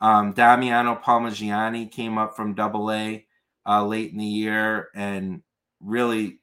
Um, 0.00 0.32
Damiano 0.32 0.94
Palmegiani 0.96 1.90
came 1.90 2.18
up 2.18 2.36
from 2.36 2.54
Double 2.54 2.90
A 2.92 3.26
uh, 3.66 3.84
late 3.84 4.12
in 4.12 4.18
the 4.18 4.24
year 4.24 4.88
and 4.94 5.42
really 5.80 6.40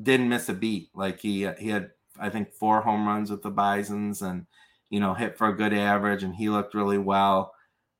didn't 0.00 0.28
miss 0.28 0.48
a 0.48 0.54
beat. 0.54 0.90
Like 0.94 1.20
he 1.20 1.48
he 1.58 1.68
had 1.68 1.90
I 2.18 2.30
think 2.30 2.52
four 2.52 2.80
home 2.80 3.06
runs 3.06 3.30
with 3.30 3.42
the 3.42 3.50
Bisons 3.50 4.22
and 4.22 4.46
you 4.90 5.00
know 5.00 5.14
hit 5.14 5.36
for 5.36 5.48
a 5.48 5.56
good 5.56 5.74
average 5.74 6.22
and 6.22 6.34
he 6.34 6.48
looked 6.48 6.74
really 6.74 6.98
well. 6.98 7.52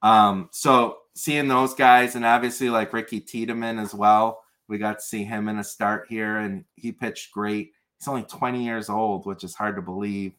Um, 0.03 0.49
so 0.53 0.99
seeing 1.15 1.49
those 1.49 1.75
guys 1.75 2.15
and 2.15 2.25
obviously 2.25 2.71
like 2.71 2.93
Ricky 2.93 3.21
Tiedemann 3.21 3.79
as 3.79 3.95
well. 3.95 4.41
We 4.69 4.79
got 4.79 4.99
to 4.99 5.05
see 5.05 5.25
him 5.25 5.49
in 5.49 5.59
a 5.59 5.65
start 5.65 6.07
here 6.09 6.39
and 6.39 6.65
he 6.77 6.93
pitched 6.93 7.33
great. 7.33 7.73
He's 7.99 8.09
only 8.09 8.23
20 8.23 8.65
years 8.65 8.89
old, 8.89 9.27
which 9.27 9.45
is 9.45 9.55
hard 9.55 9.77
to 9.77 9.83
believe. 9.83 10.33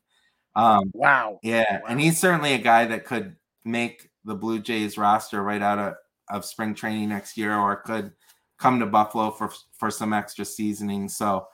Um, 0.56 0.92
wow. 0.94 1.40
Yeah, 1.44 1.66
wow. 1.70 1.82
and 1.90 2.02
he's 2.02 2.20
certainly 2.20 2.54
a 2.54 2.60
guy 2.60 2.86
that 2.86 3.06
could 3.06 3.36
make 3.66 4.10
the 4.26 4.36
Blue 4.36 4.60
Jays 4.60 4.98
roster 4.98 5.44
right 5.44 5.62
out 5.62 5.80
of, 5.80 5.94
of 6.30 6.46
spring 6.46 6.74
training 6.74 7.10
next 7.10 7.38
year, 7.38 7.56
or 7.56 7.76
could 7.78 8.12
come 8.58 8.80
to 8.80 8.86
Buffalo 8.86 9.32
for 9.32 9.52
for 9.78 9.92
some 9.92 10.14
extra 10.14 10.46
seasoning. 10.46 11.10
So, 11.10 11.48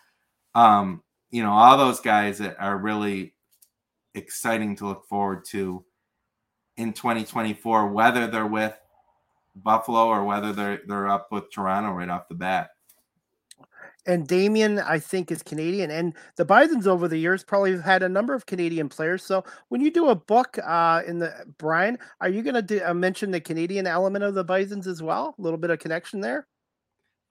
um, 0.56 1.04
you 1.32 1.44
know, 1.44 1.52
all 1.52 1.78
those 1.78 2.00
guys 2.00 2.38
that 2.40 2.58
are 2.60 2.78
really 2.78 3.34
exciting 4.16 4.76
to 4.78 4.88
look 4.88 5.08
forward 5.08 5.46
to 5.46 5.84
in 6.78 6.94
2024, 6.94 7.92
whether 7.92 8.28
they're 8.28 8.48
with 8.48 8.78
Buffalo 9.56 10.08
or 10.08 10.24
whether 10.24 10.54
they're 10.54 10.82
they're 10.88 11.10
up 11.10 11.32
with 11.32 11.52
Toronto 11.52 11.92
right 11.92 12.10
off 12.10 12.28
the 12.28 12.36
bat 12.36 12.70
and 14.10 14.28
Damien, 14.28 14.80
I 14.80 14.98
think, 14.98 15.32
is 15.32 15.44
Canadian. 15.44 15.92
And 15.92 16.16
the 16.36 16.44
Bisons 16.44 16.88
over 16.88 17.08
the 17.08 17.18
years 17.18 17.44
probably 17.44 17.72
have 17.72 17.84
had 17.84 18.02
a 18.02 18.10
number 18.10 18.34
of 18.34 18.48
Canadian 18.48 18.90
players. 18.90 19.24
So 19.24 19.44
when 19.68 19.82
you 19.82 19.92
do 19.92 20.10
a 20.10 20.16
book 20.16 20.58
uh, 20.66 21.04
in 21.06 21.20
the 21.20 21.46
Brian, 21.60 22.00
are 22.20 22.28
you 22.28 22.42
going 22.42 22.66
to 22.66 22.90
uh, 22.90 22.94
mention 22.96 23.30
the 23.30 23.40
Canadian 23.40 23.86
element 23.86 24.24
of 24.24 24.34
the 24.34 24.44
Bisons 24.44 24.88
as 24.88 25.04
well? 25.04 25.36
A 25.38 25.42
little 25.42 25.60
bit 25.60 25.70
of 25.70 25.78
connection 25.78 26.22
there. 26.22 26.48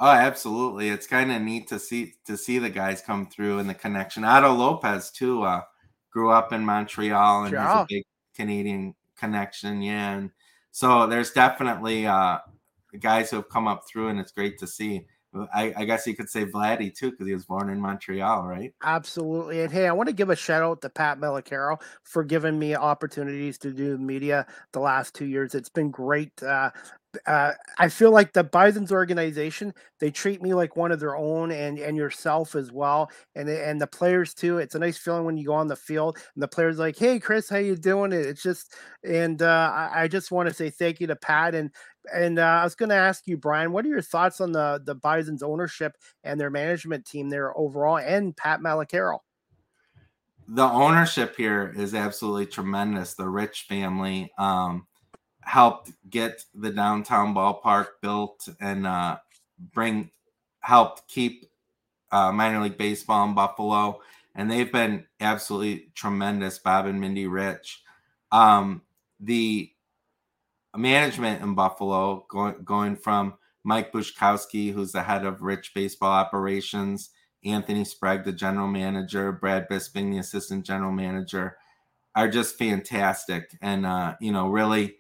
Oh, 0.01 0.07
absolutely! 0.07 0.91
It's 0.91 1.09
kind 1.09 1.33
of 1.33 1.43
neat 1.43 1.67
to 1.69 1.79
see 1.81 2.15
to 2.27 2.37
see 2.37 2.61
the 2.61 2.71
guys 2.71 3.01
come 3.01 3.27
through 3.27 3.59
and 3.59 3.69
the 3.69 3.75
connection. 3.75 4.23
Otto 4.23 4.53
Lopez 4.53 5.11
too 5.11 5.43
uh, 5.43 5.63
grew 6.13 6.31
up 6.31 6.53
in 6.53 6.65
Montreal 6.65 7.47
and 7.47 7.57
has 7.57 7.81
a 7.81 7.87
big 7.89 8.05
Canadian 8.37 8.95
connection. 9.17 9.83
Yeah, 9.83 10.13
and 10.13 10.31
so 10.71 11.09
there's 11.09 11.33
definitely 11.33 12.07
uh, 12.07 12.39
guys 13.01 13.31
who 13.31 13.37
have 13.39 13.49
come 13.49 13.67
up 13.67 13.89
through, 13.89 14.11
and 14.11 14.21
it's 14.21 14.31
great 14.31 14.57
to 14.59 14.69
see. 14.69 15.05
I, 15.55 15.75
I, 15.77 15.85
guess 15.85 16.07
you 16.07 16.17
could 16.17 16.31
say 16.31 16.47
Vladdy 16.47 16.95
too, 16.95 17.11
because 17.11 17.27
he 17.27 17.35
was 17.35 17.45
born 17.45 17.69
in 17.69 17.81
Montreal, 17.81 18.45
right? 18.45 18.73
Absolutely. 18.83 19.61
And 19.61 19.71
hey, 19.71 19.87
I 19.87 19.93
want 19.93 20.09
to 20.09 20.15
give 20.15 20.31
a 20.31 20.37
shout 20.37 20.63
out 20.63 20.81
to 20.83 20.89
Pat 20.89 21.21
Malacaro 21.21 21.81
for 22.03 22.25
giving 22.25 22.59
me 22.59 22.75
opportunities 22.75 23.59
to 23.59 23.73
do 23.73 23.99
media 23.99 24.47
the 24.73 24.81
last 24.81 25.15
two 25.15 25.27
years. 25.27 25.55
It's 25.55 25.69
been 25.69 25.91
great 25.91 26.43
uh, 26.43 26.71
uh, 27.27 27.53
I 27.79 27.89
feel 27.89 28.11
like 28.11 28.33
the 28.33 28.45
Bison's 28.45 28.93
organization, 28.93 29.73
they 29.99 30.11
treat 30.11 30.43
me 30.43 30.53
like 30.55 30.77
one 30.77 30.93
of 30.93 31.01
their 31.01 31.17
own 31.17 31.51
and 31.51 31.79
and 31.79 31.97
yourself 31.97 32.55
as 32.55 32.71
well. 32.71 33.11
And 33.35 33.49
and 33.49 33.81
the 33.81 33.87
players 33.87 34.35
too. 34.35 34.59
It's 34.59 34.75
a 34.75 34.79
nice 34.79 34.99
feeling 34.99 35.25
when 35.25 35.37
you 35.37 35.47
go 35.47 35.55
on 35.55 35.69
the 35.69 35.77
field 35.77 36.19
and 36.35 36.43
the 36.43 36.49
players 36.49 36.79
like, 36.79 36.99
hey 36.99 37.19
Chris, 37.19 37.49
how 37.49 37.57
you 37.57 37.77
doing? 37.77 38.13
It's 38.13 38.43
just 38.43 38.75
and 39.05 39.41
uh, 39.41 39.71
I, 39.75 40.03
I, 40.03 40.09
just 40.09 40.31
want 40.31 40.49
to 40.49 40.55
say 40.55 40.71
thank 40.71 41.01
you 41.01 41.07
to 41.07 41.17
Pat 41.17 41.55
and 41.55 41.71
and 42.13 42.39
uh, 42.39 42.43
I 42.43 42.65
was 42.65 42.75
going 42.75 42.89
to 42.91 42.95
ask 42.95 43.27
you, 43.27 43.37
Brian, 43.37 43.73
what 43.73 43.85
are 43.85 43.89
your 43.89 44.03
thoughts 44.03 44.41
on 44.41 44.53
the 44.53 44.81
the 44.85 44.95
Bison's 44.95 45.43
ownership 45.43 45.97
and 46.25 46.41
their 46.41 46.51
management 46.51 47.07
team 47.07 47.29
there 47.29 47.57
overall 47.57 47.99
and 47.99 48.37
Pat 48.37 48.61
Malacaro? 48.61 49.19
The 50.49 50.65
ownership 50.65 51.37
here 51.37 51.75
is 51.77 51.95
absolutely 51.95 52.47
tremendous. 52.47 53.15
The 53.15 53.29
Rich 53.29 53.67
family. 53.69 54.33
Um, 54.39 54.87
helped 55.49 55.91
get 56.11 56.45
the 56.55 56.71
downtown 56.71 57.35
ballpark 57.35 57.87
built 58.03 58.47
and 58.61 58.87
uh, 58.87 59.17
bring 59.73 60.11
helped 60.61 61.09
keep 61.09 61.47
uh, 62.13 62.31
minor 62.31 62.61
league 62.61 62.77
baseball 62.77 63.27
in 63.27 63.35
Buffalo, 63.35 64.01
and 64.35 64.51
they've 64.51 64.71
been 64.71 65.07
absolutely 65.21 65.91
tremendous. 65.95 66.59
Bob 66.59 66.85
and 66.85 67.01
Mindy 67.01 67.27
Rich, 67.27 67.83
um, 68.31 68.83
the 69.21 69.71
management 70.79 71.43
in 71.43 71.55
Buffalo 71.55 72.25
going 72.29 72.63
going 72.65 72.97
from 72.97 73.35
Mike 73.65 73.93
Buczkowski, 73.93 74.73
who's 74.73 74.93
the 74.93 75.03
head 75.03 75.25
of 75.25 75.43
Rich 75.43 75.73
Baseball 75.75 76.11
Operations, 76.11 77.11
Anthony 77.45 77.85
Sprague, 77.85 78.25
the 78.25 78.33
general 78.33 78.69
manager, 78.69 79.33
Brad 79.33 79.69
Bisping, 79.69 80.11
the 80.11 80.19
assistant 80.19 80.65
general 80.65 80.93
manager, 80.93 81.57
are 82.15 82.29
just 82.29 82.57
fantastic, 82.57 83.57
and 83.61 83.85
uh, 83.85 84.15
you 84.21 84.33
know 84.33 84.49
really 84.49 84.97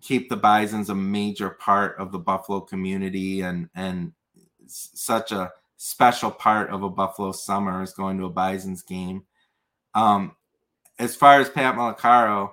keep 0.00 0.28
the 0.28 0.36
Bisons 0.36 0.90
a 0.90 0.94
major 0.94 1.50
part 1.50 1.96
of 1.98 2.12
the 2.12 2.18
Buffalo 2.18 2.60
community 2.60 3.40
and 3.40 3.68
and 3.74 4.12
such 4.66 5.32
a 5.32 5.52
special 5.76 6.30
part 6.30 6.70
of 6.70 6.82
a 6.82 6.90
Buffalo 6.90 7.32
summer 7.32 7.82
is 7.82 7.92
going 7.92 8.18
to 8.18 8.24
a 8.24 8.30
Bisons 8.30 8.82
game. 8.82 9.24
Um, 9.94 10.36
as 10.98 11.14
far 11.14 11.40
as 11.40 11.50
Pat 11.50 11.74
Malacaro, 11.74 12.52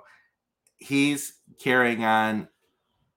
he's 0.78 1.34
carrying 1.60 2.04
on 2.04 2.48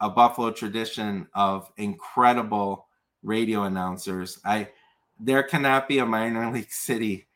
a 0.01 0.11
Buffalo 0.11 0.51
tradition 0.51 1.27
of 1.35 1.71
incredible 1.77 2.87
radio 3.23 3.65
announcers. 3.65 4.39
I 4.45 4.71
there 5.19 5.43
cannot 5.43 5.89
be 5.89 5.99
a 5.99 6.07
minor 6.07 6.51
league 6.53 6.73
city 6.73 7.29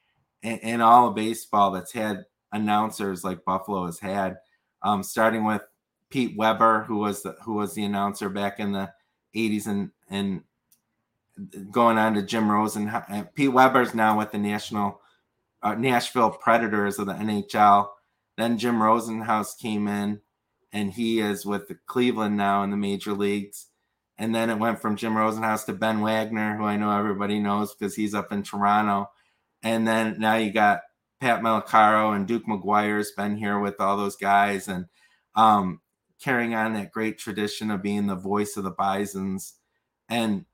in, 0.43 0.59
in 0.59 0.81
all 0.81 1.09
of 1.09 1.15
baseball 1.15 1.71
that's 1.71 1.93
had 1.93 2.25
announcers 2.53 3.25
like 3.25 3.45
Buffalo 3.45 3.87
has 3.87 3.99
had. 3.99 4.39
Um, 4.83 5.03
starting 5.03 5.45
with 5.45 5.63
Pete 6.09 6.37
Weber, 6.37 6.85
who 6.85 6.99
was 6.99 7.23
the 7.23 7.37
who 7.43 7.55
was 7.55 7.75
the 7.75 7.85
announcer 7.85 8.29
back 8.29 8.61
in 8.61 8.73
the 8.73 8.93
80s 9.35 9.67
and 9.67 9.91
and 10.09 10.43
going 11.71 11.99
on 11.99 12.15
to 12.15 12.23
Jim 12.23 12.51
Rosen. 12.51 12.91
Pete 13.35 13.53
Weber's 13.53 13.95
now 13.95 14.19
with 14.19 14.33
the 14.33 14.39
National 14.39 15.01
uh, 15.63 15.75
Nashville 15.75 16.31
Predators 16.31 16.99
of 16.99 17.07
the 17.07 17.15
NHL. 17.15 17.89
Then 18.37 18.59
Jim 18.59 18.77
Rosenhaus 18.79 19.59
came 19.59 19.89
in, 19.89 20.21
and 20.73 20.93
he 20.93 21.21
is 21.21 21.45
with 21.45 21.69
the 21.69 21.79
Cleveland 21.87 22.37
now 22.37 22.63
in 22.63 22.71
the 22.71 22.77
major 22.77 23.13
leagues. 23.13 23.67
And 24.19 24.35
then 24.35 24.51
it 24.51 24.59
went 24.59 24.81
from 24.81 24.97
Jim 24.97 25.15
Rosenhaus 25.15 25.65
to 25.67 25.73
Ben 25.73 26.01
Wagner, 26.01 26.57
who 26.57 26.65
I 26.65 26.77
know 26.77 26.91
everybody 26.91 27.39
knows 27.39 27.75
because 27.75 27.95
he's 27.95 28.15
up 28.15 28.33
in 28.33 28.43
Toronto. 28.43 29.11
And 29.63 29.89
then 29.89 30.17
now 30.19 30.37
you 30.37 30.53
got 30.53 30.83
Pat 31.21 31.43
Malacaro 31.43 32.15
and 32.15 32.27
Duke 32.27 32.45
McGuire's 32.45 33.13
been 33.13 33.37
here 33.37 33.59
with 33.59 33.81
all 33.81 33.97
those 33.97 34.17
guys. 34.17 34.69
And 34.69 34.87
um, 35.35 35.81
carrying 36.23 36.55
on 36.55 36.75
that 36.75 36.93
great 36.93 37.19
tradition 37.19 37.71
of 37.71 37.83
being 37.83 38.07
the 38.07 38.15
voice 38.15 38.57
of 38.57 38.65
the 38.65 38.71
Bisons. 38.71 39.55
And 40.09 40.45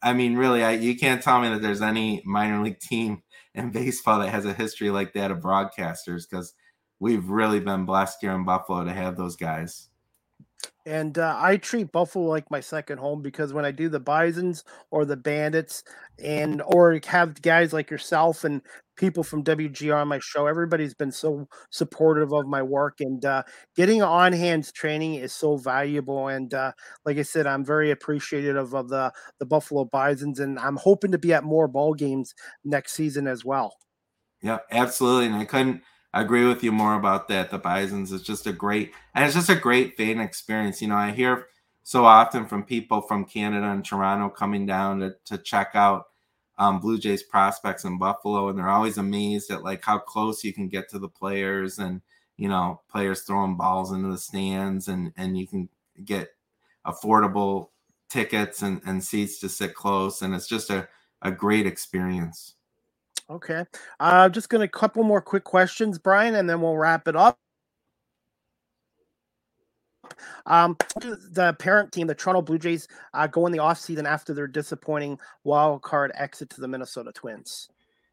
I 0.00 0.12
mean, 0.12 0.36
really, 0.36 0.62
I, 0.62 0.72
you 0.72 0.96
can't 0.96 1.22
tell 1.22 1.40
me 1.40 1.48
that 1.48 1.60
there's 1.60 1.82
any 1.82 2.22
minor 2.24 2.62
league 2.62 2.78
team 2.78 3.22
in 3.54 3.70
baseball 3.70 4.20
that 4.20 4.30
has 4.30 4.44
a 4.44 4.52
history 4.52 4.90
like 4.90 5.12
that 5.14 5.30
of 5.30 5.38
broadcasters 5.38 6.28
because 6.28 6.54
we've 7.02 7.28
really 7.28 7.58
been 7.58 7.84
blessed 7.84 8.18
here 8.20 8.30
in 8.30 8.44
Buffalo 8.44 8.84
to 8.84 8.92
have 8.92 9.16
those 9.16 9.34
guys. 9.34 9.88
And 10.86 11.18
uh, 11.18 11.36
I 11.36 11.56
treat 11.56 11.90
Buffalo 11.90 12.26
like 12.26 12.48
my 12.48 12.60
second 12.60 12.98
home 12.98 13.22
because 13.22 13.52
when 13.52 13.64
I 13.64 13.72
do 13.72 13.88
the 13.88 13.98
Bisons 13.98 14.62
or 14.92 15.04
the 15.04 15.16
Bandits, 15.16 15.82
and 16.22 16.62
or 16.62 17.00
have 17.06 17.42
guys 17.42 17.72
like 17.72 17.90
yourself 17.90 18.44
and 18.44 18.62
people 18.96 19.24
from 19.24 19.42
WGR 19.42 19.96
on 19.96 20.06
my 20.06 20.20
show, 20.22 20.46
everybody's 20.46 20.94
been 20.94 21.10
so 21.10 21.48
supportive 21.70 22.32
of 22.32 22.46
my 22.46 22.62
work. 22.62 23.00
And 23.00 23.24
uh, 23.24 23.42
getting 23.74 24.02
on 24.02 24.32
hands 24.32 24.70
training 24.70 25.14
is 25.14 25.32
so 25.32 25.56
valuable. 25.56 26.28
And 26.28 26.54
uh, 26.54 26.72
like 27.04 27.18
I 27.18 27.22
said, 27.22 27.48
I'm 27.48 27.64
very 27.64 27.90
appreciative 27.90 28.74
of 28.74 28.88
the 28.88 29.12
the 29.40 29.46
Buffalo 29.46 29.84
Bisons, 29.86 30.38
and 30.38 30.56
I'm 30.56 30.76
hoping 30.76 31.10
to 31.10 31.18
be 31.18 31.32
at 31.32 31.42
more 31.42 31.66
ball 31.66 31.94
games 31.94 32.32
next 32.64 32.92
season 32.92 33.26
as 33.26 33.44
well. 33.44 33.76
Yeah, 34.40 34.58
absolutely. 34.70 35.26
And 35.26 35.36
I 35.36 35.44
couldn't 35.44 35.82
I 36.14 36.20
agree 36.20 36.46
with 36.46 36.62
you 36.62 36.72
more 36.72 36.94
about 36.94 37.28
that. 37.28 37.50
The 37.50 37.58
Bisons 37.58 38.12
is 38.12 38.22
just 38.22 38.46
a 38.46 38.52
great, 38.52 38.92
and 39.14 39.24
it's 39.24 39.34
just 39.34 39.48
a 39.48 39.54
great 39.54 39.96
fan 39.96 40.20
experience. 40.20 40.82
You 40.82 40.88
know, 40.88 40.96
I 40.96 41.10
hear 41.10 41.46
so 41.82 42.04
often 42.04 42.46
from 42.46 42.64
people 42.64 43.00
from 43.00 43.24
Canada 43.24 43.66
and 43.66 43.84
Toronto 43.84 44.28
coming 44.28 44.66
down 44.66 45.00
to, 45.00 45.16
to 45.26 45.38
check 45.38 45.70
out 45.74 46.06
um, 46.58 46.80
Blue 46.80 46.98
Jays 46.98 47.22
prospects 47.22 47.84
in 47.84 47.98
Buffalo, 47.98 48.48
and 48.48 48.58
they're 48.58 48.68
always 48.68 48.98
amazed 48.98 49.50
at 49.50 49.64
like 49.64 49.84
how 49.84 49.98
close 49.98 50.44
you 50.44 50.52
can 50.52 50.68
get 50.68 50.88
to 50.90 50.98
the 50.98 51.08
players, 51.08 51.78
and 51.78 52.02
you 52.36 52.48
know, 52.48 52.82
players 52.90 53.22
throwing 53.22 53.56
balls 53.56 53.90
into 53.92 54.08
the 54.10 54.18
stands, 54.18 54.88
and 54.88 55.12
and 55.16 55.38
you 55.38 55.46
can 55.46 55.68
get 56.04 56.28
affordable 56.86 57.68
tickets 58.10 58.60
and, 58.62 58.82
and 58.86 59.02
seats 59.02 59.38
to 59.40 59.48
sit 59.48 59.74
close, 59.74 60.20
and 60.22 60.34
it's 60.34 60.48
just 60.48 60.68
a, 60.70 60.88
a 61.22 61.30
great 61.32 61.66
experience. 61.66 62.54
Okay. 63.32 63.64
I'm 63.98 64.26
uh, 64.26 64.28
just 64.28 64.50
going 64.50 64.60
to 64.60 64.68
couple 64.68 65.02
more 65.04 65.22
quick 65.22 65.44
questions, 65.44 65.98
Brian, 65.98 66.34
and 66.34 66.48
then 66.48 66.60
we'll 66.60 66.76
wrap 66.76 67.08
it 67.08 67.16
up. 67.16 67.38
Um, 70.44 70.76
the 71.00 71.56
parent 71.58 71.92
team, 71.92 72.06
the 72.06 72.14
Toronto 72.14 72.42
Blue 72.42 72.58
Jays, 72.58 72.88
uh, 73.14 73.26
go 73.26 73.46
in 73.46 73.52
the 73.52 73.58
offseason 73.58 74.04
after 74.04 74.34
their 74.34 74.46
disappointing 74.46 75.18
wild 75.44 75.80
card 75.82 76.12
exit 76.14 76.50
to 76.50 76.60
the 76.60 76.68
Minnesota 76.68 77.10
Twins. 77.12 77.68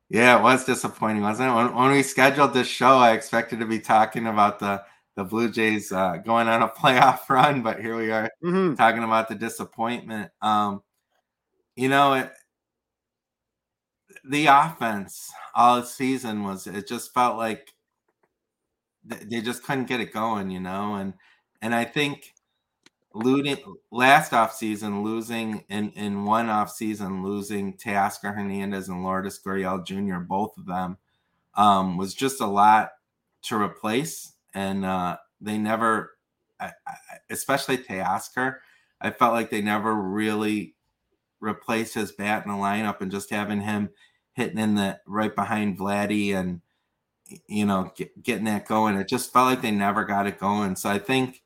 Yeah, 0.08 0.40
it 0.40 0.44
was 0.44 0.64
disappointing, 0.64 1.22
wasn't 1.22 1.52
it? 1.52 1.56
When, 1.56 1.76
when 1.76 1.92
we 1.92 2.02
scheduled 2.02 2.54
this 2.54 2.68
show, 2.68 2.98
I 2.98 3.12
expected 3.12 3.60
to 3.60 3.66
be 3.66 3.80
talking 3.80 4.28
about 4.28 4.60
the 4.60 4.84
the 5.16 5.26
Blue 5.26 5.52
Jays 5.52 5.92
uh, 5.92 6.16
going 6.18 6.48
on 6.48 6.62
a 6.62 6.70
playoff 6.70 7.28
run, 7.28 7.62
but 7.62 7.82
here 7.82 7.98
we 7.98 8.10
are 8.10 8.30
mm-hmm. 8.42 8.76
talking 8.76 9.04
about 9.04 9.28
the 9.28 9.36
disappointment. 9.36 10.32
Um, 10.42 10.82
you 11.76 11.90
know, 11.90 12.14
it, 12.14 12.32
the 14.30 14.46
offense 14.46 15.32
all 15.56 15.82
season 15.82 16.44
was 16.44 16.68
it 16.68 16.88
just 16.88 17.14
felt 17.14 17.36
like 17.36 17.74
they 19.04 19.42
just 19.42 19.64
couldn't 19.64 19.88
get 19.88 20.00
it 20.00 20.14
going, 20.14 20.52
you 20.52 20.60
know, 20.60 20.96
and 20.96 21.16
and 21.64 21.74
I 21.74 21.84
think 21.84 22.36
losing 23.16 23.58
last 23.92 24.32
off 24.32 24.54
season, 24.54 25.04
losing 25.04 25.64
in 25.68 25.92
in 25.94 26.26
one 26.26 26.48
off 26.48 26.70
season, 26.70 27.24
losing 27.24 27.74
Teoscar 27.74 28.36
Hernandez 28.36 28.88
and 28.88 29.04
Lourdes 29.04 29.42
Gurriel 29.44 29.84
Jr. 29.84 30.20
both 30.20 30.56
of 30.58 30.68
them 30.68 30.98
um, 31.56 31.98
was 31.98 32.14
just 32.14 32.40
a 32.40 32.46
lot 32.46 32.92
to 33.44 33.60
replace, 33.60 34.34
and 34.54 34.86
uh, 34.86 35.18
they 35.42 35.58
never, 35.58 36.12
especially 37.32 37.80
Teoscar, 37.80 38.58
I 39.02 39.10
felt 39.10 39.34
like 39.34 39.50
they 39.50 39.62
never 39.62 39.96
really 39.96 40.76
replaced 41.40 41.96
his 41.96 42.12
bat 42.12 42.46
in 42.46 42.52
the 42.52 42.58
lineup, 42.58 43.02
and 43.02 43.10
just 43.10 43.32
having 43.32 43.62
him 43.62 43.90
hitting 44.40 44.58
in 44.58 44.76
the 44.76 45.00
right 45.06 45.36
behind 45.36 45.78
Vladdy 45.78 46.34
and 46.34 46.62
you 47.48 47.66
know 47.66 47.92
get, 47.96 48.24
getting 48.24 48.46
that 48.46 48.68
going. 48.68 48.96
It 48.96 49.08
just 49.08 49.32
felt 49.34 49.48
like 49.48 49.62
they 49.62 49.72
never 49.72 50.06
got 50.06 50.28
it 50.28 50.40
going. 50.40 50.76
So 50.76 50.90
I 50.90 50.98
think 50.98 51.44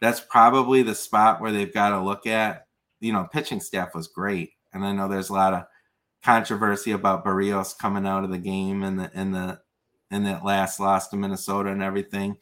that's 0.00 0.20
probably 0.20 0.82
the 0.82 0.94
spot 0.94 1.40
where 1.40 1.52
they've 1.52 1.72
got 1.72 1.90
to 1.90 2.00
look 2.00 2.26
at. 2.26 2.66
You 3.00 3.12
know, 3.12 3.28
pitching 3.32 3.60
staff 3.60 3.94
was 3.94 4.08
great, 4.08 4.52
and 4.72 4.84
I 4.84 4.92
know 4.92 5.08
there's 5.08 5.30
a 5.30 5.34
lot 5.34 5.54
of 5.54 5.64
controversy 6.22 6.92
about 6.92 7.24
Berrios 7.24 7.76
coming 7.78 8.06
out 8.06 8.24
of 8.24 8.30
the 8.30 8.38
game 8.38 8.82
and 8.82 8.98
the 8.98 9.10
in 9.14 9.32
the 9.32 9.60
in 10.10 10.24
that 10.24 10.44
last 10.44 10.80
loss 10.80 11.08
to 11.08 11.16
Minnesota 11.16 11.70
and 11.70 11.82
everything. 11.82 12.36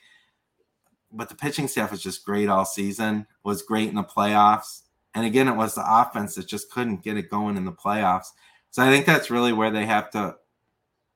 But 1.13 1.29
the 1.29 1.35
pitching 1.35 1.69
staff 1.69 1.91
was 1.91 2.03
just 2.03 2.25
great 2.25 2.49
all 2.49 2.65
season. 2.65 3.27
Was 3.45 3.63
great 3.63 3.89
in 3.89 3.95
the 3.97 4.05
playoffs. 4.05 4.83
And 5.15 5.27
again, 5.27 5.49
it 5.49 5.57
was 5.57 5.75
the 5.75 5.85
offense 5.85 6.35
that 6.35 6.47
just 6.47 6.71
couldn't 6.71 7.03
get 7.03 7.17
it 7.17 7.31
going 7.31 7.57
in 7.57 7.65
the 7.65 7.73
playoffs. 7.73 8.29
So 8.71 8.83
I 8.83 8.91
think 8.91 9.07
that's 9.07 9.31
really 9.31 9.53
where 9.53 9.71
they 9.71 9.87
have 9.87 10.11
to 10.11 10.37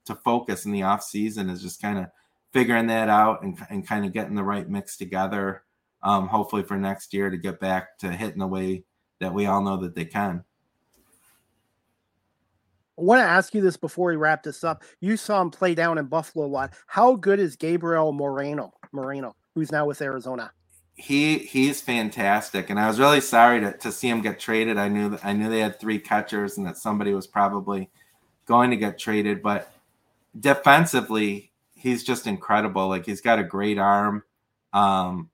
to 0.06 0.14
focus 0.16 0.64
in 0.64 0.72
the 0.72 0.82
off 0.82 1.02
season 1.02 1.48
is 1.48 1.62
just 1.62 1.80
kind 1.80 1.98
of 1.98 2.06
figuring 2.52 2.88
that 2.88 3.08
out 3.08 3.42
and, 3.42 3.56
and 3.70 3.86
kind 3.86 4.04
of 4.04 4.12
getting 4.12 4.34
the 4.34 4.42
right 4.42 4.68
mix 4.68 4.96
together. 4.96 5.62
Um, 6.02 6.26
hopefully 6.26 6.64
for 6.64 6.76
next 6.76 7.14
year 7.14 7.30
to 7.30 7.36
get 7.36 7.60
back 7.60 7.96
to 7.98 8.10
hitting 8.10 8.40
the 8.40 8.46
way 8.48 8.82
that 9.20 9.32
we 9.32 9.46
all 9.46 9.62
know 9.62 9.76
that 9.76 9.94
they 9.94 10.04
can. 10.04 10.42
I 12.98 13.02
want 13.02 13.20
to 13.20 13.24
ask 13.24 13.54
you 13.54 13.60
this 13.60 13.76
before 13.76 14.08
we 14.10 14.16
wrap 14.16 14.42
this 14.42 14.64
up. 14.64 14.82
You 15.00 15.16
saw 15.16 15.40
him 15.40 15.50
play 15.50 15.76
down 15.76 15.98
in 15.98 16.06
Buffalo 16.06 16.44
a 16.44 16.48
lot. 16.48 16.74
How 16.88 17.14
good 17.14 17.38
is 17.38 17.54
Gabriel 17.54 18.12
Moreno? 18.12 18.72
Moreno, 18.90 19.36
who's 19.54 19.70
now 19.70 19.86
with 19.86 20.02
Arizona 20.02 20.52
he 21.02 21.38
he's 21.38 21.80
fantastic, 21.80 22.70
and 22.70 22.78
I 22.78 22.86
was 22.86 23.00
really 23.00 23.20
sorry 23.20 23.60
to, 23.60 23.76
to 23.78 23.90
see 23.90 24.08
him 24.08 24.22
get 24.22 24.38
traded. 24.38 24.78
I 24.78 24.86
knew 24.86 25.08
that 25.08 25.24
I 25.24 25.32
knew 25.32 25.50
they 25.50 25.58
had 25.58 25.80
three 25.80 25.98
catchers 25.98 26.58
and 26.58 26.66
that 26.66 26.76
somebody 26.76 27.12
was 27.12 27.26
probably 27.26 27.90
going 28.46 28.70
to 28.70 28.76
get 28.76 29.00
traded, 29.00 29.42
but 29.42 29.74
defensively, 30.38 31.50
he's 31.74 32.04
just 32.04 32.28
incredible. 32.28 32.86
Like 32.86 33.04
he's 33.04 33.20
got 33.20 33.40
a 33.40 33.44
great 33.44 33.78
arm. 33.78 34.22
Um, 34.72 35.30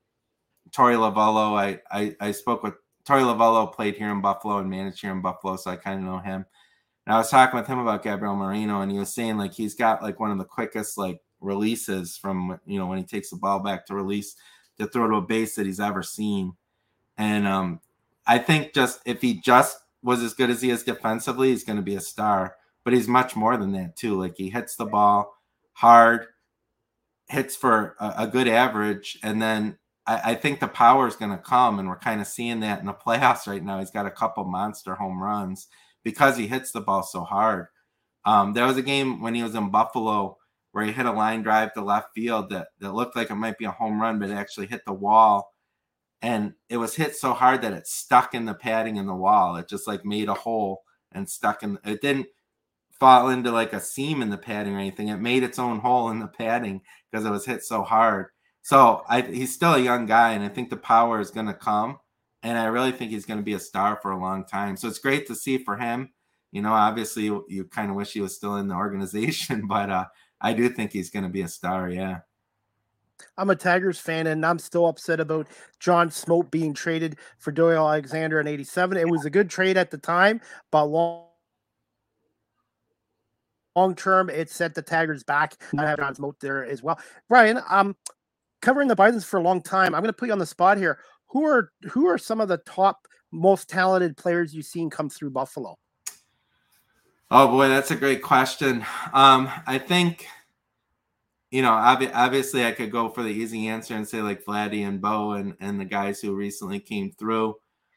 Torey 0.70 0.96
Lovullo, 0.96 1.58
I, 1.58 1.80
I 1.90 2.16
I 2.18 2.30
spoke 2.32 2.62
with 2.62 2.74
Torey 3.06 3.20
Lovullo, 3.20 3.70
played 3.70 3.96
here 3.96 4.10
in 4.10 4.22
Buffalo 4.22 4.56
and 4.60 4.70
managed 4.70 5.02
here 5.02 5.12
in 5.12 5.20
Buffalo, 5.20 5.56
so 5.56 5.70
I 5.70 5.76
kind 5.76 5.98
of 5.98 6.06
know 6.06 6.18
him. 6.18 6.46
And 7.06 7.14
I 7.14 7.18
was 7.18 7.30
talking 7.30 7.58
with 7.60 7.68
him 7.68 7.78
about 7.78 8.02
Gabriel 8.02 8.36
Moreno, 8.36 8.80
and 8.80 8.90
he 8.90 8.98
was 8.98 9.14
saying 9.14 9.36
like 9.36 9.52
he's 9.52 9.74
got 9.74 10.02
like 10.02 10.18
one 10.18 10.30
of 10.30 10.38
the 10.38 10.44
quickest 10.44 10.96
like 10.96 11.20
releases 11.42 12.16
from 12.16 12.58
you 12.64 12.78
know 12.78 12.86
when 12.86 12.96
he 12.96 13.04
takes 13.04 13.28
the 13.28 13.36
ball 13.36 13.60
back 13.60 13.84
to 13.84 13.94
release 13.94 14.34
to 14.78 14.86
throw 14.86 15.08
to 15.08 15.16
a 15.16 15.22
base 15.22 15.54
that 15.56 15.66
he's 15.66 15.80
ever 15.80 16.02
seen. 16.02 16.54
And 17.16 17.46
um, 17.46 17.80
I 18.26 18.38
think 18.38 18.74
just 18.74 19.00
if 19.04 19.20
he 19.20 19.40
just 19.40 19.78
was 20.02 20.22
as 20.22 20.34
good 20.34 20.50
as 20.50 20.62
he 20.62 20.70
is 20.70 20.84
defensively, 20.84 21.50
he's 21.50 21.64
going 21.64 21.76
to 21.76 21.82
be 21.82 21.96
a 21.96 22.00
star. 22.00 22.56
But 22.84 22.94
he's 22.94 23.08
much 23.08 23.36
more 23.36 23.56
than 23.56 23.72
that 23.72 23.96
too. 23.96 24.18
Like 24.18 24.34
he 24.36 24.50
hits 24.50 24.76
the 24.76 24.86
ball 24.86 25.34
hard, 25.72 26.26
hits 27.28 27.54
for 27.54 27.96
a, 28.00 28.14
a 28.18 28.26
good 28.26 28.48
average, 28.48 29.18
and 29.22 29.42
then 29.42 29.78
I, 30.06 30.30
I 30.30 30.34
think 30.34 30.58
the 30.58 30.68
power 30.68 31.06
is 31.06 31.16
going 31.16 31.30
to 31.30 31.38
come, 31.38 31.78
and 31.78 31.88
we're 31.88 31.98
kind 31.98 32.20
of 32.20 32.26
seeing 32.26 32.60
that 32.60 32.80
in 32.80 32.86
the 32.86 32.92
playoffs 33.06 33.46
right 33.46 33.62
now. 33.62 33.78
He's 33.78 33.90
got 33.90 34.06
a 34.06 34.10
couple 34.10 34.44
monster 34.44 34.94
home 34.94 35.22
runs 35.22 35.68
because 36.02 36.36
he 36.36 36.46
hits 36.46 36.72
the 36.72 36.80
ball 36.80 37.02
so 37.02 37.22
hard. 37.22 37.66
Um, 38.24 38.54
there 38.54 38.66
was 38.66 38.76
a 38.76 38.82
game 38.82 39.20
when 39.20 39.34
he 39.34 39.42
was 39.42 39.54
in 39.54 39.70
Buffalo 39.70 40.37
where 40.78 40.86
he 40.86 40.92
hit 40.92 41.06
a 41.06 41.12
line 41.12 41.42
drive 41.42 41.72
to 41.74 41.80
left 41.80 42.14
field 42.14 42.50
that, 42.50 42.68
that 42.78 42.94
looked 42.94 43.16
like 43.16 43.30
it 43.30 43.34
might 43.34 43.58
be 43.58 43.64
a 43.64 43.70
home 43.72 44.00
run, 44.00 44.20
but 44.20 44.30
it 44.30 44.34
actually 44.34 44.68
hit 44.68 44.84
the 44.86 44.92
wall. 44.92 45.52
And 46.22 46.52
it 46.68 46.76
was 46.76 46.94
hit 46.94 47.16
so 47.16 47.32
hard 47.32 47.62
that 47.62 47.72
it 47.72 47.88
stuck 47.88 48.32
in 48.32 48.44
the 48.44 48.54
padding 48.54 48.94
in 48.94 49.06
the 49.06 49.14
wall. 49.14 49.56
It 49.56 49.68
just 49.68 49.88
like 49.88 50.04
made 50.04 50.28
a 50.28 50.34
hole 50.34 50.84
and 51.10 51.28
stuck 51.28 51.64
in 51.64 51.80
it 51.84 52.00
didn't 52.00 52.28
fall 53.00 53.28
into 53.30 53.50
like 53.50 53.72
a 53.72 53.80
seam 53.80 54.22
in 54.22 54.30
the 54.30 54.38
padding 54.38 54.76
or 54.76 54.78
anything. 54.78 55.08
It 55.08 55.16
made 55.16 55.42
its 55.42 55.58
own 55.58 55.80
hole 55.80 56.10
in 56.10 56.20
the 56.20 56.28
padding 56.28 56.82
because 57.10 57.26
it 57.26 57.30
was 57.30 57.44
hit 57.44 57.64
so 57.64 57.82
hard. 57.82 58.26
So 58.62 59.02
I, 59.08 59.22
he's 59.22 59.52
still 59.52 59.74
a 59.74 59.80
young 59.80 60.06
guy, 60.06 60.34
and 60.34 60.44
I 60.44 60.48
think 60.48 60.70
the 60.70 60.76
power 60.76 61.18
is 61.18 61.32
going 61.32 61.46
to 61.46 61.54
come. 61.54 61.98
And 62.44 62.56
I 62.56 62.66
really 62.66 62.92
think 62.92 63.10
he's 63.10 63.26
going 63.26 63.40
to 63.40 63.44
be 63.44 63.54
a 63.54 63.58
star 63.58 63.98
for 64.00 64.12
a 64.12 64.20
long 64.20 64.44
time. 64.44 64.76
So 64.76 64.86
it's 64.86 65.00
great 65.00 65.26
to 65.26 65.34
see 65.34 65.58
for 65.58 65.76
him. 65.76 66.10
You 66.52 66.62
know, 66.62 66.72
obviously 66.72 67.24
you, 67.24 67.44
you 67.48 67.64
kind 67.64 67.90
of 67.90 67.96
wish 67.96 68.12
he 68.12 68.20
was 68.20 68.36
still 68.36 68.56
in 68.58 68.68
the 68.68 68.76
organization, 68.76 69.66
but 69.68 69.90
uh, 69.90 70.04
I 70.40 70.52
do 70.52 70.68
think 70.68 70.92
he's 70.92 71.10
going 71.10 71.24
to 71.24 71.28
be 71.28 71.42
a 71.42 71.48
star. 71.48 71.88
Yeah. 71.90 72.20
I'm 73.36 73.50
a 73.50 73.56
Tigers 73.56 73.98
fan, 73.98 74.28
and 74.28 74.46
I'm 74.46 74.58
still 74.58 74.86
upset 74.86 75.18
about 75.18 75.48
John 75.80 76.08
Smoltz 76.08 76.50
being 76.50 76.72
traded 76.72 77.16
for 77.38 77.50
Doyle 77.50 77.88
Alexander 77.88 78.40
in 78.40 78.46
'87. 78.46 78.96
It 78.96 79.08
was 79.08 79.24
a 79.24 79.30
good 79.30 79.50
trade 79.50 79.76
at 79.76 79.90
the 79.90 79.98
time, 79.98 80.40
but 80.70 80.84
long 80.84 81.24
long 83.78 83.94
term, 83.94 84.28
it 84.28 84.50
set 84.50 84.74
the 84.74 84.82
Tigers 84.82 85.22
back. 85.22 85.54
I 85.78 85.86
have 85.86 85.98
John 85.98 86.14
Smoltz 86.14 86.40
there 86.40 86.64
as 86.64 86.82
well. 86.82 86.98
Brian, 87.28 87.60
um, 87.70 87.96
covering 88.60 88.88
the 88.88 88.96
Bisons 88.96 89.24
for 89.24 89.38
a 89.38 89.42
long 89.42 89.62
time. 89.62 89.94
I'm 89.94 90.02
going 90.02 90.12
to 90.12 90.16
put 90.16 90.26
you 90.26 90.32
on 90.32 90.38
the 90.38 90.46
spot 90.46 90.78
here. 90.78 90.98
Who 91.28 91.44
are 91.44 91.72
who 91.90 92.06
are 92.06 92.18
some 92.18 92.40
of 92.40 92.48
the 92.48 92.58
top, 92.58 93.06
most 93.32 93.68
talented 93.68 94.16
players 94.16 94.54
you've 94.54 94.66
seen 94.66 94.90
come 94.90 95.08
through 95.08 95.30
Buffalo? 95.30 95.78
Oh 97.30 97.48
boy, 97.48 97.68
that's 97.68 97.90
a 97.90 97.96
great 97.96 98.22
question. 98.22 98.84
Um, 99.12 99.50
I 99.66 99.78
think, 99.78 100.26
you 101.50 101.60
know, 101.60 101.72
ob- 101.72 102.10
obviously 102.14 102.64
I 102.64 102.72
could 102.72 102.90
go 102.90 103.10
for 103.10 103.22
the 103.22 103.28
easy 103.28 103.68
answer 103.68 103.94
and 103.94 104.08
say 104.08 104.22
like 104.22 104.44
Vladdy 104.44 104.86
and 104.86 105.00
Bo 105.00 105.32
and, 105.32 105.54
and 105.60 105.78
the 105.78 105.84
guys 105.84 106.20
who 106.20 106.34
recently 106.34 106.80
came 106.80 107.12
through. 107.12 107.56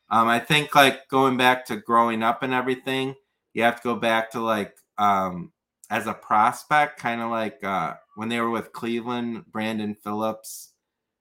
Um, 0.09 0.27
I 0.27 0.39
think 0.39 0.75
like 0.75 1.07
going 1.07 1.37
back 1.37 1.65
to 1.67 1.77
growing 1.77 2.23
up 2.23 2.43
and 2.43 2.53
everything, 2.53 3.15
you 3.53 3.63
have 3.63 3.77
to 3.77 3.83
go 3.83 3.95
back 3.95 4.31
to 4.31 4.41
like 4.41 4.75
um, 4.97 5.53
as 5.89 6.07
a 6.07 6.13
prospect, 6.13 6.99
kind 6.99 7.21
of 7.21 7.31
like 7.31 7.63
uh, 7.63 7.93
when 8.15 8.27
they 8.27 8.41
were 8.41 8.49
with 8.49 8.73
Cleveland, 8.73 9.45
Brandon 9.49 9.95
Phillips 9.95 10.73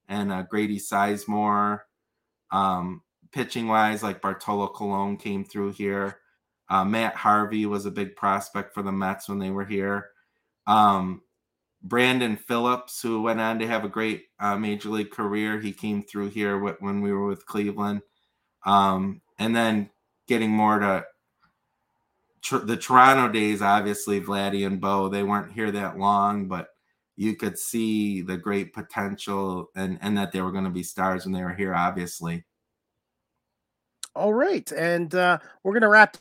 and 0.09 0.33
uh, 0.33 0.43
Grady 0.43 0.81
Sizemore. 0.81 1.83
Um, 2.51 3.03
pitching 3.31 3.69
wise, 3.69 4.03
like 4.03 4.21
Bartolo 4.21 4.67
Colon 4.67 5.17
came 5.17 5.45
through 5.45 5.73
here. 5.75 6.17
Uh, 6.71 6.85
Matt 6.85 7.17
Harvey 7.17 7.67
was 7.67 7.85
a 7.85 7.91
big 7.91 8.15
prospect 8.15 8.73
for 8.73 8.83
the 8.83 8.93
Mets 8.93 9.29
when 9.29 9.41
they 9.41 9.51
were 9.51 9.65
here. 9.65 10.11
Um, 10.69 11.23
Brandon 11.83 12.37
Phillips, 12.37 13.03
who 13.03 13.23
went 13.23 13.41
on 13.41 13.59
to 13.59 13.67
have 13.67 13.85
a 13.85 13.89
great 13.89 14.27
uh, 14.39 14.57
major 14.57 14.89
league 14.89 15.11
career, 15.11 15.59
he 15.59 15.73
came 15.73 16.03
through 16.03 16.31
here 16.31 16.59
when 16.59 17.01
we 17.01 17.13
were 17.13 17.27
with 17.27 17.45
Cleveland. 17.47 18.03
Um, 18.65 19.21
and 19.39 19.57
then 19.57 19.91
getting 20.29 20.51
more 20.51 20.79
to 20.79 21.05
tr- 22.43 22.59
the 22.59 22.77
Toronto 22.77 23.33
days, 23.33 23.63
obviously, 23.63 24.21
Vladdy 24.21 24.67
and 24.67 24.81
Bo, 24.81 25.09
they 25.09 25.23
weren't 25.23 25.53
here 25.53 25.71
that 25.73 25.99
long, 25.99 26.47
but 26.47 26.69
you 27.17 27.35
could 27.35 27.59
see 27.59 28.23
the 28.23 28.37
great 28.37 28.73
potential 28.73 29.71
and, 29.75 29.99
and 30.03 30.17
that 30.17 30.33
they 30.33 30.41
were 30.41 30.53
going 30.53 30.65
to 30.65 30.71
be 30.71 30.83
stars 30.83 31.25
when 31.25 31.33
they 31.33 31.43
were 31.43 31.55
here, 31.55 31.75
obviously. 31.75 32.45
All 34.15 34.35
right. 34.35 34.71
And 34.73 35.15
uh, 35.15 35.39
we're 35.63 35.73
going 35.73 35.83
to 35.83 35.89
wrap 35.89 36.17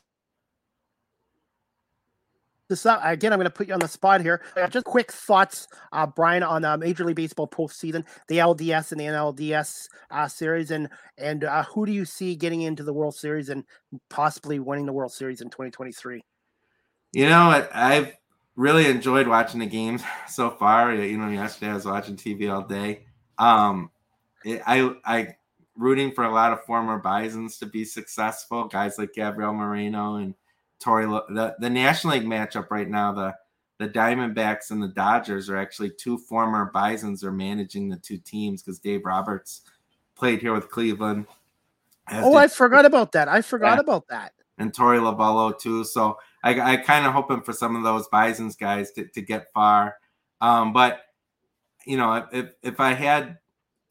this 2.70 2.86
up. 2.86 3.02
Again, 3.04 3.34
I'm 3.34 3.40
going 3.40 3.46
to 3.46 3.52
put 3.52 3.68
you 3.68 3.74
on 3.74 3.80
the 3.80 3.88
spot 3.88 4.22
here. 4.22 4.42
Just 4.70 4.86
quick 4.86 5.12
thoughts, 5.12 5.68
uh, 5.92 6.06
Brian, 6.08 6.44
on 6.44 6.64
uh, 6.64 6.78
Major 6.78 7.04
League 7.04 7.18
Baseball 7.18 7.48
postseason, 7.48 8.06
the 8.28 8.38
LDS 8.38 8.92
and 8.92 9.02
the 9.02 9.06
NLDS 9.06 9.90
uh, 10.12 10.28
series, 10.28 10.72
and 10.72 10.88
and 11.18 11.44
uh, 11.44 11.64
who 11.64 11.86
do 11.86 11.92
you 11.92 12.06
see 12.06 12.36
getting 12.36 12.62
into 12.62 12.84
the 12.84 12.94
World 12.94 13.16
Series 13.16 13.50
and 13.50 13.66
possibly 14.10 14.60
winning 14.60 14.86
the 14.86 14.94
World 14.94 15.12
Series 15.12 15.42
in 15.42 15.50
2023? 15.50 16.22
You 17.12 17.28
know, 17.28 17.68
I've 17.74 18.14
really 18.56 18.86
enjoyed 18.88 19.28
watching 19.28 19.60
the 19.60 19.66
games 19.66 20.04
so 20.30 20.52
far. 20.52 20.94
You 20.94 21.18
know, 21.18 21.30
yesterday 21.30 21.72
I 21.72 21.76
was 21.76 21.86
watching 21.86 22.16
TV 22.16 22.54
all 22.54 22.62
day. 22.62 23.02
Um, 23.38 23.90
it, 24.46 24.62
I 24.66 24.96
I 25.04 25.36
rooting 25.76 26.12
for 26.12 26.26
a 26.26 26.34
lot 26.34 26.52
of 26.52 26.64
former 26.66 27.00
Bisons 27.00 27.58
to 27.58 27.66
be 27.66 27.86
successful, 27.86 28.66
guys 28.66 28.98
like 28.98 29.14
Gabriel 29.14 29.54
Moreno 29.54 30.16
and 30.16 30.36
Torey, 30.80 31.06
the, 31.30 31.56
the 31.60 31.70
National 31.70 32.14
League 32.14 32.26
matchup 32.26 32.70
right 32.70 32.90
now, 32.90 33.12
the 33.12 33.36
the 33.80 33.88
Diamondbacks 33.88 34.72
and 34.72 34.84
the 34.84 34.90
Dodgers 34.90 35.50
are 35.50 35.56
actually 35.56 35.92
two 35.92 36.18
former 36.18 36.70
Bisons 36.74 37.24
are 37.24 37.32
managing 37.32 37.88
the 37.88 37.96
two 37.96 38.18
teams 38.18 38.62
because 38.62 38.78
Dave 38.78 39.06
Roberts 39.06 39.62
played 40.16 40.42
here 40.42 40.54
with 40.54 40.70
Cleveland. 40.70 41.26
Oh, 42.12 42.36
I 42.36 42.48
forgot 42.48 42.86
about 42.86 43.14
that. 43.14 43.30
I 43.30 43.42
forgot 43.42 43.76
yeah. 43.76 43.82
about 43.82 44.08
that. 44.10 44.34
And 44.58 44.74
Torey 44.74 45.00
Lovullo 45.00 45.58
too. 45.58 45.86
So 45.86 46.18
I, 46.44 46.60
I 46.60 46.78
kind 46.78 47.06
of 47.06 47.14
hoping 47.14 47.42
for 47.42 47.54
some 47.54 47.78
of 47.78 47.84
those 47.84 48.08
Bisons 48.10 48.58
guys 48.58 48.92
to, 48.92 49.08
to 49.08 49.22
get 49.22 49.48
far. 49.54 49.96
Um, 50.42 50.74
but 50.74 51.02
you 51.86 51.96
know, 51.96 52.28
if 52.34 52.54
if 52.62 52.82
I 52.82 52.94
had 52.94 53.38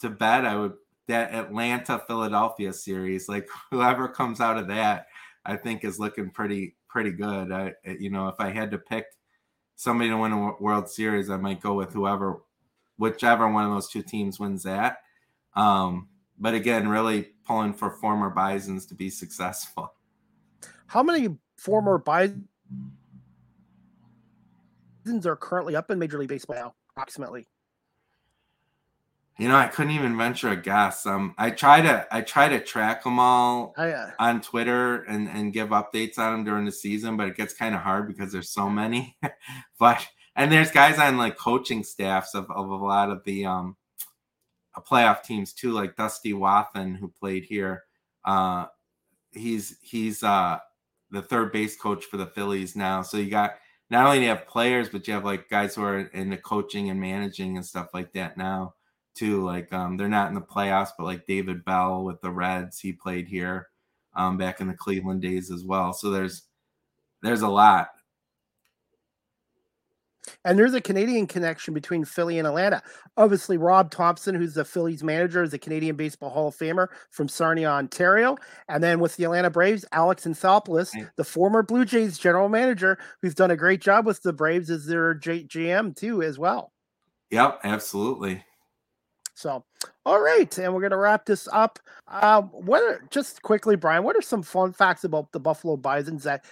to 0.00 0.10
bet, 0.10 0.44
I 0.44 0.56
would 0.56 0.74
that 1.06 1.34
Atlanta 1.34 2.02
Philadelphia 2.06 2.72
series, 2.72 3.28
like 3.28 3.48
whoever 3.70 4.08
comes 4.08 4.40
out 4.40 4.58
of 4.58 4.68
that, 4.68 5.06
I 5.46 5.56
think 5.56 5.84
is 5.84 5.98
looking 5.98 6.30
pretty 6.30 6.74
pretty 6.88 7.10
good. 7.12 7.52
I, 7.52 7.74
you 7.84 8.10
know, 8.10 8.28
if 8.28 8.36
I 8.38 8.50
had 8.50 8.70
to 8.72 8.78
pick 8.78 9.06
somebody 9.76 10.10
to 10.10 10.16
win 10.16 10.32
a 10.32 10.54
World 10.60 10.88
Series, 10.88 11.30
I 11.30 11.36
might 11.36 11.60
go 11.60 11.74
with 11.74 11.92
whoever, 11.92 12.42
whichever 12.96 13.48
one 13.48 13.64
of 13.64 13.70
those 13.70 13.88
two 13.88 14.02
teams 14.02 14.40
wins 14.40 14.62
that. 14.64 14.98
Um, 15.54 16.08
but 16.38 16.54
again, 16.54 16.88
really 16.88 17.30
pulling 17.44 17.72
for 17.72 17.90
former 17.90 18.30
Bisons 18.30 18.86
to 18.86 18.94
be 18.94 19.10
successful. 19.10 19.92
How 20.86 21.02
many 21.02 21.36
former 21.56 21.98
Bisons 21.98 22.46
are 25.26 25.36
currently 25.36 25.76
up 25.76 25.90
in 25.90 25.98
Major 25.98 26.18
League 26.18 26.28
Baseball 26.28 26.56
now, 26.56 26.74
approximately? 26.90 27.46
You 29.38 29.46
know, 29.46 29.54
I 29.54 29.68
couldn't 29.68 29.92
even 29.92 30.16
venture 30.16 30.48
a 30.48 30.56
guess. 30.56 31.06
Um, 31.06 31.32
I 31.38 31.50
try 31.50 31.80
to 31.80 32.06
I 32.10 32.22
try 32.22 32.48
to 32.48 32.58
track 32.58 33.04
them 33.04 33.20
all 33.20 33.72
oh, 33.78 34.10
on 34.18 34.40
Twitter 34.40 35.04
and 35.04 35.28
and 35.28 35.52
give 35.52 35.68
updates 35.68 36.18
on 36.18 36.32
them 36.32 36.44
during 36.44 36.64
the 36.64 36.72
season, 36.72 37.16
but 37.16 37.28
it 37.28 37.36
gets 37.36 37.54
kind 37.54 37.72
of 37.72 37.80
hard 37.80 38.08
because 38.08 38.32
there's 38.32 38.50
so 38.50 38.68
many. 38.68 39.16
but 39.78 40.04
and 40.34 40.50
there's 40.50 40.72
guys 40.72 40.98
on 40.98 41.16
like 41.16 41.38
coaching 41.38 41.84
staffs 41.84 42.34
of, 42.34 42.50
of 42.50 42.68
a 42.68 42.74
lot 42.74 43.10
of 43.10 43.22
the 43.24 43.46
um 43.46 43.76
playoff 44.80 45.22
teams 45.22 45.52
too, 45.52 45.70
like 45.70 45.96
Dusty 45.96 46.32
Wathan 46.32 46.96
who 46.96 47.08
played 47.08 47.44
here. 47.44 47.84
Uh, 48.24 48.66
he's 49.30 49.78
he's 49.82 50.24
uh 50.24 50.58
the 51.12 51.22
third 51.22 51.52
base 51.52 51.76
coach 51.76 52.04
for 52.06 52.16
the 52.16 52.26
Phillies 52.26 52.74
now. 52.74 53.02
So 53.02 53.18
you 53.18 53.30
got 53.30 53.54
not 53.88 54.04
only 54.04 54.18
do 54.18 54.22
you 54.24 54.28
have 54.30 54.48
players, 54.48 54.88
but 54.88 55.06
you 55.06 55.14
have 55.14 55.24
like 55.24 55.48
guys 55.48 55.76
who 55.76 55.84
are 55.84 56.00
in 56.00 56.28
the 56.28 56.36
coaching 56.36 56.90
and 56.90 57.00
managing 57.00 57.56
and 57.56 57.64
stuff 57.64 57.90
like 57.94 58.12
that 58.14 58.36
now 58.36 58.74
too. 59.18 59.44
Like 59.44 59.72
um, 59.72 59.96
they're 59.96 60.08
not 60.08 60.28
in 60.28 60.34
the 60.34 60.40
playoffs, 60.40 60.90
but 60.96 61.04
like 61.04 61.26
David 61.26 61.64
Bell 61.64 62.04
with 62.04 62.20
the 62.20 62.30
Reds, 62.30 62.78
he 62.78 62.92
played 62.92 63.26
here 63.26 63.68
um, 64.14 64.36
back 64.36 64.60
in 64.60 64.68
the 64.68 64.74
Cleveland 64.74 65.22
days 65.22 65.50
as 65.50 65.64
well. 65.64 65.92
So 65.92 66.10
there's 66.10 66.42
there's 67.22 67.42
a 67.42 67.48
lot. 67.48 67.88
And 70.44 70.58
there's 70.58 70.74
a 70.74 70.80
Canadian 70.80 71.26
connection 71.26 71.72
between 71.72 72.04
Philly 72.04 72.38
and 72.38 72.46
Atlanta. 72.46 72.82
Obviously, 73.16 73.56
Rob 73.56 73.90
Thomson, 73.90 74.34
who's 74.34 74.54
the 74.54 74.64
Phillies 74.64 75.02
manager, 75.02 75.42
is 75.42 75.54
a 75.54 75.58
Canadian 75.58 75.96
Baseball 75.96 76.28
Hall 76.28 76.48
of 76.48 76.56
Famer 76.56 76.88
from 77.10 77.28
Sarnia, 77.28 77.68
Ontario. 77.68 78.36
And 78.68 78.82
then 78.82 79.00
with 79.00 79.16
the 79.16 79.24
Atlanta 79.24 79.48
Braves, 79.48 79.86
Alex 79.92 80.26
Anthopoulos, 80.26 80.94
right. 80.94 81.06
the 81.16 81.24
former 81.24 81.62
Blue 81.62 81.84
Jays 81.84 82.18
general 82.18 82.48
manager, 82.48 82.98
who's 83.22 83.34
done 83.34 83.50
a 83.50 83.56
great 83.56 83.80
job 83.80 84.06
with 84.06 84.22
the 84.22 84.32
Braves, 84.32 84.68
is 84.68 84.86
their 84.86 85.14
J- 85.14 85.44
GM 85.44 85.96
too, 85.96 86.22
as 86.22 86.38
well. 86.38 86.72
Yep, 87.30 87.60
absolutely. 87.64 88.44
So, 89.38 89.64
all 90.04 90.20
right, 90.20 90.58
and 90.58 90.74
we're 90.74 90.80
going 90.80 90.90
to 90.90 90.96
wrap 90.96 91.24
this 91.24 91.46
up. 91.52 91.78
Um, 92.08 92.48
what 92.48 92.82
are, 92.82 93.04
just 93.08 93.40
quickly, 93.42 93.76
Brian? 93.76 94.02
What 94.02 94.16
are 94.16 94.22
some 94.22 94.42
fun 94.42 94.72
facts 94.72 95.04
about 95.04 95.30
the 95.30 95.38
Buffalo 95.38 95.76
Bisons 95.76 96.24
that 96.24 96.44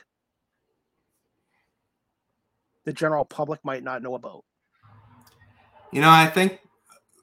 the 2.85 2.93
general 2.93 3.25
public 3.25 3.59
might 3.65 3.83
not 3.83 4.03
know 4.03 4.15
about? 4.15 4.45
You 5.91 6.01
know, 6.01 6.11
I 6.11 6.29
think 6.29 6.61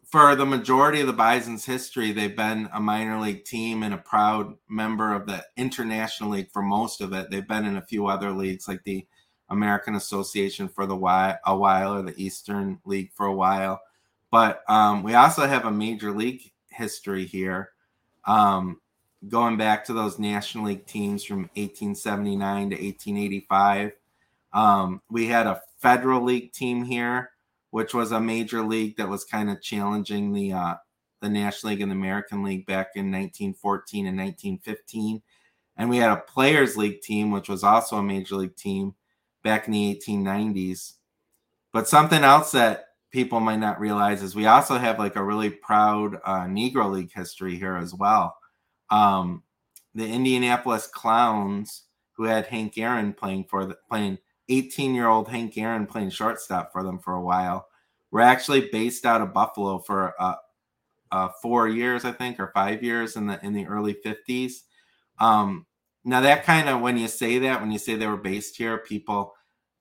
for 0.03 0.35
the 0.35 0.45
majority 0.45 0.99
of 0.99 1.07
the 1.07 1.13
Bison's 1.13 1.63
history, 1.63 2.11
they've 2.11 2.35
been 2.35 2.69
a 2.73 2.81
minor 2.81 3.17
league 3.21 3.45
team 3.45 3.83
and 3.83 3.93
a 3.93 3.99
proud 3.99 4.55
member 4.67 5.13
of 5.13 5.27
the 5.27 5.45
International 5.55 6.31
League 6.31 6.51
for 6.51 6.61
most 6.61 6.99
of 6.99 7.13
it. 7.13 7.31
They've 7.31 7.47
been 7.47 7.63
in 7.63 7.77
a 7.77 7.85
few 7.85 8.07
other 8.07 8.31
leagues 8.31 8.67
like 8.67 8.83
the 8.83 9.07
American 9.47 9.95
Association 9.95 10.67
for 10.67 10.85
the 10.85 10.95
while, 10.97 11.37
a 11.45 11.55
while 11.55 11.93
or 11.93 12.01
the 12.01 12.21
Eastern 12.21 12.79
League 12.83 13.13
for 13.13 13.27
a 13.27 13.33
while. 13.33 13.79
But 14.33 14.63
um, 14.67 15.03
we 15.03 15.13
also 15.13 15.45
have 15.45 15.65
a 15.65 15.71
major 15.71 16.11
league 16.11 16.41
history 16.71 17.23
here, 17.23 17.69
um, 18.25 18.81
going 19.29 19.57
back 19.57 19.85
to 19.85 19.93
those 19.93 20.17
National 20.17 20.65
League 20.65 20.87
teams 20.87 21.23
from 21.23 21.41
1879 21.53 22.71
to 22.71 22.75
1885. 22.75 23.91
Um, 24.51 25.03
we 25.07 25.27
had 25.27 25.45
a 25.45 25.61
federal 25.77 26.23
league 26.23 26.51
team 26.51 26.83
here, 26.83 27.29
which 27.69 27.93
was 27.93 28.11
a 28.11 28.19
major 28.19 28.63
league 28.63 28.97
that 28.97 29.07
was 29.07 29.23
kind 29.23 29.51
of 29.51 29.61
challenging 29.61 30.33
the 30.33 30.51
uh, 30.51 30.73
the 31.21 31.29
National 31.29 31.73
League 31.73 31.81
and 31.81 31.91
the 31.91 31.95
American 31.95 32.41
League 32.41 32.65
back 32.65 32.87
in 32.95 33.11
1914 33.11 34.07
and 34.07 34.17
1915. 34.17 35.21
And 35.77 35.91
we 35.91 35.97
had 35.97 36.09
a 36.09 36.17
Players 36.17 36.75
League 36.75 37.01
team, 37.01 37.29
which 37.29 37.49
was 37.49 37.63
also 37.63 37.97
a 37.97 38.03
major 38.03 38.37
league 38.37 38.55
team 38.55 38.95
back 39.43 39.67
in 39.67 39.73
the 39.73 39.95
1890s. 39.95 40.93
But 41.71 41.87
something 41.87 42.23
else 42.23 42.51
that 42.53 42.92
people 43.13 43.39
might 43.39 43.59
not 43.59 43.79
realize 43.79 44.23
is 44.23 44.35
we 44.35 44.47
also 44.47 44.77
have 44.77 44.99
like 44.99 45.15
a 45.15 45.23
really 45.23 45.51
proud 45.51 46.15
uh, 46.25 46.45
Negro 46.45 46.91
League 46.91 47.13
history 47.13 47.55
here 47.55 47.77
as 47.77 47.93
well. 47.93 48.35
Um, 48.89 49.43
the 49.93 50.05
Indianapolis 50.05 50.87
Clowns, 50.87 51.83
who 52.13 52.23
had 52.23 52.47
Hank 52.47 52.77
Aaron 52.77 53.13
playing 53.13 53.45
for 53.45 53.65
the 53.65 53.77
playing 53.87 54.17
18 54.49 54.93
year 54.93 55.07
old 55.07 55.29
Hank 55.29 55.57
Aaron 55.57 55.85
playing 55.85 56.09
shortstop 56.09 56.73
for 56.73 56.83
them 56.83 56.99
for 56.99 57.13
a 57.13 57.21
while. 57.21 57.67
We're 58.11 58.21
actually 58.21 58.69
based 58.71 59.05
out 59.05 59.21
of 59.21 59.33
Buffalo 59.33 59.79
for 59.79 60.13
uh, 60.19 60.35
uh, 61.11 61.29
four 61.41 61.67
years, 61.67 62.05
I 62.05 62.11
think, 62.11 62.39
or 62.39 62.51
five 62.53 62.83
years 62.83 63.15
in 63.15 63.27
the 63.27 63.43
in 63.45 63.53
the 63.53 63.67
early 63.67 63.95
50s. 64.05 64.53
Um, 65.19 65.67
now 66.03 66.21
that 66.21 66.43
kind 66.43 66.67
of 66.67 66.81
when 66.81 66.97
you 66.97 67.07
say 67.07 67.37
that, 67.39 67.61
when 67.61 67.71
you 67.71 67.77
say 67.77 67.95
they 67.95 68.07
were 68.07 68.17
based 68.17 68.57
here, 68.57 68.79
people 68.79 69.33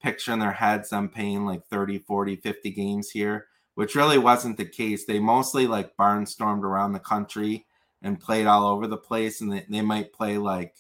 picture 0.03 0.33
in 0.33 0.39
their 0.39 0.53
heads 0.53 0.91
them 0.91 1.09
paying 1.09 1.47
like 1.47 1.67
30, 1.67 1.99
40, 1.99 2.37
50 2.37 2.71
games 2.71 3.11
here, 3.11 3.47
which 3.75 3.95
really 3.95 4.19
wasn't 4.19 4.57
the 4.57 4.65
case. 4.65 5.05
They 5.05 5.19
mostly 5.19 5.67
like 5.67 5.97
barnstormed 5.97 6.63
around 6.63 6.93
the 6.93 7.01
country 7.01 7.67
and 8.03 8.21
played 8.21 8.47
all 8.47 8.67
over 8.67 8.87
the 8.87 8.97
place, 8.97 9.41
and 9.41 9.53
they, 9.53 9.65
they 9.69 9.81
might 9.81 10.13
play 10.13 10.39
like 10.39 10.75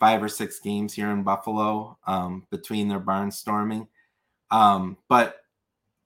five 0.00 0.22
or 0.22 0.28
six 0.28 0.60
games 0.60 0.94
here 0.94 1.10
in 1.10 1.22
Buffalo 1.22 1.98
um, 2.06 2.46
between 2.50 2.88
their 2.88 3.00
barnstorming. 3.00 3.88
Um, 4.50 4.96
but 5.08 5.36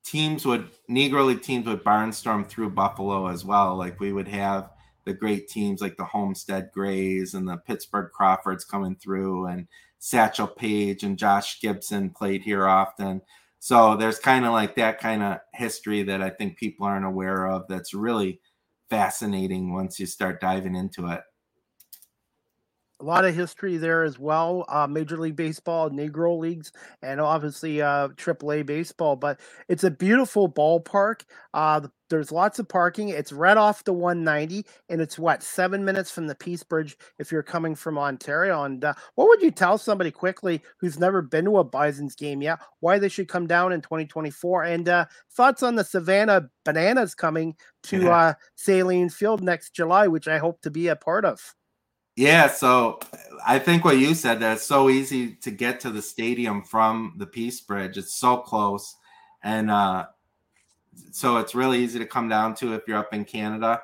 teams 0.05 0.47
would 0.47 0.69
Negro 0.91 1.27
League 1.27 1.43
teams 1.43 1.67
would 1.67 1.85
barnstorm 1.85 2.47
through 2.47 2.71
Buffalo 2.71 3.29
as 3.29 3.45
well. 3.45 3.77
Like 3.77 4.01
we 4.01 4.13
would 4.13 4.29
have 4.29 4.71
the 5.05 5.13
great 5.13 5.49
teams 5.49 5.81
like 5.81 5.97
the 5.97 6.05
Homestead 6.05 6.71
Grays 6.73 7.35
and 7.35 7.49
the 7.49 7.57
Pittsburgh 7.59 8.11
Crawfords 8.13 8.65
coming 8.65 8.97
through, 8.97 9.47
and 9.47 9.67
Satchel 10.01 10.49
Paige 10.49 11.05
and 11.05 11.17
Josh 11.17 11.61
Gibson 11.61 12.11
played 12.11 12.43
here 12.43 12.67
often. 12.67 13.21
So 13.61 13.97
there's 13.97 14.19
kind 14.19 14.45
of 14.47 14.53
like 14.53 14.75
that 14.77 14.99
kind 14.99 15.23
of 15.23 15.39
history 15.55 16.03
that 16.05 16.23
I 16.23 16.31
think 16.31 16.59
people 16.59 16.87
aren't 16.87 17.07
aware 17.07 17.47
of. 17.47 17.69
That's 17.69 17.95
really 17.95 18.41
fascinating 18.89 19.73
once 19.73 20.01
you 20.01 20.07
start 20.07 20.41
diving 20.41 20.75
into 20.75 21.07
it 21.07 21.21
a 23.01 23.05
lot 23.05 23.25
of 23.25 23.35
history 23.35 23.77
there 23.77 24.03
as 24.03 24.19
well. 24.19 24.65
Uh, 24.69 24.87
Major 24.87 25.17
League 25.17 25.37
Baseball, 25.37 25.91
Negro 25.91 26.39
Leagues, 26.39 26.73
and 27.03 27.21
obviously 27.21 27.81
uh, 27.81 28.09
AAA 28.09 28.67
baseball. 28.67 29.17
But 29.17 29.41
it's 29.69 29.85
a 29.85 29.91
beautiful 29.91 30.51
ballpark. 30.51 31.23
Uh, 31.55 31.89
there's 32.11 32.33
lots 32.33 32.59
of 32.59 32.69
parking. 32.69 33.09
It's 33.09 33.33
right 33.33 33.57
off 33.57 33.85
the 33.85 33.93
190, 33.93 34.67
and 34.89 35.01
it's 35.01 35.19
what 35.19 35.43
seven 35.43 35.85
minutes 35.85 36.11
from 36.11 36.27
the 36.27 36.35
Peace 36.35 36.63
Bridge 36.63 36.99
if 37.19 37.33
you're 37.33 37.43
coming 37.43 37.75
from 37.75 37.99
Ontario. 37.99 38.65
And 38.65 38.85
uh, 38.85 38.95
what 39.15 39.29
would 39.29 39.43
you 39.43 39.51
tell 39.51 39.79
somebody 39.79 40.11
quickly 40.11 40.61
who's 40.79 40.99
never 40.99 41.23
been 41.23 41.45
to 41.47 41.59
a 41.59 41.65
Bison's 41.65 42.15
game 42.15 42.43
yet 42.43 42.59
why 42.81 42.99
they 42.99 43.09
should 43.09 43.29
come 43.29 43.47
down 43.47 43.73
in 43.73 43.81
2024? 43.81 44.65
And 44.65 44.89
uh, 44.89 45.07
thoughts 45.33 45.63
on 45.63 45.77
the 45.77 45.85
Savannah 45.85 46.51
Bananas 46.65 47.15
coming 47.15 47.55
to 47.85 48.03
yeah. 48.03 48.11
uh, 48.17 48.35
Sahlen 48.59 49.13
Field 49.13 49.43
next 49.43 49.75
July, 49.75 50.09
which 50.09 50.29
I 50.29 50.39
hope 50.39 50.61
to 50.63 50.71
be 50.71 50.89
a 50.89 50.97
part 50.97 51.25
of. 51.25 51.55
Yeah, 52.21 52.49
so 52.49 53.01
I 53.47 53.59
think 53.59 53.83
what 53.83 53.97
you 53.97 54.13
said 54.13 54.41
that 54.41 54.57
it's 54.57 54.67
so 54.67 54.91
easy 54.91 55.37
to 55.37 55.51
get 55.51 55.81
to 55.81 55.91
the 55.91 56.03
stadium 56.03 56.63
from 56.63 57.15
the 57.17 57.25
Peace 57.25 57.63
Bridge. 57.63 57.97
It's 57.97 58.13
so 58.13 58.37
close, 58.37 58.95
and 59.43 59.71
uh, 59.71 60.05
so 61.13 61.39
it's 61.39 61.55
really 61.55 61.79
easy 61.79 61.99
to 61.99 62.05
come 62.05 62.29
down 62.29 62.55
to 62.57 62.75
if 62.75 62.83
you're 62.87 62.99
up 62.99 63.15
in 63.15 63.25
Canada. 63.25 63.81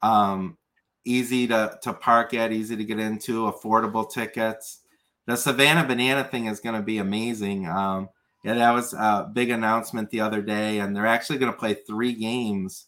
Um, 0.00 0.56
easy 1.04 1.46
to 1.48 1.78
to 1.82 1.92
park 1.92 2.32
at, 2.32 2.52
easy 2.52 2.74
to 2.74 2.84
get 2.84 2.98
into, 2.98 3.52
affordable 3.52 4.10
tickets. 4.10 4.80
The 5.26 5.36
Savannah 5.36 5.86
Banana 5.86 6.24
thing 6.24 6.46
is 6.46 6.60
going 6.60 6.76
to 6.76 6.82
be 6.82 6.96
amazing. 6.96 7.68
Um, 7.68 8.08
yeah, 8.44 8.54
that 8.54 8.72
was 8.72 8.94
a 8.94 9.30
big 9.30 9.50
announcement 9.50 10.08
the 10.08 10.22
other 10.22 10.40
day, 10.40 10.78
and 10.78 10.96
they're 10.96 11.04
actually 11.04 11.36
going 11.36 11.52
to 11.52 11.58
play 11.58 11.74
three 11.74 12.14
games 12.14 12.86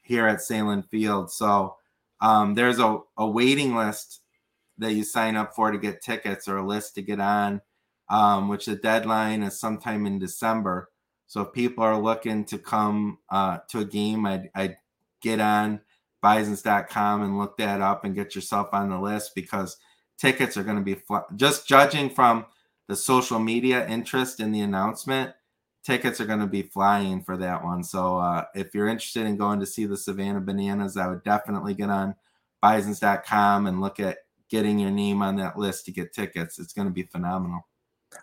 here 0.00 0.26
at 0.26 0.38
Sahlen 0.40 0.84
Field. 0.88 1.30
So 1.30 1.76
um, 2.20 2.54
there's 2.54 2.80
a, 2.80 2.98
a 3.16 3.28
waiting 3.28 3.76
list 3.76 4.18
that 4.82 4.92
you 4.92 5.04
sign 5.04 5.36
up 5.36 5.54
for 5.54 5.70
to 5.70 5.78
get 5.78 6.02
tickets 6.02 6.48
or 6.48 6.58
a 6.58 6.66
list 6.66 6.94
to 6.94 7.02
get 7.02 7.20
on, 7.20 7.60
um, 8.08 8.48
which 8.48 8.66
the 8.66 8.76
deadline 8.76 9.42
is 9.42 9.58
sometime 9.58 10.06
in 10.06 10.18
December. 10.18 10.90
So 11.26 11.42
if 11.42 11.52
people 11.52 11.82
are 11.82 12.00
looking 12.00 12.44
to 12.46 12.58
come 12.58 13.18
uh, 13.30 13.58
to 13.70 13.80
a 13.80 13.84
game, 13.84 14.26
I'd, 14.26 14.50
I'd 14.54 14.76
get 15.22 15.40
on 15.40 15.80
bisons.com 16.20 17.22
and 17.22 17.38
look 17.38 17.56
that 17.58 17.80
up 17.80 18.04
and 18.04 18.14
get 18.14 18.34
yourself 18.34 18.68
on 18.72 18.90
the 18.90 18.98
list 18.98 19.34
because 19.34 19.76
tickets 20.18 20.56
are 20.56 20.62
going 20.62 20.76
to 20.76 20.82
be 20.82 20.94
fl- 20.94 21.16
just 21.36 21.66
judging 21.66 22.08
from 22.08 22.46
the 22.88 22.96
social 22.96 23.38
media 23.38 23.86
interest 23.88 24.40
in 24.40 24.52
the 24.52 24.60
announcement 24.60 25.32
tickets 25.84 26.20
are 26.20 26.26
going 26.26 26.38
to 26.38 26.46
be 26.46 26.62
flying 26.62 27.20
for 27.22 27.36
that 27.36 27.64
one 27.64 27.82
so 27.82 28.18
uh, 28.18 28.44
if 28.54 28.72
you're 28.72 28.86
interested 28.86 29.26
in 29.26 29.36
going 29.36 29.58
to 29.58 29.66
see 29.66 29.84
the 29.84 29.96
savannah 29.96 30.40
bananas 30.40 30.96
i 30.96 31.08
would 31.08 31.24
definitely 31.24 31.74
get 31.74 31.90
on 31.90 32.14
bisons.com 32.60 33.66
and 33.66 33.80
look 33.80 33.98
at 33.98 34.18
getting 34.52 34.78
your 34.78 34.90
name 34.90 35.22
on 35.22 35.34
that 35.36 35.58
list 35.58 35.86
to 35.86 35.92
get 35.92 36.12
tickets. 36.12 36.58
It's 36.58 36.74
going 36.74 36.86
to 36.86 36.92
be 36.92 37.04
phenomenal. 37.04 37.66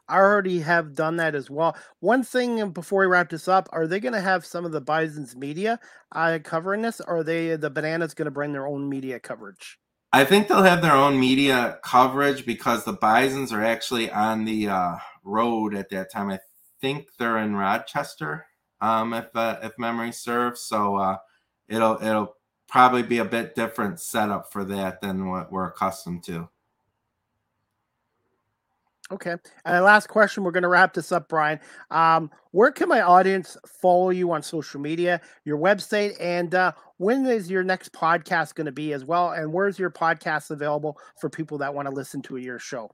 I 0.08 0.18
already 0.18 0.60
have 0.60 0.94
done 0.94 1.18
that 1.18 1.34
as 1.34 1.50
well. 1.50 1.76
One 2.00 2.24
thing 2.24 2.70
before 2.70 3.02
we 3.02 3.08
wrap 3.08 3.30
this 3.30 3.48
up, 3.48 3.68
are 3.72 3.88
they 3.88 4.00
going 4.00 4.14
to 4.14 4.22
have 4.22 4.46
some 4.46 4.64
of 4.64 4.72
the 4.72 4.80
Bison's 4.80 5.36
media 5.36 5.80
uh, 6.12 6.38
covering 6.44 6.84
this, 6.84 7.02
or 7.02 7.18
are 7.18 7.24
they 7.24 7.56
the 7.56 7.72
Bananas 7.72 8.14
going 8.14 8.28
to 8.28 8.32
bring 8.32 8.54
their 8.54 8.68
own 8.68 8.88
media 8.88 9.20
coverage? 9.20 9.80
I 10.14 10.26
think 10.26 10.48
they'll 10.48 10.62
have 10.62 10.84
their 10.84 10.96
own 10.96 11.20
media 11.20 11.80
coverage 11.84 12.46
because 12.46 12.84
the 12.84 12.94
Bisons 12.94 13.52
are 13.52 13.64
actually 13.64 14.12
on 14.12 14.46
the 14.46 14.70
uh, 14.70 14.96
road 15.24 15.74
at 15.74 15.90
that 15.90 16.12
time. 16.12 16.30
I 16.30 16.40
think 16.82 17.08
they're 17.18 17.40
in 17.40 17.56
Rochester, 17.56 18.46
um, 18.82 19.14
if 19.14 19.36
uh, 19.36 19.58
if 19.64 19.74
memory 19.80 20.12
serves. 20.12 20.62
So 20.62 20.98
uh, 20.98 21.18
it'll 21.68 21.98
it'll 22.00 22.36
probably 22.70 23.04
be 23.04 23.18
a 23.18 23.26
bit 23.26 23.56
different 23.56 24.00
setup 24.00 24.52
for 24.52 24.64
that 24.66 25.02
than 25.02 25.30
what 25.30 25.52
we're 25.52 25.68
accustomed 25.68 26.24
to. 26.26 26.50
Okay. 29.12 29.36
And 29.66 29.84
last 29.84 30.08
question, 30.08 30.44
we're 30.44 30.52
going 30.52 30.64
to 30.64 30.70
wrap 30.70 30.94
this 30.94 31.12
up, 31.12 31.30
Brian. 31.30 31.60
Um, 31.90 32.30
where 32.52 32.72
can 32.72 32.88
my 32.88 33.02
audience 33.02 33.58
follow 33.66 34.12
you 34.12 34.32
on 34.32 34.44
social 34.44 34.80
media, 34.80 35.20
your 35.46 35.58
website, 35.58 36.16
and 36.20 36.54
uh, 36.54 36.74
when 36.98 37.26
is 37.26 37.50
your 37.50 37.64
next 37.64 37.92
podcast 37.92 38.54
going 38.54 38.66
to 38.66 38.72
be 38.72 38.94
as 38.94 39.04
well? 39.04 39.32
And 39.32 39.52
where's 39.52 39.80
your 39.80 39.90
podcast 39.90 40.52
available 40.52 40.96
for 41.20 41.28
people 41.28 41.58
that 41.58 41.74
want 41.74 41.88
to 41.88 41.94
listen 41.94 42.22
to 42.24 42.38
your 42.38 42.60
show? 42.60 42.92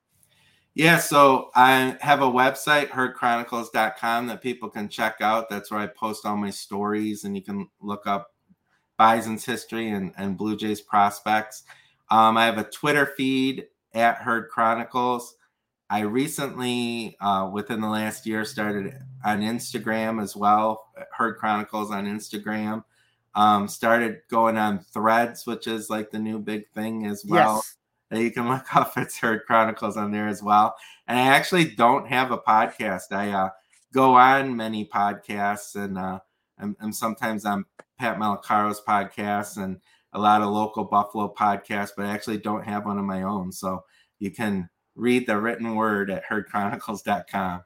Yeah, 0.73 0.99
so 0.99 1.51
I 1.55 1.97
have 2.01 2.21
a 2.21 2.29
website, 2.29 2.89
herdchronicles.com, 2.89 4.27
that 4.27 4.41
people 4.41 4.69
can 4.69 4.87
check 4.87 5.17
out. 5.21 5.49
That's 5.49 5.71
where 5.71 5.81
I 5.81 5.87
post 5.87 6.25
all 6.25 6.37
my 6.37 6.49
stories, 6.49 7.25
and 7.25 7.35
you 7.35 7.43
can 7.43 7.67
look 7.81 8.07
up 8.07 8.34
Bison's 8.97 9.45
history 9.45 9.89
and, 9.89 10.13
and 10.17 10.37
Blue 10.37 10.55
Jays 10.55 10.81
prospects. 10.81 11.63
Um, 12.09 12.37
I 12.37 12.45
have 12.45 12.57
a 12.57 12.63
Twitter 12.63 13.05
feed 13.05 13.67
at 13.93 14.17
Herd 14.17 14.49
Chronicles. 14.49 15.35
I 15.89 16.01
recently, 16.01 17.15
uh, 17.21 17.49
within 17.53 17.81
the 17.81 17.89
last 17.89 18.25
year, 18.25 18.43
started 18.43 18.93
on 19.23 19.41
Instagram 19.41 20.21
as 20.21 20.35
well. 20.35 20.87
Herd 21.15 21.37
Chronicles 21.37 21.91
on 21.91 22.05
Instagram. 22.05 22.83
Um, 23.35 23.67
started 23.67 24.21
going 24.29 24.57
on 24.57 24.79
Threads, 24.79 25.45
which 25.45 25.67
is 25.67 25.89
like 25.89 26.09
the 26.09 26.19
new 26.19 26.39
big 26.39 26.69
thing 26.73 27.05
as 27.05 27.23
well. 27.25 27.63
Yes. 28.11 28.21
You 28.21 28.31
can 28.31 28.49
look 28.49 28.75
up 28.75 28.97
it's 28.97 29.19
Herd 29.19 29.45
Chronicles 29.45 29.97
on 29.97 30.11
there 30.11 30.27
as 30.27 30.41
well. 30.41 30.75
And 31.07 31.19
I 31.19 31.23
actually 31.23 31.65
don't 31.65 32.07
have 32.07 32.31
a 32.31 32.37
podcast. 32.37 33.11
I 33.11 33.31
uh, 33.31 33.49
go 33.93 34.15
on 34.15 34.55
many 34.55 34.85
podcasts, 34.85 35.75
and 35.75 35.97
uh, 35.97 36.19
I'm, 36.57 36.75
I'm 36.79 36.93
sometimes 36.93 37.45
on 37.45 37.65
Pat 37.97 38.19
Malacaro's 38.19 38.81
podcast 38.87 39.57
and 39.57 39.79
a 40.13 40.19
lot 40.19 40.41
of 40.41 40.49
local 40.49 40.85
Buffalo 40.85 41.33
podcasts, 41.33 41.91
but 41.95 42.05
I 42.05 42.11
actually 42.11 42.37
don't 42.37 42.63
have 42.63 42.85
one 42.85 42.97
of 42.97 43.05
my 43.05 43.23
own. 43.23 43.51
So 43.51 43.83
you 44.19 44.31
can 44.31 44.69
read 44.95 45.27
the 45.27 45.39
written 45.39 45.75
word 45.75 46.09
at 46.09 46.23
herdchronicles.com. 46.25 47.63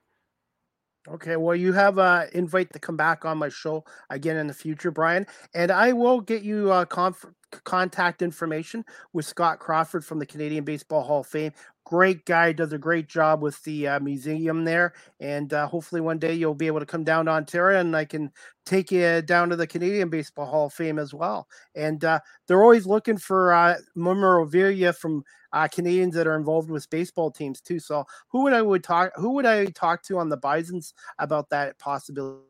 Okay, 1.08 1.38
well, 1.38 1.56
you 1.56 1.74
have 1.74 1.98
a 1.98 2.28
invite 2.34 2.72
to 2.74 2.80
come 2.80 2.98
back 2.98 3.24
on 3.26 3.38
my 3.38 3.50
show 3.50 3.84
again 4.10 4.38
in 4.38 4.48
the 4.48 4.54
future, 4.54 4.92
Brian, 4.92 5.26
and 5.56 5.72
I 5.72 5.94
will 5.94 6.20
get 6.20 6.44
you 6.44 6.72
uh, 6.72 6.86
conf- 6.86 7.26
contact 7.64 8.22
information 8.22 8.84
with 9.14 9.26
Scott 9.26 9.60
Crawford 9.60 10.06
from 10.06 10.20
the 10.20 10.26
Canadian 10.26 10.66
Baseball 10.66 11.02
Hall 11.02 11.22
of 11.22 11.28
Fame 11.28 11.54
great 11.90 12.24
guy, 12.26 12.52
does 12.52 12.72
a 12.72 12.78
great 12.78 13.08
job 13.08 13.42
with 13.42 13.62
the 13.64 13.88
uh, 13.88 14.00
museum 14.00 14.64
there. 14.64 14.94
And 15.20 15.52
uh, 15.52 15.66
hopefully 15.66 16.02
one 16.02 16.20
day 16.20 16.36
you'll 16.36 16.54
be 16.54 16.68
able 16.68 16.82
to 16.82 16.86
come 16.86 17.04
down 17.04 17.26
to 17.26 17.32
Ontario 17.32 17.80
and 17.80 17.98
I 17.98 18.06
can 18.06 18.32
take 18.64 18.92
you 18.92 19.24
down 19.24 19.50
to 19.50 19.56
the 19.56 19.66
Canadian 19.66 20.08
Baseball 20.08 20.46
Hall 20.46 20.68
of 20.68 20.74
Fame 20.74 21.00
as 21.00 21.16
well. 21.16 21.48
And 21.74 22.06
uh, 22.06 22.20
they're 22.46 22.62
always 22.62 22.86
looking 22.86 23.18
for 23.18 23.54
uh, 23.54 23.78
memorabilia 23.96 24.94
from 24.94 25.24
uh, 25.52 25.68
Canadians 25.68 26.14
that 26.14 26.28
are 26.28 26.36
involved 26.36 26.70
with 26.70 26.88
baseball 26.92 27.32
teams 27.32 27.60
too. 27.60 27.80
So 27.80 28.06
who 28.28 28.44
would 28.44 28.54
I 28.54 28.62
would 28.62 28.84
talk? 28.84 29.12
Who 29.16 29.32
would 29.32 29.48
I 29.48 29.66
talk 29.66 30.04
to 30.04 30.20
on 30.20 30.30
the 30.30 30.38
Bisons 30.38 30.94
about 31.18 31.50
that 31.50 31.80
possibility? 31.80 32.44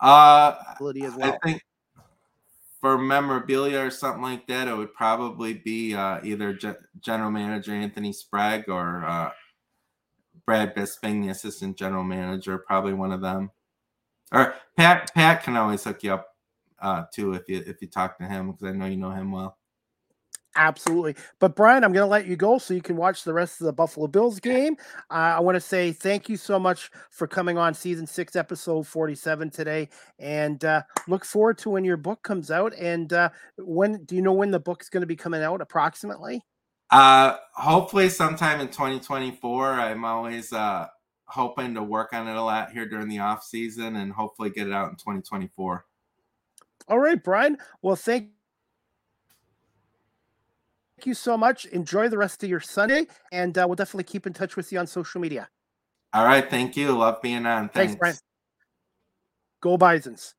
Uh, 0.00 0.54
as 0.80 1.14
well? 1.16 1.34
I 1.34 1.38
think 1.44 1.62
for 2.80 2.98
memorabilia 2.98 3.80
or 3.80 3.90
something 3.90 4.22
like 4.22 4.46
that, 4.46 4.68
it 4.68 4.76
would 4.76 4.94
probably 4.94 5.54
be 5.54 5.94
uh, 5.94 6.20
either 6.22 6.52
G- 6.52 6.72
General 7.00 7.30
Manager 7.30 7.72
Anthony 7.72 8.12
Sprague 8.12 8.68
or 8.68 9.04
uh, 9.04 9.30
Brad 10.46 10.74
Bisping, 10.74 11.22
the 11.22 11.30
Assistant 11.30 11.76
General 11.76 12.04
Manager, 12.04 12.58
probably 12.58 12.94
one 12.94 13.12
of 13.12 13.20
them. 13.20 13.50
Or 14.32 14.54
Pat. 14.76 15.12
Pat 15.14 15.42
can 15.42 15.56
always 15.56 15.82
hook 15.84 16.02
you 16.02 16.14
up 16.14 16.28
uh, 16.80 17.04
too 17.12 17.32
if 17.32 17.48
you 17.48 17.62
if 17.66 17.82
you 17.82 17.88
talk 17.88 18.18
to 18.18 18.24
him 18.24 18.52
because 18.52 18.68
I 18.68 18.72
know 18.72 18.86
you 18.86 18.96
know 18.96 19.10
him 19.10 19.32
well. 19.32 19.58
Absolutely. 20.56 21.14
But 21.38 21.54
Brian, 21.54 21.84
I'm 21.84 21.92
going 21.92 22.04
to 22.04 22.10
let 22.10 22.26
you 22.26 22.34
go 22.34 22.58
so 22.58 22.74
you 22.74 22.82
can 22.82 22.96
watch 22.96 23.22
the 23.22 23.32
rest 23.32 23.60
of 23.60 23.66
the 23.66 23.72
Buffalo 23.72 24.06
Bills 24.06 24.40
game. 24.40 24.76
Uh, 25.10 25.36
I 25.36 25.40
want 25.40 25.54
to 25.54 25.60
say 25.60 25.92
thank 25.92 26.28
you 26.28 26.36
so 26.36 26.58
much 26.58 26.90
for 27.10 27.26
coming 27.26 27.56
on 27.56 27.74
season 27.74 28.06
six, 28.06 28.34
episode 28.34 28.86
47 28.86 29.50
today. 29.50 29.88
And 30.18 30.64
uh, 30.64 30.82
look 31.06 31.24
forward 31.24 31.58
to 31.58 31.70
when 31.70 31.84
your 31.84 31.96
book 31.96 32.22
comes 32.22 32.50
out. 32.50 32.74
And 32.74 33.12
uh, 33.12 33.30
when 33.58 34.04
do 34.04 34.16
you 34.16 34.22
know 34.22 34.32
when 34.32 34.50
the 34.50 34.58
book's 34.58 34.88
going 34.88 35.02
to 35.02 35.06
be 35.06 35.16
coming 35.16 35.42
out 35.42 35.60
approximately? 35.60 36.44
Uh, 36.90 37.36
hopefully 37.52 38.08
sometime 38.08 38.60
in 38.60 38.68
2024. 38.68 39.72
I'm 39.74 40.04
always 40.04 40.52
uh, 40.52 40.86
hoping 41.26 41.74
to 41.74 41.82
work 41.82 42.12
on 42.12 42.26
it 42.26 42.36
a 42.36 42.42
lot 42.42 42.72
here 42.72 42.88
during 42.88 43.08
the 43.08 43.20
off 43.20 43.44
season 43.44 43.96
and 43.96 44.12
hopefully 44.12 44.50
get 44.50 44.66
it 44.66 44.72
out 44.72 44.90
in 44.90 44.96
2024. 44.96 45.84
All 46.88 46.98
right, 46.98 47.22
Brian. 47.22 47.58
Well, 47.82 47.96
thank 47.96 48.30
Thank 50.98 51.06
you 51.06 51.14
so 51.14 51.36
much. 51.36 51.64
Enjoy 51.66 52.08
the 52.08 52.18
rest 52.18 52.42
of 52.42 52.50
your 52.50 52.58
Sunday, 52.58 53.06
and 53.30 53.56
uh, 53.56 53.64
we'll 53.68 53.76
definitely 53.76 54.02
keep 54.02 54.26
in 54.26 54.32
touch 54.32 54.56
with 54.56 54.72
you 54.72 54.80
on 54.80 54.88
social 54.88 55.20
media. 55.20 55.48
All 56.12 56.24
right. 56.24 56.50
Thank 56.50 56.76
you. 56.76 56.90
Love 56.90 57.22
being 57.22 57.46
on. 57.46 57.68
Thanks, 57.68 57.92
Thanks 57.92 57.96
Brian. 58.00 58.16
Go 59.62 59.76
Bisons. 59.76 60.34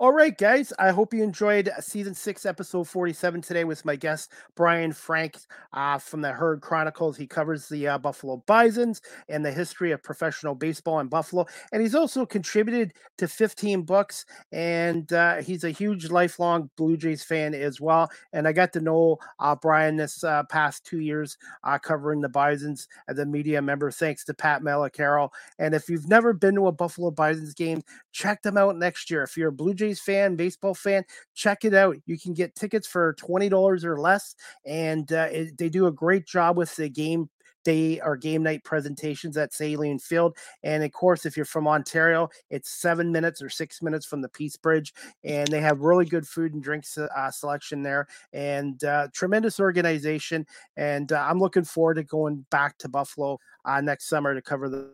All 0.00 0.12
right, 0.12 0.38
guys. 0.38 0.72
I 0.78 0.90
hope 0.90 1.12
you 1.12 1.24
enjoyed 1.24 1.72
season 1.80 2.14
six, 2.14 2.46
episode 2.46 2.86
47 2.86 3.42
today 3.42 3.64
with 3.64 3.84
my 3.84 3.96
guest, 3.96 4.30
Brian 4.54 4.92
Frank 4.92 5.36
uh, 5.72 5.98
from 5.98 6.20
the 6.20 6.30
Herd 6.30 6.60
Chronicles. 6.60 7.16
He 7.16 7.26
covers 7.26 7.68
the 7.68 7.88
uh, 7.88 7.98
Buffalo 7.98 8.36
Bisons 8.46 9.02
and 9.28 9.44
the 9.44 9.50
history 9.50 9.90
of 9.90 10.00
professional 10.00 10.54
baseball 10.54 11.00
in 11.00 11.08
Buffalo. 11.08 11.46
And 11.72 11.82
he's 11.82 11.96
also 11.96 12.24
contributed 12.24 12.92
to 13.16 13.26
15 13.26 13.82
books. 13.82 14.24
And 14.52 15.12
uh, 15.12 15.42
he's 15.42 15.64
a 15.64 15.70
huge 15.70 16.10
lifelong 16.10 16.70
Blue 16.76 16.96
Jays 16.96 17.24
fan 17.24 17.52
as 17.52 17.80
well. 17.80 18.08
And 18.32 18.46
I 18.46 18.52
got 18.52 18.72
to 18.74 18.80
know 18.80 19.18
uh, 19.40 19.56
Brian 19.56 19.96
this 19.96 20.22
uh, 20.22 20.44
past 20.44 20.84
two 20.86 21.00
years 21.00 21.36
uh, 21.64 21.76
covering 21.76 22.20
the 22.20 22.28
Bisons 22.28 22.86
as 23.08 23.18
a 23.18 23.26
media 23.26 23.60
member, 23.60 23.90
thanks 23.90 24.24
to 24.26 24.34
Pat 24.34 24.62
Malacaro. 24.62 25.30
And 25.58 25.74
if 25.74 25.88
you've 25.88 26.08
never 26.08 26.32
been 26.32 26.54
to 26.54 26.68
a 26.68 26.72
Buffalo 26.72 27.10
Bisons 27.10 27.52
game, 27.52 27.82
check 28.12 28.42
them 28.42 28.56
out 28.56 28.76
next 28.76 29.10
year. 29.10 29.24
If 29.24 29.36
you're 29.36 29.48
a 29.48 29.52
Blue 29.52 29.74
Jays 29.74 29.87
fan, 29.94 30.36
baseball 30.36 30.74
fan, 30.74 31.04
check 31.34 31.64
it 31.64 31.74
out. 31.74 31.96
You 32.06 32.18
can 32.18 32.34
get 32.34 32.54
tickets 32.54 32.86
for 32.86 33.14
$20 33.14 33.84
or 33.84 34.00
less, 34.00 34.34
and 34.64 35.10
uh, 35.12 35.28
it, 35.30 35.56
they 35.56 35.68
do 35.68 35.86
a 35.86 35.92
great 35.92 36.26
job 36.26 36.56
with 36.56 36.74
the 36.76 36.88
game 36.88 37.30
day 37.64 38.00
or 38.00 38.16
game 38.16 38.42
night 38.42 38.64
presentations 38.64 39.36
at 39.36 39.52
Sahlen 39.52 40.00
Field. 40.00 40.36
And 40.62 40.82
of 40.82 40.92
course, 40.92 41.26
if 41.26 41.36
you're 41.36 41.44
from 41.44 41.68
Ontario, 41.68 42.28
it's 42.50 42.70
seven 42.70 43.12
minutes 43.12 43.42
or 43.42 43.50
six 43.50 43.82
minutes 43.82 44.06
from 44.06 44.22
the 44.22 44.28
Peace 44.28 44.56
Bridge, 44.56 44.94
and 45.24 45.46
they 45.48 45.60
have 45.60 45.80
really 45.80 46.06
good 46.06 46.26
food 46.26 46.54
and 46.54 46.62
drinks 46.62 46.96
uh, 46.96 47.30
selection 47.30 47.82
there, 47.82 48.06
and 48.32 48.82
uh, 48.84 49.08
tremendous 49.12 49.60
organization. 49.60 50.46
And 50.76 51.12
uh, 51.12 51.26
I'm 51.28 51.40
looking 51.40 51.64
forward 51.64 51.94
to 51.94 52.04
going 52.04 52.46
back 52.50 52.78
to 52.78 52.88
Buffalo 52.88 53.38
uh, 53.64 53.80
next 53.80 54.08
summer 54.08 54.34
to 54.34 54.42
cover 54.42 54.68
the 54.68 54.90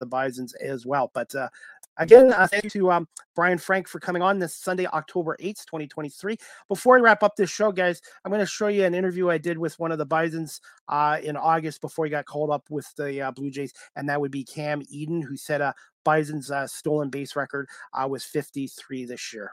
the 0.00 0.06
Bisons 0.06 0.54
as 0.54 0.84
well. 0.84 1.10
But 1.14 1.34
uh, 1.34 1.48
Again, 1.96 2.32
uh, 2.32 2.46
thank 2.48 2.64
you 2.64 2.70
to 2.70 2.90
um, 2.90 3.08
Brian 3.36 3.58
Frank 3.58 3.86
for 3.86 4.00
coming 4.00 4.20
on 4.20 4.38
this 4.38 4.56
Sunday, 4.56 4.86
October 4.86 5.36
8th, 5.40 5.64
2023. 5.66 6.36
Before 6.68 6.96
I 6.96 7.00
wrap 7.00 7.22
up 7.22 7.36
this 7.36 7.50
show, 7.50 7.70
guys, 7.70 8.02
I'm 8.24 8.30
going 8.30 8.40
to 8.40 8.46
show 8.46 8.66
you 8.66 8.84
an 8.84 8.94
interview 8.94 9.30
I 9.30 9.38
did 9.38 9.58
with 9.58 9.78
one 9.78 9.92
of 9.92 9.98
the 9.98 10.06
Bisons 10.06 10.60
uh, 10.88 11.18
in 11.22 11.36
August 11.36 11.80
before 11.80 12.04
he 12.04 12.10
got 12.10 12.24
called 12.24 12.50
up 12.50 12.64
with 12.68 12.86
the 12.96 13.22
uh, 13.22 13.30
Blue 13.30 13.50
Jays, 13.50 13.72
and 13.94 14.08
that 14.08 14.20
would 14.20 14.32
be 14.32 14.44
Cam 14.44 14.82
Eden, 14.88 15.22
who 15.22 15.36
set 15.36 15.60
a 15.60 15.72
Bison's 16.04 16.50
uh, 16.50 16.66
stolen 16.66 17.10
base 17.10 17.36
record 17.36 17.68
uh, 17.92 18.06
was 18.08 18.24
53 18.24 19.04
this 19.04 19.32
year. 19.32 19.52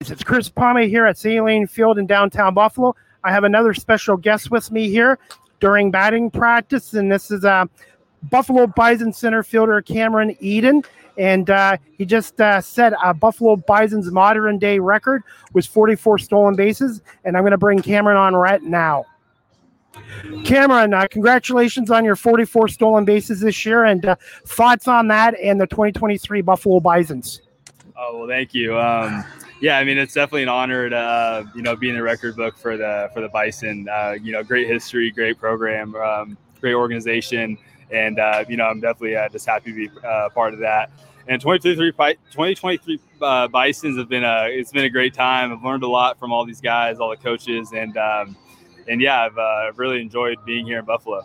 It's 0.00 0.24
Chris 0.24 0.48
Pomay 0.48 0.88
here 0.88 1.06
at 1.06 1.16
Sahlen 1.16 1.68
Field 1.68 1.98
in 1.98 2.06
downtown 2.06 2.54
Buffalo. 2.54 2.94
I 3.22 3.32
have 3.32 3.44
another 3.44 3.74
special 3.74 4.16
guest 4.16 4.50
with 4.50 4.70
me 4.70 4.88
here 4.88 5.18
during 5.60 5.90
batting 5.90 6.30
practice, 6.30 6.94
and 6.94 7.12
this 7.12 7.30
is 7.30 7.44
uh, 7.44 7.66
Buffalo 8.24 8.66
Bison 8.66 9.12
center 9.12 9.42
fielder 9.42 9.80
Cameron 9.82 10.36
Eden. 10.40 10.82
And 11.16 11.50
uh, 11.50 11.76
he 11.98 12.04
just 12.04 12.40
uh, 12.40 12.60
said 12.60 12.94
uh, 13.02 13.12
Buffalo 13.12 13.56
Bison's 13.56 14.10
modern 14.10 14.58
day 14.58 14.78
record 14.78 15.22
was 15.52 15.66
44 15.66 16.18
stolen 16.18 16.54
bases. 16.54 17.02
And 17.24 17.36
I'm 17.36 17.42
going 17.42 17.52
to 17.52 17.58
bring 17.58 17.82
Cameron 17.82 18.16
on 18.16 18.34
right 18.34 18.62
now. 18.62 19.06
Cameron, 20.44 20.94
uh, 20.94 21.06
congratulations 21.10 21.90
on 21.90 22.04
your 22.04 22.16
44 22.16 22.68
stolen 22.68 23.04
bases 23.04 23.40
this 23.40 23.66
year 23.66 23.84
and 23.84 24.06
uh, 24.06 24.16
thoughts 24.46 24.86
on 24.86 25.08
that 25.08 25.38
and 25.40 25.60
the 25.60 25.66
2023 25.66 26.42
Buffalo 26.42 26.80
Bisons. 26.80 27.42
Oh, 27.96 28.20
well, 28.20 28.28
thank 28.28 28.54
you. 28.54 28.78
Um, 28.78 29.24
yeah, 29.60 29.78
I 29.78 29.84
mean, 29.84 29.98
it's 29.98 30.14
definitely 30.14 30.44
an 30.44 30.48
honor 30.48 30.88
to, 30.88 30.96
uh, 30.96 31.44
you 31.54 31.60
know, 31.60 31.76
be 31.76 31.90
in 31.90 31.96
the 31.96 32.02
record 32.02 32.36
book 32.36 32.56
for 32.56 32.76
the, 32.76 33.10
for 33.12 33.20
the 33.20 33.28
Bison, 33.28 33.88
you 34.22 34.32
know, 34.32 34.42
great 34.42 34.68
history, 34.68 35.10
great 35.10 35.38
program, 35.38 35.94
um, 35.96 36.38
great 36.60 36.74
organization 36.74 37.58
and 37.92 38.18
uh, 38.18 38.44
you 38.48 38.56
know 38.56 38.64
I'm 38.64 38.80
definitely 38.80 39.16
uh, 39.16 39.28
just 39.28 39.46
happy 39.46 39.72
to 39.72 39.88
be 39.88 40.06
uh, 40.06 40.28
part 40.30 40.54
of 40.54 40.60
that. 40.60 40.90
And 41.28 41.40
2023, 41.40 41.92
2023 41.92 43.00
uh, 43.20 43.48
Bisons 43.48 43.98
have 43.98 44.08
been 44.08 44.24
a 44.24 44.46
it's 44.48 44.72
been 44.72 44.84
a 44.84 44.90
great 44.90 45.14
time. 45.14 45.52
I've 45.52 45.62
learned 45.62 45.82
a 45.82 45.88
lot 45.88 46.18
from 46.18 46.32
all 46.32 46.44
these 46.44 46.60
guys, 46.60 46.98
all 46.98 47.10
the 47.10 47.16
coaches, 47.16 47.72
and 47.72 47.96
um, 47.96 48.36
and 48.88 49.00
yeah, 49.00 49.22
I've 49.22 49.38
uh, 49.38 49.72
really 49.76 50.00
enjoyed 50.00 50.38
being 50.44 50.66
here 50.66 50.78
in 50.78 50.84
Buffalo. 50.84 51.22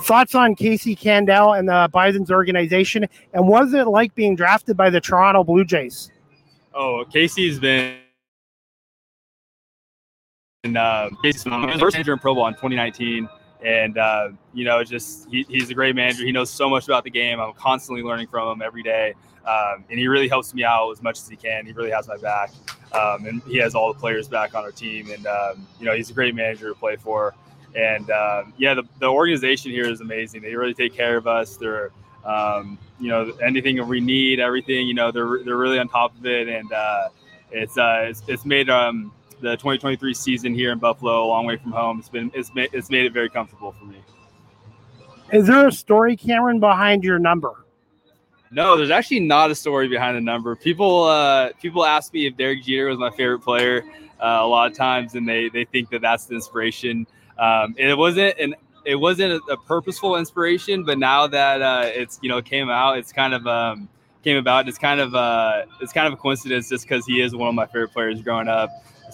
Thoughts 0.00 0.34
on 0.34 0.56
Casey 0.56 0.96
Candaele 0.96 1.58
and 1.58 1.68
the 1.68 1.88
Bison's 1.92 2.30
organization, 2.30 3.06
and 3.32 3.46
what 3.46 3.64
is 3.64 3.74
it 3.74 3.86
like 3.86 4.14
being 4.14 4.34
drafted 4.34 4.76
by 4.76 4.90
the 4.90 5.00
Toronto 5.00 5.44
Blue 5.44 5.64
Jays? 5.64 6.10
Oh, 6.74 7.04
Casey's 7.12 7.60
been 7.60 7.98
and 10.64 10.76
uh, 10.76 11.10
Casey's 11.22 11.44
been 11.44 11.78
first 11.78 11.94
manager 11.94 12.14
in 12.14 12.18
pro 12.18 12.34
ball 12.34 12.48
in 12.48 12.54
2019 12.54 13.28
and 13.64 13.98
uh, 13.98 14.30
you 14.52 14.64
know, 14.64 14.82
just 14.84 15.28
he, 15.30 15.44
he's 15.48 15.70
a 15.70 15.74
great 15.74 15.94
manager. 15.94 16.24
He 16.24 16.32
knows 16.32 16.50
so 16.50 16.68
much 16.68 16.84
about 16.86 17.04
the 17.04 17.10
game. 17.10 17.40
I'm 17.40 17.52
constantly 17.54 18.02
learning 18.02 18.28
from 18.28 18.48
him 18.52 18.62
every 18.62 18.82
day, 18.82 19.14
um, 19.46 19.84
and 19.90 19.98
he 19.98 20.08
really 20.08 20.28
helps 20.28 20.54
me 20.54 20.64
out 20.64 20.90
as 20.90 21.02
much 21.02 21.18
as 21.18 21.28
he 21.28 21.36
can. 21.36 21.66
He 21.66 21.72
really 21.72 21.90
has 21.90 22.08
my 22.08 22.16
back, 22.16 22.50
um, 22.92 23.26
and 23.26 23.42
he 23.42 23.58
has 23.58 23.74
all 23.74 23.92
the 23.92 23.98
players 23.98 24.28
back 24.28 24.54
on 24.54 24.64
our 24.64 24.72
team. 24.72 25.10
And 25.10 25.26
um, 25.26 25.66
you 25.78 25.86
know, 25.86 25.94
he's 25.94 26.10
a 26.10 26.14
great 26.14 26.34
manager 26.34 26.68
to 26.68 26.74
play 26.74 26.96
for. 26.96 27.34
And 27.74 28.10
um, 28.10 28.52
yeah, 28.58 28.74
the, 28.74 28.82
the 28.98 29.06
organization 29.06 29.70
here 29.70 29.88
is 29.88 30.02
amazing. 30.02 30.42
They 30.42 30.54
really 30.54 30.74
take 30.74 30.94
care 30.94 31.16
of 31.16 31.26
us. 31.26 31.56
They're 31.56 31.90
um, 32.24 32.78
you 33.00 33.08
know, 33.08 33.32
anything 33.42 33.86
we 33.86 34.00
need, 34.00 34.40
everything, 34.40 34.86
you 34.86 34.94
know, 34.94 35.10
they're, 35.10 35.42
they're 35.44 35.56
really 35.56 35.78
on 35.78 35.88
top 35.88 36.16
of 36.16 36.24
it. 36.24 36.48
And 36.48 36.72
uh, 36.72 37.08
it's, 37.50 37.76
uh, 37.76 38.04
it's, 38.08 38.22
it's 38.28 38.44
made 38.44 38.70
um, 38.70 39.12
the 39.42 39.52
2023 39.56 40.14
season 40.14 40.54
here 40.54 40.72
in 40.72 40.78
Buffalo, 40.78 41.24
a 41.24 41.26
long 41.26 41.44
way 41.44 41.56
from 41.56 41.72
home. 41.72 41.98
It's 41.98 42.08
been, 42.08 42.30
it's 42.34 42.54
made, 42.54 42.70
it's 42.72 42.90
made 42.90 43.04
it 43.04 43.12
very 43.12 43.28
comfortable 43.28 43.72
for 43.72 43.84
me. 43.84 43.98
Is 45.32 45.46
there 45.46 45.66
a 45.66 45.72
story, 45.72 46.16
Cameron, 46.16 46.60
behind 46.60 47.04
your 47.04 47.18
number? 47.18 47.64
No, 48.50 48.76
there's 48.76 48.90
actually 48.90 49.20
not 49.20 49.50
a 49.50 49.54
story 49.54 49.88
behind 49.88 50.16
the 50.16 50.20
number. 50.20 50.54
People, 50.54 51.04
uh, 51.04 51.50
people 51.60 51.84
ask 51.84 52.12
me 52.12 52.26
if 52.26 52.36
Derek 52.36 52.62
Jeter 52.62 52.88
was 52.88 52.98
my 52.98 53.10
favorite 53.10 53.40
player 53.40 53.82
uh, 54.20 54.38
a 54.40 54.46
lot 54.46 54.70
of 54.70 54.76
times, 54.76 55.14
and 55.14 55.26
they 55.26 55.48
they 55.48 55.64
think 55.64 55.90
that 55.90 56.02
that's 56.02 56.26
the 56.26 56.34
inspiration. 56.34 57.06
Um, 57.38 57.74
and 57.78 57.88
it 57.88 57.96
wasn't 57.96 58.38
an 58.38 58.54
it 58.84 58.96
wasn't 58.96 59.32
a, 59.32 59.52
a, 59.52 59.56
purposeful 59.56 60.16
inspiration, 60.16 60.84
but 60.84 60.98
now 60.98 61.26
that 61.26 61.62
uh, 61.62 61.84
it's 61.86 62.18
you 62.22 62.28
know 62.28 62.42
came 62.42 62.68
out, 62.68 62.98
it's 62.98 63.12
kind 63.12 63.34
of 63.34 63.46
um, 63.46 63.88
came 64.22 64.36
about. 64.36 64.68
It's 64.68 64.78
kind 64.78 65.00
of 65.00 65.14
uh, 65.14 65.62
it's 65.80 65.92
kind 65.92 66.06
of 66.06 66.12
a 66.12 66.16
coincidence 66.16 66.68
just 66.68 66.84
because 66.84 67.06
he 67.06 67.20
is 67.20 67.34
one 67.34 67.48
of 67.48 67.54
my 67.54 67.66
favorite 67.66 67.92
players 67.92 68.20
growing 68.22 68.48
up, 68.48 68.70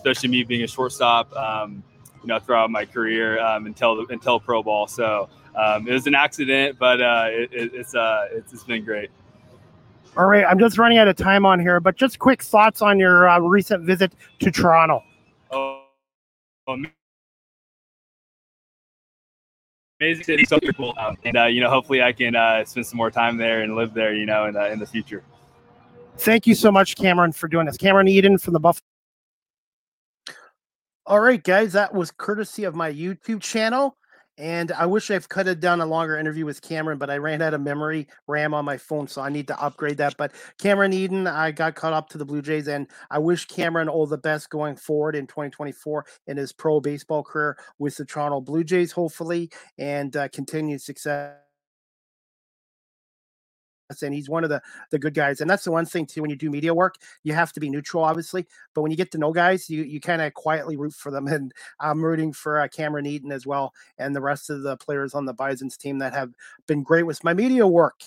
especially 0.09 0.31
me 0.31 0.43
being 0.43 0.63
a 0.63 0.67
shortstop. 0.67 1.35
Um, 1.37 1.83
you 2.23 2.29
know, 2.29 2.39
throughout 2.39 2.71
my 2.71 2.85
career 2.85 3.41
um, 3.41 3.67
until 3.67 4.05
until 4.11 4.41
pro 4.41 4.63
ball. 4.63 4.87
So 4.89 5.29
um, 5.55 5.87
it 5.87 5.93
was 5.93 6.07
an 6.07 6.15
accident, 6.15 6.79
but 6.79 7.01
uh, 7.01 7.27
it, 7.31 7.53
it, 7.53 7.75
it's 7.75 7.95
uh, 7.95 8.29
it's, 8.33 8.53
it's 8.53 8.65
been 8.65 8.85
great. 8.85 9.11
All 10.17 10.27
right, 10.27 10.45
I'm 10.45 10.59
just 10.59 10.79
running 10.79 10.99
out 10.99 11.07
of 11.07 11.17
time 11.17 11.47
on 11.47 11.61
here, 11.61 11.79
but 11.79 11.97
just 11.97 12.19
quick 12.19 12.43
thoughts 12.43 12.83
on 12.83 12.99
your 12.99 13.29
uh, 13.29 13.39
recent 13.39 13.85
visit 13.85 14.13
to 14.41 14.51
Toronto. 14.51 15.05
Oh, 15.53 15.85
amazing 20.01 20.25
city, 20.25 20.45
so 20.45 20.59
cool, 20.77 20.97
and 21.25 21.37
uh, 21.37 21.45
you 21.45 21.61
know, 21.61 21.71
hopefully, 21.71 22.03
I 22.03 22.13
can 22.13 22.35
uh, 22.35 22.65
spend 22.65 22.87
some 22.87 22.97
more 22.97 23.13
time 23.13 23.37
there 23.37 23.63
and 23.63 23.77
live 23.77 23.95
there, 23.95 24.15
you 24.15 24.27
know, 24.27 24.47
in 24.47 24.55
the 24.55 24.73
in 24.73 24.81
the 24.81 24.87
future. 24.87 25.23
Thank 26.17 26.49
you 26.49 26.57
so 26.57 26.73
much, 26.73 26.97
Cameron, 26.97 27.31
for 27.31 27.47
doing 27.47 27.67
this. 27.67 27.77
Cameron 27.77 28.09
Eden 28.09 28.39
from 28.39 28.55
the 28.55 28.61
Buffalo. 28.61 28.83
All 31.09 31.21
right, 31.21 31.43
guys, 31.43 31.73
that 31.73 31.95
was 31.95 32.11
courtesy 32.11 32.65
of 32.65 32.75
my 32.75 32.93
YouTube 32.93 33.41
channel. 33.41 33.97
And 34.37 34.71
I 34.73 34.85
wish 34.85 35.11
I've 35.11 35.27
could 35.27 35.47
have 35.47 35.59
done 35.59 35.81
a 35.81 35.87
longer 35.87 36.19
interview 36.19 36.45
with 36.45 36.61
Cameron, 36.61 36.99
but 36.99 37.09
I 37.09 37.17
ran 37.17 37.41
out 37.41 37.55
of 37.55 37.63
memory 37.63 38.09
RAM 38.27 38.53
on 38.53 38.67
my 38.67 38.77
phone, 38.77 39.09
so 39.09 39.23
I 39.23 39.31
need 39.31 39.47
to 39.47 39.59
upgrade 39.59 39.97
that. 39.97 40.19
But 40.19 40.33
Cameron 40.59 40.93
Eden, 40.93 41.27
I 41.27 41.51
got 41.51 41.77
caught 41.77 41.95
up 41.95 42.11
to 42.11 42.19
the 42.19 42.27
Blue 42.27 42.43
Jays, 42.43 42.69
and 42.69 42.87
I 43.11 43.21
wish 43.21 43.47
Cameron 43.47 43.89
all 43.89 44.07
the 44.07 44.19
best 44.19 44.51
going 44.51 44.77
forward 44.77 45.17
in 45.17 45.27
2024 45.27 46.05
in 46.27 46.37
his 46.37 46.53
pro 46.53 46.79
baseball 46.79 47.25
career 47.25 47.57
with 47.79 47.97
the 47.97 48.05
Toronto 48.05 48.43
Blue 48.43 48.63
Jays, 48.63 48.93
hopefully, 48.93 49.51
and 49.79 50.15
uh, 50.15 50.29
continued 50.29 50.83
success 50.83 51.37
and 54.03 54.15
he's 54.15 54.29
one 54.29 54.45
of 54.45 54.51
the 54.51 54.61
the 54.91 54.99
good 54.99 55.15
guys. 55.15 55.41
And 55.41 55.51
that's 55.51 55.65
the 55.65 55.73
one 55.73 55.87
thing 55.87 56.07
too 56.07 56.23
when 56.23 56.31
you 56.31 56.37
do 56.37 56.51
media 56.51 56.75
work, 56.75 56.97
you 57.23 57.33
have 57.33 57.53
to 57.53 57.61
be 57.61 57.71
neutral, 57.71 58.05
obviously. 58.05 58.47
But 58.75 58.83
when 58.83 58.91
you 58.91 58.97
get 58.97 59.11
to 59.13 59.19
know 59.19 59.33
guys, 59.33 59.69
you 59.71 59.83
you 59.83 60.01
kind 60.01 60.23
of 60.23 60.35
quietly 60.35 60.77
root 60.77 60.95
for 60.95 61.11
them. 61.11 61.27
And 61.39 61.53
I'm 61.79 62.05
rooting 62.05 62.33
for 62.33 62.59
uh, 62.59 62.69
Cameron 62.69 63.07
Eden 63.07 63.31
as 63.31 63.47
well, 63.47 63.73
and 63.99 64.17
the 64.17 64.21
rest 64.21 64.51
of 64.51 64.63
the 64.63 64.77
players 64.77 65.15
on 65.15 65.25
the 65.25 65.35
Bison's 65.35 65.77
team 65.77 65.99
that 65.99 66.13
have 66.15 66.33
been 66.67 66.83
great 66.83 67.05
with 67.05 67.23
my 67.23 67.33
media 67.35 67.67
work. 67.67 68.03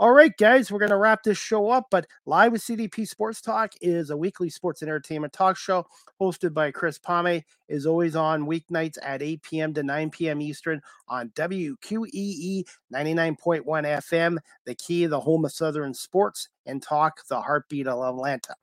All 0.00 0.12
right, 0.12 0.34
guys, 0.38 0.72
we're 0.72 0.78
going 0.78 0.92
to 0.92 0.96
wrap 0.96 1.22
this 1.22 1.36
show 1.36 1.68
up. 1.68 1.88
But 1.90 2.06
Live 2.24 2.52
with 2.52 2.62
CDP 2.62 3.06
Sports 3.06 3.42
Talk 3.42 3.74
is 3.82 4.08
a 4.08 4.16
weekly 4.16 4.48
sports 4.48 4.80
and 4.80 4.88
entertainment 4.88 5.34
talk 5.34 5.58
show 5.58 5.84
hosted 6.18 6.54
by 6.54 6.70
Chris 6.70 6.98
Pomay. 6.98 7.44
Is 7.68 7.84
always 7.84 8.16
on 8.16 8.46
weeknights 8.46 8.96
at 9.02 9.20
8 9.20 9.42
p.m. 9.42 9.74
to 9.74 9.82
9 9.82 10.08
p.m. 10.08 10.40
Eastern 10.40 10.80
on 11.06 11.28
WQEE 11.36 12.64
99.1 12.90 13.62
FM, 13.66 14.38
the 14.64 14.74
key, 14.74 15.04
the 15.04 15.20
home 15.20 15.44
of 15.44 15.52
Southern 15.52 15.92
sports, 15.92 16.48
and 16.64 16.82
talk, 16.82 17.20
the 17.28 17.42
heartbeat 17.42 17.86
of 17.86 18.02
Atlanta. 18.02 18.54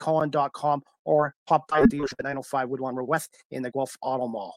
Cullen.com 0.00 0.82
or 1.04 1.34
pop 1.46 1.68
by 1.68 1.82
the 1.82 1.86
dealership 1.86 2.18
at 2.18 2.24
905 2.24 2.68
Woodlawn 2.68 2.96
Road 2.96 3.08
West 3.08 3.36
in 3.50 3.62
the 3.62 3.70
Guelph 3.70 3.96
Auto 4.02 4.26
Mall. 4.26 4.54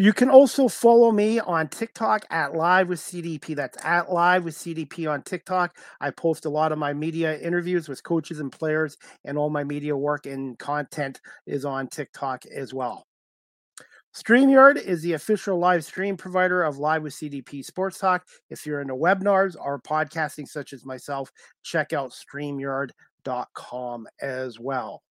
You 0.00 0.14
can 0.14 0.30
also 0.30 0.66
follow 0.66 1.12
me 1.12 1.40
on 1.40 1.68
TikTok 1.68 2.24
at 2.30 2.54
Live 2.54 2.88
with 2.88 3.00
CDP. 3.00 3.54
That's 3.54 3.76
at 3.84 4.10
Live 4.10 4.44
with 4.44 4.56
CDP 4.56 5.06
on 5.12 5.20
TikTok. 5.20 5.76
I 6.00 6.10
post 6.10 6.46
a 6.46 6.48
lot 6.48 6.72
of 6.72 6.78
my 6.78 6.94
media 6.94 7.38
interviews 7.38 7.86
with 7.86 8.02
coaches 8.02 8.40
and 8.40 8.50
players, 8.50 8.96
and 9.26 9.36
all 9.36 9.50
my 9.50 9.62
media 9.62 9.94
work 9.94 10.24
and 10.24 10.58
content 10.58 11.20
is 11.46 11.66
on 11.66 11.86
TikTok 11.86 12.46
as 12.46 12.72
well. 12.72 13.04
StreamYard 14.16 14.82
is 14.82 15.02
the 15.02 15.12
official 15.12 15.58
live 15.58 15.84
stream 15.84 16.16
provider 16.16 16.62
of 16.62 16.78
Live 16.78 17.02
with 17.02 17.12
CDP 17.12 17.62
Sports 17.62 17.98
Talk. 17.98 18.24
If 18.48 18.64
you're 18.64 18.80
into 18.80 18.94
webinars 18.94 19.54
or 19.54 19.82
podcasting, 19.82 20.48
such 20.48 20.72
as 20.72 20.86
myself, 20.86 21.30
check 21.62 21.92
out 21.92 22.14
StreamYard.com 22.14 24.08
as 24.22 24.58
well. 24.58 25.02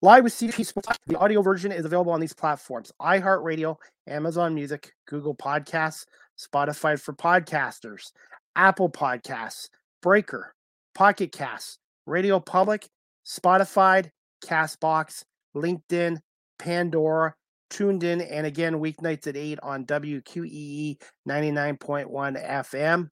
Live 0.00 0.22
with 0.22 0.32
CDP 0.32 0.64
Sports. 0.64 0.96
The 1.08 1.18
audio 1.18 1.42
version 1.42 1.72
is 1.72 1.84
available 1.84 2.12
on 2.12 2.20
these 2.20 2.32
platforms 2.32 2.92
iHeartRadio, 3.02 3.74
Amazon 4.06 4.54
Music, 4.54 4.92
Google 5.08 5.34
Podcasts, 5.34 6.04
Spotify 6.38 7.00
for 7.00 7.12
podcasters, 7.14 8.12
Apple 8.54 8.88
Podcasts, 8.88 9.70
Breaker, 10.00 10.54
Pocket 10.94 11.32
Casts, 11.32 11.78
Radio 12.06 12.38
Public, 12.38 12.86
Spotify, 13.26 14.08
Castbox, 14.46 15.24
LinkedIn, 15.56 16.18
Pandora, 16.60 17.34
tuned 17.68 18.04
in, 18.04 18.20
and 18.20 18.46
again, 18.46 18.74
weeknights 18.74 19.26
at 19.26 19.36
8 19.36 19.58
on 19.64 19.84
WQEE 19.84 20.96
99.1 21.28 22.48
FM. 22.48 23.08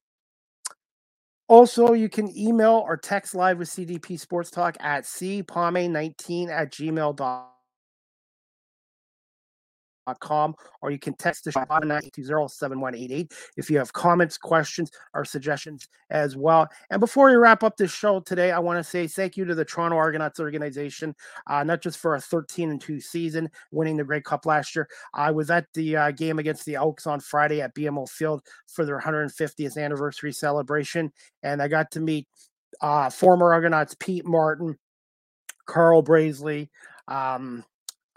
Also, 1.47 1.93
you 1.93 2.09
can 2.09 2.35
email 2.37 2.83
or 2.85 2.97
text 2.97 3.33
live 3.33 3.57
with 3.57 3.69
CDP 3.69 4.19
Sports 4.19 4.51
Talk 4.51 4.75
at 4.81 5.05
cpalme19 5.05 6.49
at 6.49 6.71
gmail.com 6.71 7.56
com, 10.15 10.55
or 10.81 10.91
you 10.91 10.99
can 10.99 11.13
text 11.15 11.45
the 11.45 11.51
show 11.51 11.61
at 11.61 11.69
920 11.69 13.27
if 13.57 13.69
you 13.69 13.77
have 13.77 13.93
comments, 13.93 14.37
questions, 14.37 14.91
or 15.13 15.25
suggestions 15.25 15.87
as 16.09 16.35
well. 16.35 16.67
And 16.89 16.99
before 16.99 17.29
we 17.29 17.35
wrap 17.35 17.63
up 17.63 17.77
this 17.77 17.91
show 17.91 18.19
today, 18.19 18.51
I 18.51 18.59
want 18.59 18.77
to 18.77 18.83
say 18.83 19.07
thank 19.07 19.37
you 19.37 19.45
to 19.45 19.55
the 19.55 19.65
Toronto 19.65 19.97
Argonauts 19.97 20.39
organization, 20.39 21.15
uh, 21.47 21.63
not 21.63 21.81
just 21.81 21.97
for 21.97 22.15
a 22.15 22.21
13 22.21 22.71
and 22.71 22.81
2 22.81 22.99
season, 22.99 23.49
winning 23.71 23.97
the 23.97 24.03
Grey 24.03 24.21
Cup 24.21 24.45
last 24.45 24.75
year. 24.75 24.87
I 25.13 25.31
was 25.31 25.49
at 25.49 25.65
the 25.73 25.95
uh, 25.95 26.11
game 26.11 26.39
against 26.39 26.65
the 26.65 26.75
Elks 26.75 27.07
on 27.07 27.19
Friday 27.19 27.61
at 27.61 27.75
BMO 27.75 28.09
Field 28.09 28.41
for 28.67 28.85
their 28.85 28.99
150th 28.99 29.77
anniversary 29.77 30.31
celebration, 30.31 31.11
and 31.43 31.61
I 31.61 31.67
got 31.67 31.91
to 31.91 31.99
meet 31.99 32.27
uh, 32.81 33.09
former 33.09 33.53
Argonauts 33.53 33.95
Pete 33.99 34.25
Martin, 34.25 34.77
Carl 35.65 36.01
Brazley. 36.01 36.69
Um, 37.07 37.63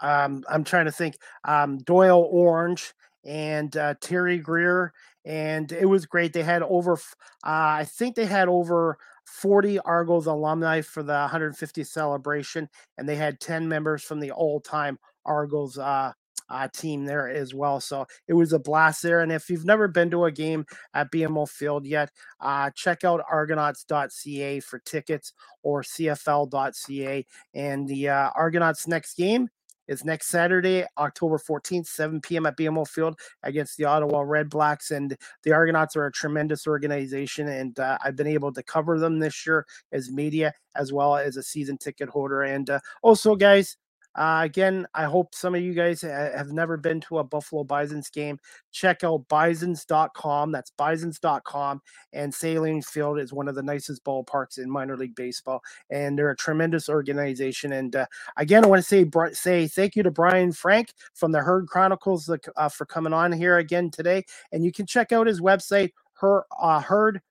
um, 0.01 0.43
I'm 0.49 0.63
trying 0.63 0.85
to 0.85 0.91
think. 0.91 1.17
Um, 1.43 1.77
Doyle 1.79 2.27
Orange 2.31 2.93
and 3.23 3.75
uh, 3.77 3.95
Terry 4.01 4.37
Greer, 4.37 4.93
and 5.25 5.71
it 5.71 5.85
was 5.85 6.05
great. 6.05 6.33
They 6.33 6.43
had 6.43 6.63
over, 6.63 6.93
uh, 6.93 6.97
I 7.43 7.85
think 7.85 8.15
they 8.15 8.25
had 8.25 8.47
over 8.47 8.97
40 9.25 9.79
Argos 9.79 10.25
alumni 10.25 10.81
for 10.81 11.03
the 11.03 11.27
150th 11.31 11.87
celebration, 11.87 12.69
and 12.97 13.07
they 13.07 13.15
had 13.15 13.39
10 13.39 13.67
members 13.67 14.03
from 14.03 14.19
the 14.19 14.31
all-time 14.31 14.97
Argos 15.25 15.77
uh, 15.77 16.13
uh, 16.51 16.67
team 16.73 17.05
there 17.05 17.29
as 17.29 17.53
well. 17.53 17.79
So 17.79 18.05
it 18.27 18.33
was 18.33 18.53
a 18.53 18.59
blast 18.59 19.01
there. 19.01 19.21
And 19.21 19.31
if 19.31 19.49
you've 19.49 19.65
never 19.65 19.87
been 19.87 20.11
to 20.11 20.25
a 20.25 20.31
game 20.31 20.65
at 20.93 21.11
BMO 21.11 21.49
Field 21.49 21.85
yet, 21.85 22.11
uh, 22.39 22.69
check 22.75 23.03
out 23.03 23.23
argonauts.ca 23.29 24.59
for 24.59 24.79
tickets 24.79 25.33
or 25.63 25.81
CFL.ca. 25.81 27.25
And 27.53 27.87
the 27.87 28.09
uh, 28.09 28.29
Argonauts 28.35 28.87
next 28.87 29.15
game 29.15 29.49
is 29.91 30.05
next 30.05 30.27
Saturday, 30.27 30.85
October 30.97 31.37
14th, 31.37 31.85
7 31.85 32.21
p.m. 32.21 32.45
at 32.45 32.57
BMO 32.57 32.87
Field 32.87 33.19
against 33.43 33.75
the 33.77 33.83
Ottawa 33.83 34.21
Red 34.21 34.49
Blacks. 34.49 34.91
And 34.91 35.15
the 35.43 35.51
Argonauts 35.51 35.97
are 35.97 36.05
a 36.05 36.11
tremendous 36.11 36.65
organization, 36.65 37.49
and 37.49 37.77
uh, 37.77 37.97
I've 38.03 38.15
been 38.15 38.27
able 38.27 38.53
to 38.53 38.63
cover 38.63 38.99
them 38.99 39.19
this 39.19 39.45
year 39.45 39.65
as 39.91 40.09
media 40.09 40.53
as 40.75 40.93
well 40.93 41.17
as 41.17 41.35
a 41.35 41.43
season 41.43 41.77
ticket 41.77 42.07
holder. 42.07 42.43
And 42.43 42.69
uh, 42.69 42.79
also, 43.03 43.35
guys, 43.35 43.75
uh, 44.15 44.41
again, 44.43 44.85
I 44.93 45.05
hope 45.05 45.33
some 45.33 45.55
of 45.55 45.61
you 45.61 45.73
guys 45.73 46.01
have 46.01 46.51
never 46.51 46.77
been 46.77 46.99
to 47.01 47.19
a 47.19 47.23
Buffalo 47.23 47.63
Bisons 47.63 48.09
game. 48.09 48.39
Check 48.71 49.03
out 49.03 49.27
bisons.com. 49.29 50.51
That's 50.51 50.71
bisons.com. 50.71 51.81
And 52.11 52.33
Sahlen 52.33 52.85
Field 52.85 53.19
is 53.19 53.31
one 53.31 53.47
of 53.47 53.55
the 53.55 53.63
nicest 53.63 54.03
ballparks 54.03 54.57
in 54.57 54.69
minor 54.69 54.97
league 54.97 55.15
baseball. 55.15 55.61
And 55.89 56.17
they're 56.17 56.31
a 56.31 56.35
tremendous 56.35 56.89
organization. 56.89 57.71
And 57.73 57.95
uh, 57.95 58.05
again, 58.37 58.65
I 58.65 58.67
want 58.67 58.83
to 58.83 58.87
say 58.87 59.09
say 59.33 59.67
thank 59.67 59.95
you 59.95 60.03
to 60.03 60.11
Brian 60.11 60.51
Frank 60.51 60.93
from 61.13 61.31
the 61.31 61.39
Herd 61.39 61.67
Chronicles 61.67 62.29
uh, 62.29 62.69
for 62.69 62.85
coming 62.85 63.13
on 63.13 63.31
here 63.31 63.57
again 63.57 63.89
today. 63.91 64.25
And 64.51 64.65
you 64.65 64.71
can 64.71 64.85
check 64.85 65.11
out 65.11 65.27
his 65.27 65.39
website, 65.39 65.91
her, 66.15 66.45
uh, 66.61 66.81
Herd 66.81 67.21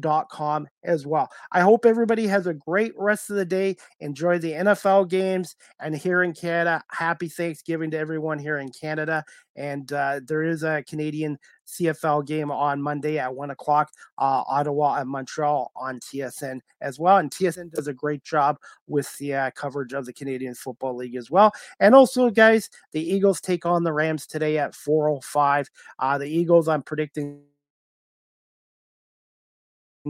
Chronicles 0.00 0.24
com 0.30 0.68
as 0.82 1.06
well. 1.06 1.28
I 1.52 1.60
hope 1.60 1.86
everybody 1.86 2.26
has 2.26 2.46
a 2.46 2.54
great 2.54 2.92
rest 2.96 3.30
of 3.30 3.36
the 3.36 3.44
day. 3.44 3.76
Enjoy 4.00 4.38
the 4.38 4.52
NFL 4.52 5.08
games. 5.08 5.56
And 5.80 5.96
here 5.96 6.22
in 6.22 6.32
Canada, 6.32 6.82
happy 6.90 7.28
Thanksgiving 7.28 7.90
to 7.92 7.98
everyone 7.98 8.38
here 8.38 8.58
in 8.58 8.70
Canada. 8.70 9.24
And 9.56 9.90
uh, 9.92 10.20
there 10.26 10.42
is 10.42 10.64
a 10.64 10.82
Canadian 10.88 11.38
CFL 11.66 12.26
game 12.26 12.50
on 12.50 12.82
Monday 12.82 13.18
at 13.18 13.34
one 13.34 13.50
o'clock, 13.50 13.90
uh, 14.18 14.42
Ottawa 14.46 14.96
and 14.96 15.08
Montreal 15.08 15.70
on 15.76 16.00
TSN 16.00 16.58
as 16.80 16.98
well. 16.98 17.18
And 17.18 17.30
TSN 17.30 17.72
does 17.72 17.86
a 17.86 17.94
great 17.94 18.24
job 18.24 18.58
with 18.86 19.16
the 19.18 19.34
uh, 19.34 19.50
coverage 19.52 19.92
of 19.92 20.06
the 20.06 20.12
Canadian 20.12 20.54
Football 20.54 20.96
League 20.96 21.16
as 21.16 21.30
well. 21.30 21.52
And 21.80 21.94
also, 21.94 22.30
guys, 22.30 22.68
the 22.92 23.00
Eagles 23.00 23.40
take 23.40 23.64
on 23.64 23.84
the 23.84 23.92
Rams 23.92 24.26
today 24.26 24.58
at 24.58 24.72
4:05. 24.72 25.66
Uh, 25.98 26.18
the 26.18 26.26
Eagles, 26.28 26.68
I'm 26.68 26.82
predicting 26.82 27.42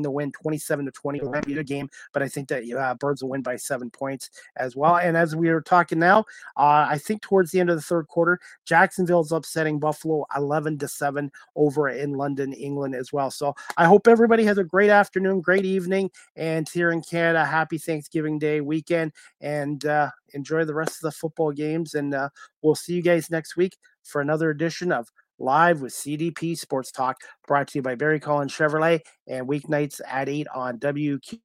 the 0.03 0.11
win 0.11 0.32
27 0.32 0.86
to 0.86 0.90
20 0.90 1.20
will 1.20 1.40
be 1.42 1.59
a 1.59 1.64
game, 1.64 1.88
but 2.12 2.22
I 2.22 2.28
think 2.28 2.49
that 2.49 2.70
uh, 2.70 2.95
Birds 2.95 3.22
will 3.22 3.30
win 3.30 3.42
by 3.42 3.57
seven 3.57 3.90
points 3.90 4.30
as 4.57 4.74
well. 4.76 4.97
And 4.97 5.16
as 5.16 5.36
we 5.36 5.49
are 5.49 5.61
talking 5.61 5.99
now, 5.99 6.20
uh, 6.57 6.86
I 6.88 6.99
think 6.99 7.22
towards 7.22 7.51
the 7.51 7.61
end 7.61 7.70
of 7.70 7.76
the 7.76 7.82
third 7.82 8.09
quarter, 8.09 8.40
Jacksonville's 8.64 9.32
upsetting 9.32 9.78
Buffalo 9.78 10.26
11 10.36 10.78
to 10.78 10.88
7 10.88 11.30
over 11.57 11.88
in 11.88 12.12
London, 12.12 12.53
England 12.53 12.95
as 12.95 13.12
well. 13.12 13.30
So 13.30 13.55
I 13.76 13.86
hope 13.86 14.09
everybody 14.09 14.45
has 14.45 14.59
a 14.59 14.64
great 14.64 14.90
afternoon, 14.90 15.40
great 15.40 15.64
evening, 15.64 16.11
and 16.36 16.68
here 16.68 16.90
in 16.90 17.03
Canada, 17.03 17.45
happy 17.45 17.78
Thanksgiving 17.78 18.38
Day 18.38 18.61
weekend, 18.61 19.12
and 19.40 19.84
uh, 19.86 20.11
enjoy 20.32 20.64
the 20.64 20.74
rest 20.74 20.97
of 20.97 21.03
the 21.03 21.12
football 21.12 21.53
games. 21.53 21.95
And 21.95 22.14
uh, 22.14 22.28
we'll 22.62 22.74
see 22.74 22.95
you 22.95 23.03
guys 23.03 23.30
next 23.30 23.57
week 23.57 23.76
for 24.03 24.20
another 24.20 24.51
edition 24.51 24.92
of 24.92 25.11
live 25.39 25.80
with 25.80 25.93
CDP 25.93 26.57
Sports 26.57 26.91
Talk, 26.91 27.16
brought 27.47 27.68
to 27.68 27.78
you 27.78 27.82
by 27.82 27.95
Barry 27.95 28.20
Cullen's 28.20 28.53
Chevrolet, 28.53 29.01
and 29.26 29.49
weeknights 29.49 30.01
at 30.09 30.28
8 30.28 30.47
on 30.55 30.78
WQ. 30.78 31.39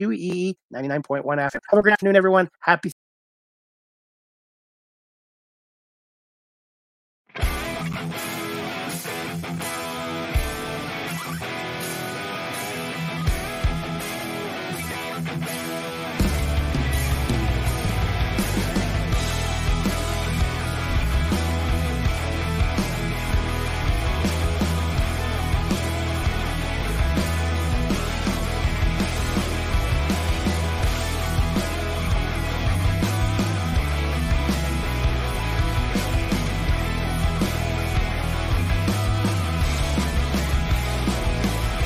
QE 0.00 0.54
99.1 0.72 1.22
FM. 1.24 1.60
Have 1.68 1.78
a 1.78 1.82
great 1.82 1.92
afternoon, 1.92 2.16
everyone. 2.16 2.48
Happy 2.60 2.90